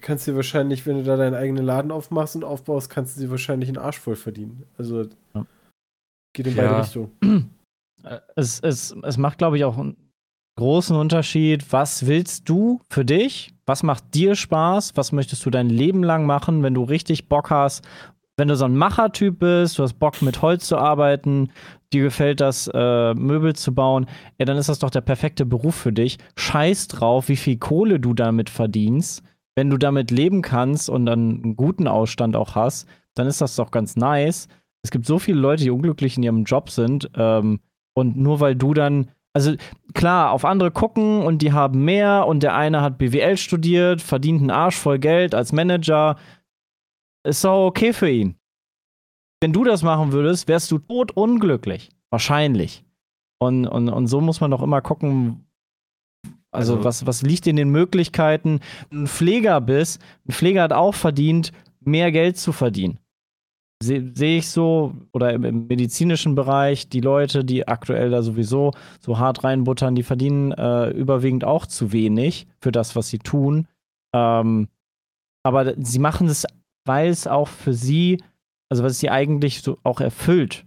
[0.00, 3.30] kannst dir wahrscheinlich, wenn du da deinen eigenen Laden aufmachst und aufbaust, kannst du dir
[3.30, 4.64] wahrscheinlich einen Arsch voll verdienen.
[4.78, 5.02] Also
[5.34, 5.46] Ja.
[6.32, 6.62] geht in Ja.
[6.62, 7.10] beide Richtungen.
[8.04, 9.96] Äh, es, es, es macht, glaube ich, auch einen
[10.56, 11.72] großen Unterschied.
[11.72, 13.55] Was willst du für dich?
[13.66, 14.96] Was macht dir Spaß?
[14.96, 17.84] Was möchtest du dein Leben lang machen, wenn du richtig Bock hast?
[18.36, 21.50] Wenn du so ein Machertyp bist, du hast Bock mit Holz zu arbeiten,
[21.92, 24.06] dir gefällt das, äh, Möbel zu bauen,
[24.38, 26.18] ja, dann ist das doch der perfekte Beruf für dich.
[26.36, 29.22] Scheiß drauf, wie viel Kohle du damit verdienst.
[29.56, 33.56] Wenn du damit leben kannst und dann einen guten Ausstand auch hast, dann ist das
[33.56, 34.48] doch ganz nice.
[34.82, 37.10] Es gibt so viele Leute, die unglücklich in ihrem Job sind.
[37.16, 37.60] Ähm,
[37.94, 39.54] und nur weil du dann, also
[39.92, 44.40] klar, auf andere gucken und die haben mehr und der eine hat BWL studiert, verdient
[44.40, 46.16] einen Arsch voll Geld als Manager,
[47.22, 48.36] ist doch okay für ihn.
[49.42, 51.90] Wenn du das machen würdest, wärst du totunglücklich.
[52.08, 52.82] Wahrscheinlich.
[53.38, 55.46] Und, und, und so muss man doch immer gucken,
[56.50, 58.60] also, Also- was, was liegt in den Möglichkeiten,
[58.90, 62.98] ein Pfleger bist, ein Pfleger hat auch verdient, mehr Geld zu verdienen
[63.82, 68.72] sehe seh ich so, oder im, im medizinischen Bereich, die Leute, die aktuell da sowieso
[69.00, 73.68] so hart reinbuttern, die verdienen äh, überwiegend auch zu wenig für das, was sie tun.
[74.14, 74.68] Ähm,
[75.42, 76.46] aber sie machen es,
[76.84, 78.22] weil es auch für sie,
[78.68, 80.64] also was sie eigentlich so auch erfüllt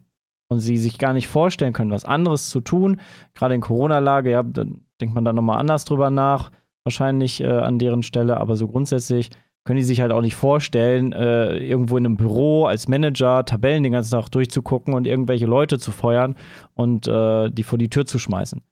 [0.50, 3.02] und sie sich gar nicht vorstellen können, was anderes zu tun.
[3.34, 6.52] Gerade in Corona-Lage, ja, dann denkt man da nochmal anders drüber nach,
[6.84, 9.30] wahrscheinlich äh, an deren Stelle, aber so grundsätzlich
[9.70, 13.84] können die sich halt auch nicht vorstellen, äh, irgendwo in einem Büro als Manager Tabellen
[13.84, 16.36] den ganzen Tag durchzugucken und irgendwelche Leute zu feuern
[16.74, 18.64] und äh, die vor die Tür zu schmeißen.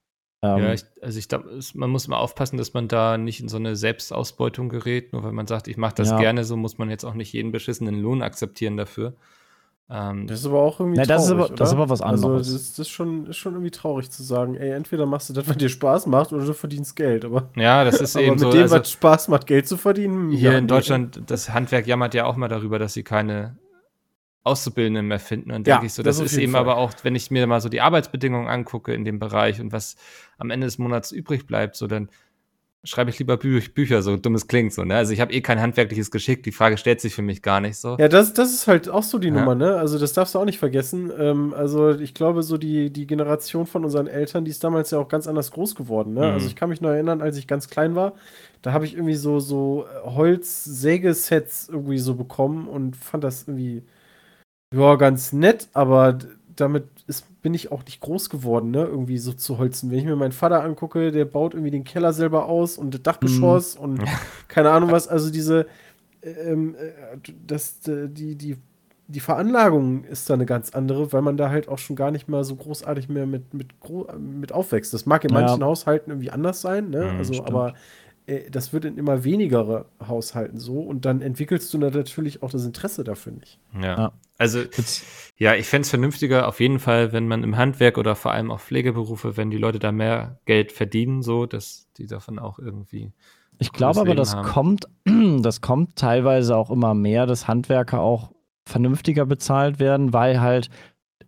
[0.42, 3.48] Ähm, Ja, ich, also ich glaube, man muss mal aufpassen, dass man da nicht in
[3.48, 5.12] so eine Selbstausbeutung gerät.
[5.12, 6.18] Nur weil man sagt, ich mache das Ja.
[6.18, 9.14] gerne, so muss man jetzt auch nicht jeden beschissenen Lohn akzeptieren dafür.
[9.90, 11.82] Ähm, Das ist aber auch irgendwie Na, das ist traurig, aber- das ist oder?
[11.82, 12.24] aber was anderes.
[12.24, 15.30] Also das, ist- das ist, schon, ist schon irgendwie traurig zu sagen, ey, entweder machst
[15.30, 17.24] du das, was dir Spaß macht, oder du verdienst Geld.
[17.24, 18.50] Aber, ja, das ist aber eben mit so.
[18.52, 20.68] dem, Also, was Spaß macht, Geld zu verdienen, hier ja, in nee.
[20.68, 23.56] Deutschland, das Handwerk jammert ja auch mal darüber, dass sie keine
[24.44, 25.50] Auszubildenden mehr finden.
[25.52, 26.60] Und Ja, denke ich so, das das, ist eben Fall.
[26.62, 29.96] aber auch, wenn ich mir mal so die Arbeitsbedingungen angucke in dem Bereich und was
[30.38, 32.08] am Ende des Monats übrig bleibt, so dann
[32.84, 34.84] schreibe ich lieber Bü Bücher, so dumm es klingt so.
[34.84, 34.94] Ne?
[34.96, 37.76] Also ich habe eh kein handwerkliches Geschick, die Frage stellt sich für mich gar nicht
[37.76, 37.96] so.
[37.98, 39.34] Ja, das, das ist halt auch so die Ja.
[39.34, 39.76] Nummer, ne?
[39.76, 41.10] Also das darfst du auch nicht vergessen.
[41.18, 44.98] Ähm, also ich glaube, so die, die Generation von unseren Eltern, die ist damals ja
[44.98, 46.26] auch ganz anders groß geworden, ne?
[46.26, 46.32] Mhm.
[46.32, 48.14] Also ich kann mich noch erinnern, als ich ganz klein war,
[48.62, 53.82] da habe ich irgendwie so, so Holz-Sägesets irgendwie so bekommen und fand das irgendwie,
[54.74, 56.18] ja, ganz nett, aber
[56.60, 58.84] damit ist, bin ich auch nicht groß geworden, ne?
[58.84, 59.90] Irgendwie so zu holzen.
[59.90, 63.02] Wenn ich mir meinen Vater angucke, der baut irgendwie den Keller selber aus und das
[63.02, 64.02] Dachgeschoss und
[64.48, 65.66] keine Ahnung was, also diese,
[66.22, 68.56] ähm, äh, das, äh, die, die,
[69.06, 72.28] die Veranlagung ist da eine ganz andere, weil man da halt auch schon gar nicht
[72.28, 73.68] mal so großartig mehr mit, mit,
[74.18, 74.92] mit aufwächst.
[74.92, 75.34] Das mag in Ja.
[75.40, 77.12] manchen Haushalten irgendwie anders sein, ne?
[77.12, 77.48] Mhm, also, stimmt.
[77.48, 77.74] aber
[78.26, 82.64] äh, das wird in immer wenigere Haushalten so und dann entwickelst du natürlich auch das
[82.66, 83.58] Interesse dafür nicht.
[83.80, 83.96] Ja.
[83.96, 84.12] Ja.
[84.38, 84.60] Also,
[85.36, 88.50] ja, ich fände es vernünftiger, auf jeden Fall, wenn man im Handwerk oder vor allem
[88.50, 93.12] auch Pflegeberufe, wenn die Leute da mehr Geld verdienen, so, dass die davon auch irgendwie.
[93.58, 94.48] Ich glaube aber, das haben.
[94.48, 94.88] kommt,
[95.40, 98.30] das kommt teilweise auch immer mehr, dass Handwerker auch
[98.68, 100.70] vernünftiger bezahlt werden, weil halt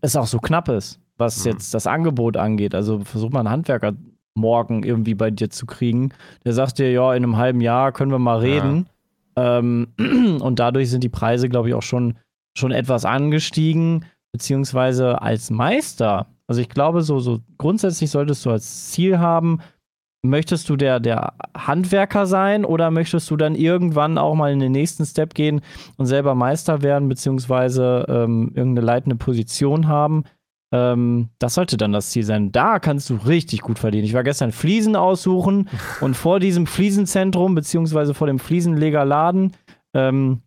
[0.00, 1.00] es auch so knapp ist.
[1.18, 1.50] was Mhm.
[1.50, 2.74] jetzt das Angebot angeht.
[2.74, 3.92] Also versuch mal einen Handwerker
[4.34, 6.11] morgen irgendwie bei dir zu kriegen.
[6.46, 8.40] Der sagt dir, ja, in einem halben Jahr können wir mal Ja.
[8.40, 8.88] reden.
[9.36, 9.88] Ähm,
[10.40, 12.14] und dadurch sind die Preise, glaube ich, auch schon,
[12.57, 16.26] schon etwas angestiegen, beziehungsweise als Meister.
[16.46, 19.61] Also ich glaube, so, so grundsätzlich solltest du als Ziel haben,
[20.22, 24.72] möchtest du der, der Handwerker sein oder möchtest du dann irgendwann auch mal in den
[24.72, 25.62] nächsten Step gehen
[25.96, 30.24] und selber Meister werden, beziehungsweise ähm, irgendeine leitende Position haben?
[30.72, 32.53] Ähm, das sollte dann das Ziel sein.
[32.53, 34.05] Da kannst du richtig gut verdienen.
[34.05, 35.68] Ich war gestern Fliesen aussuchen
[36.01, 39.53] und vor diesem Fliesenzentrum, beziehungsweise vor dem Fliesenlegerladen,
[39.94, 40.42] ähm,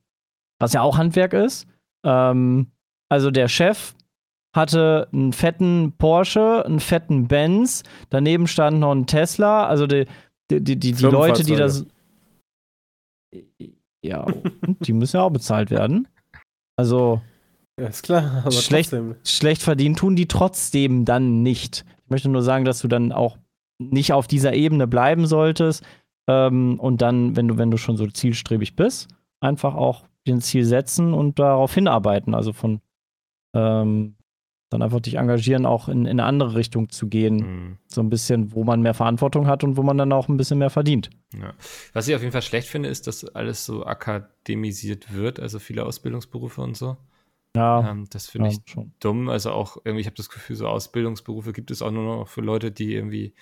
[0.59, 1.67] was ja auch Handwerk ist,
[2.03, 2.67] ähm,
[3.09, 3.93] also der Chef
[4.55, 10.05] hatte einen fetten Porsche, einen fetten Benz, daneben stand noch ein Tesla, also die,
[10.51, 11.85] die, die, die, die Leute, die das.
[14.03, 14.27] Ja,
[14.81, 16.07] die müssen ja auch bezahlt werden.
[16.77, 17.21] Also
[17.79, 19.15] Ja, ist klar, aber Schlecht- trotzdem.
[19.25, 21.85] schlecht verdienen tun die trotzdem dann nicht.
[22.03, 23.37] Ich möchte nur sagen, dass du dann auch
[23.79, 25.83] nicht auf dieser Ebene bleiben solltest
[26.29, 29.07] ähm, und dann, wenn du, wenn du schon so zielstrebig bist,
[29.39, 32.33] einfach auch den Ziel setzen und darauf hinarbeiten.
[32.33, 32.81] Also von
[33.53, 34.15] ähm,
[34.69, 37.35] dann einfach dich engagieren, auch in, in eine andere Richtung zu gehen.
[37.35, 37.77] Mhm.
[37.87, 40.57] So ein bisschen, wo man mehr Verantwortung hat und wo man dann auch ein bisschen
[40.57, 41.11] mehr verdient.
[41.33, 41.53] Ja.
[41.93, 45.85] Was ich auf jeden Fall schlecht finde, ist, dass alles so akademisiert wird, also viele
[45.85, 46.97] Ausbildungsberufe und so.
[47.55, 48.93] Ja, Ähm, das finde ja ich schon.
[48.99, 49.29] dumm.
[49.29, 52.41] Also auch irgendwie, ich habe das Gefühl, so Ausbildungsberufe gibt es auch nur noch für
[52.41, 53.35] Leute, die irgendwie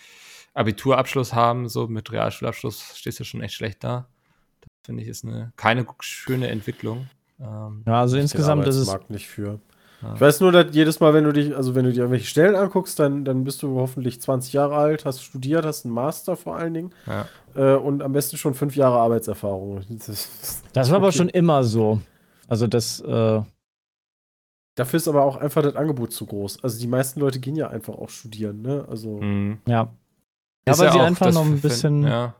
[0.53, 4.09] Abiturabschluss haben, so mit Realschulabschluss stehst du schon echt schlecht da.
[4.81, 7.07] Das finde ich ist eine keine schöne Entwicklung.
[7.39, 8.91] Ähm, Ja, also insgesamt ist es.
[9.09, 9.59] Nicht für.
[10.01, 10.15] Ja.
[10.15, 12.55] Ich weiß nur, dass jedes Mal, wenn du dich, also wenn du dir irgendwelche Stellen
[12.55, 16.55] anguckst, dann, dann bist du hoffentlich 20 Jahre alt, hast studiert, hast einen Master vor
[16.55, 17.27] allen Dingen ja.
[17.53, 19.83] äh, und am besten schon fünf Jahre Arbeitserfahrung.
[19.89, 21.17] Das, Das war aber Okay.
[21.17, 22.01] schon immer so.
[22.47, 23.41] Also das, äh,
[24.75, 26.63] Dafür ist aber auch einfach das Angebot zu groß.
[26.63, 28.85] Also die meisten Leute gehen ja einfach auch studieren, ne?
[28.89, 29.59] Also Mhm.
[29.67, 29.89] ja.
[30.67, 32.33] Ja, weil sie auch einfach das noch ein bisschen, Ja.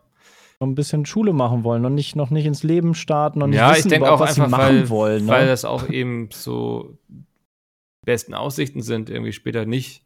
[0.61, 3.59] Noch ein bisschen Schule machen wollen und nicht, noch nicht ins Leben starten und nicht
[3.59, 5.27] Ja, ich wissen denke überhaupt, auch was sie einfach, machen weil, wollen.
[5.27, 5.49] weil Ne?
[5.49, 6.97] das auch eben so
[8.05, 10.03] besten Aussichten sind, irgendwie später nicht.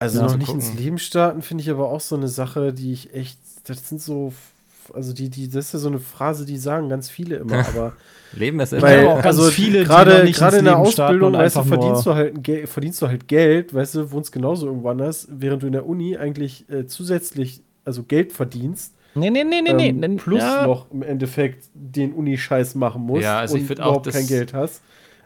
[0.00, 0.60] Also Ja, noch nicht gucken.
[0.62, 4.00] ins Leben starten, finde ich aber auch so eine Sache, die ich echt, das sind
[4.00, 4.32] so,
[4.94, 7.94] also die, die, das ist ja so eine Phrase, die sagen ganz viele immer, aber
[8.32, 11.56] Leben ist immer weil, auch ganz also viele, gerade, gerade ins in der Ausbildung, weißt
[11.56, 15.64] du, verdienst du halt, verdienst du halt Geld, weißt du, wohnst genauso irgendwo anders, während
[15.64, 19.88] du in der Uni eigentlich äh, zusätzlich, also Geld verdienst, Nee, nee, nee, nee, nee.
[19.88, 20.16] ähm, nee.
[20.16, 24.06] plus ja, noch im Endeffekt den Uni-Scheiß machen musst Ja, also ich und auch überhaupt
[24.06, 24.82] das- kein Geld hast.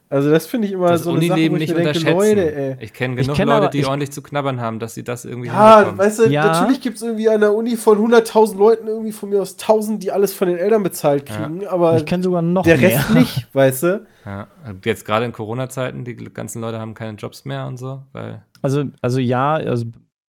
[0.08, 1.98] Also das finde ich immer das so eine Sache, wo Unileben ich nicht mir denke,
[2.00, 2.36] unterschätzen.
[2.36, 2.76] Leute, ey.
[2.80, 5.02] Ich kenne Ich genug kenn Leute, aber- die ich- ordentlich zu knabbern haben, dass sie
[5.04, 6.44] das irgendwie Ja, weißt du, Ja.
[6.48, 10.02] natürlich gibt es irgendwie an der Uni von 100.000 Leuten irgendwie von mir aus 1000,
[10.02, 11.36] die alles von den Eltern bezahlt Ja.
[11.46, 12.90] kriegen, aber ich kenne sogar noch der mehr.
[12.90, 14.06] Rest nicht, weißt du?
[14.26, 14.48] Ja,
[14.84, 18.84] jetzt gerade in Corona-Zeiten, die ganzen Leute haben keine Jobs mehr und so, weil Also,
[19.00, 19.86] also ja, also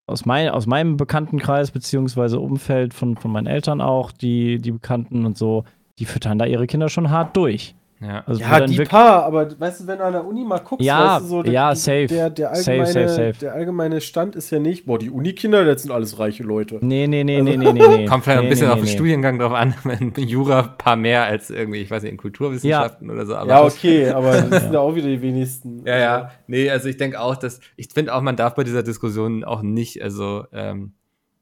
[0.07, 5.25] aus, mein, aus meinem Bekanntenkreis beziehungsweise Umfeld von, von meinen Eltern auch, die, die Bekannten
[5.25, 5.63] und so,
[5.99, 7.75] die füttern da ihre Kinder schon hart durch.
[8.03, 8.23] Ja.
[8.25, 10.85] Also Ja, die wirklich- paar, aber weißt du, wenn du an der Uni mal guckst,
[10.85, 12.07] Ja, weißt du, so, ja, safe.
[12.07, 13.33] Der, der, allgemeine, safe, safe.
[13.41, 16.79] der allgemeine Stand ist ja nicht, boah, die Unikinder, das sind alles reiche Leute.
[16.81, 18.05] Nee, nee, nee, Also- nee, nee, nee, nee.
[18.07, 18.87] Kommt vielleicht nee, ein bisschen nee, auf den.
[18.87, 23.09] Studiengang drauf an, wenn Jura ein paar mehr als irgendwie, ich weiß nicht, in Kulturwissenschaften
[23.09, 23.35] oder so.
[23.35, 25.83] Aber ja, okay, aber das sind ja auch wieder die wenigsten.
[25.85, 26.31] Ja, ja.
[26.47, 29.61] Nee, also ich denke auch, dass, ich finde auch, man darf bei dieser Diskussion auch
[29.61, 30.93] nicht, also ähm,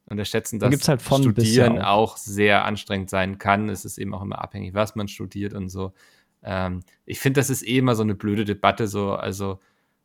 [0.08, 2.18] unterschätzen, Da dass gibt's halt Studieren ja auch.
[2.18, 3.70] sehr anstrengend sein kann.
[3.70, 5.94] Es ist eben auch immer abhängig, was man studiert und so.
[6.44, 9.60] Ähm, ich finde, das ist eh immer so eine blöde Debatte, so, also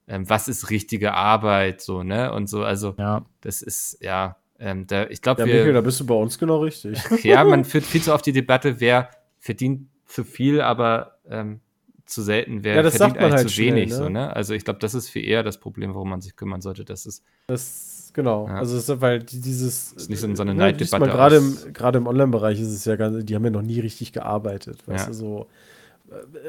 [0.08, 2.32] ähm, was ist richtige Arbeit, so, ne?
[2.32, 5.54] Und so, also Ja, das ist, ja, ähm, da, ich glaube, Ja, wir.
[5.54, 6.98] Michael, da bist du bei uns genau richtig.
[7.24, 11.60] Ja, man führt viel zu oft die Debatte, wer verdient zu viel, aber ähm,
[12.04, 13.88] zu selten, wer Ja, das verdient sagt man eigentlich halt zu wenig.
[13.88, 14.04] schnell, ne?
[14.04, 14.36] So, ne?
[14.36, 16.84] Also ich glaube, das ist viel eher das Problem, worum man sich kümmern sollte.
[16.84, 18.46] Das ist, Das, genau.
[18.46, 18.54] Ja.
[18.58, 19.92] Also, es ist, weil die- dieses.
[19.92, 22.94] Ist nicht so- so eine ne, Neiddebatte Gerade im, gerade im Online-Bereich ist es ja
[22.94, 24.86] ganz, die haben ja noch nie richtig gearbeitet.
[24.86, 25.10] Weißt Ja.
[25.10, 25.46] du, so.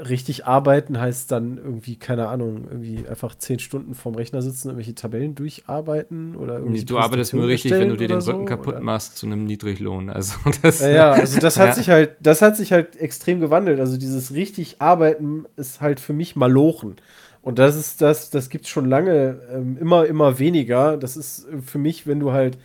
[0.08, 4.94] Richtig arbeiten heißt dann irgendwie, keine Ahnung, irgendwie einfach zehn Stunden vorm Rechner sitzen, irgendwelche
[4.94, 6.86] Tabellen durcharbeiten oder irgendwie.
[6.86, 8.84] du arbeitest nur richtig, wenn du dir den Rücken kaputt machst.
[8.84, 10.10] machst zu einem Niedriglohn.
[10.12, 11.74] Also das, Ja, ja, also das hat Ja.
[11.74, 13.80] sich halt, das hat sich halt extrem gewandelt.
[13.80, 16.96] Also dieses richtig Arbeiten ist halt für mich Malochen.
[17.42, 20.98] Und das ist das, das gibt es schon lange ähm, immer, immer weniger.
[20.98, 22.58] Das ist für mich, wenn du halt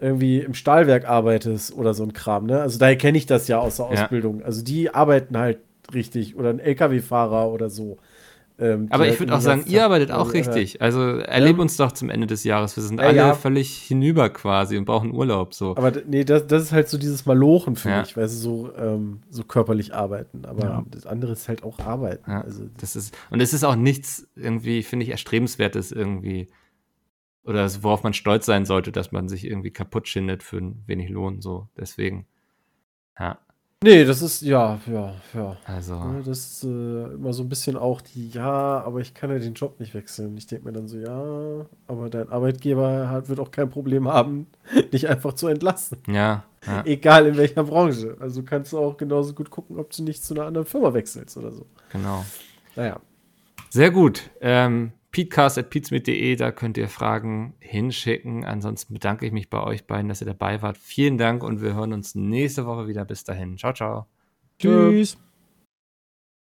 [0.00, 2.60] irgendwie im Stahlwerk arbeitest oder so ein Kram, ne?
[2.60, 4.04] Also daher kenne ich das ja aus der Ja.
[4.04, 4.42] Ausbildung.
[4.42, 5.58] Also die arbeiten halt
[5.92, 7.98] richtig oder ein LKW-Fahrer oder so.
[8.60, 10.82] Ähm, Aber halt ich würde den auch sagen, ihr arbeitet auch äh, richtig.
[10.82, 12.74] Also erleb uns doch zum Ende des Jahres.
[12.74, 13.34] Wir sind alle ja.
[13.34, 15.54] völlig hinüber quasi und brauchen Urlaub.
[15.54, 15.76] So.
[15.76, 18.00] Aber nee, das, das ist halt so dieses Malochen für Ja.
[18.00, 20.44] mich, weil sie so, ähm, so körperlich arbeiten.
[20.44, 20.84] Aber Ja.
[20.90, 22.28] das andere ist halt auch Arbeiten.
[22.30, 26.48] Also das ist, und es ist auch nichts irgendwie, finde ich, erstrebenswertes irgendwie
[27.44, 31.08] oder worauf man stolz sein sollte, dass man sich irgendwie kaputt schindet für ein wenig
[31.10, 31.40] Lohn.
[31.40, 32.26] So, deswegen.
[33.18, 33.38] Ja,
[33.84, 35.56] Nee, das ist, ja, ja, ja.
[35.64, 35.92] also.
[35.94, 36.66] Ja, Das ist äh,
[37.14, 40.36] immer so ein bisschen auch die, ja, aber ich kann ja den Job nicht wechseln.
[40.36, 44.48] Ich denke mir dann so, ja, aber dein Arbeitgeber hat, wird auch kein Problem haben,
[44.92, 45.98] dich einfach zu entlassen.
[46.08, 46.82] Ja, ja.
[46.86, 48.16] Egal in welcher Branche.
[48.18, 51.36] Also kannst du auch genauso gut gucken, ob du nicht zu einer anderen Firma wechselst
[51.36, 51.64] oder so.
[51.92, 52.24] genau.
[52.74, 53.00] Naja.
[53.70, 54.30] Sehr gut.
[54.40, 58.44] Ähm, peatcast.peatsmit.de, da könnt ihr Fragen hinschicken.
[58.44, 60.76] Ansonsten bedanke ich mich bei euch beiden, dass ihr dabei wart.
[60.76, 63.04] Vielen Dank und wir hören uns nächste Woche wieder.
[63.04, 63.56] Bis dahin.
[63.56, 64.06] Ciao, ciao.
[64.58, 65.18] Tschüss.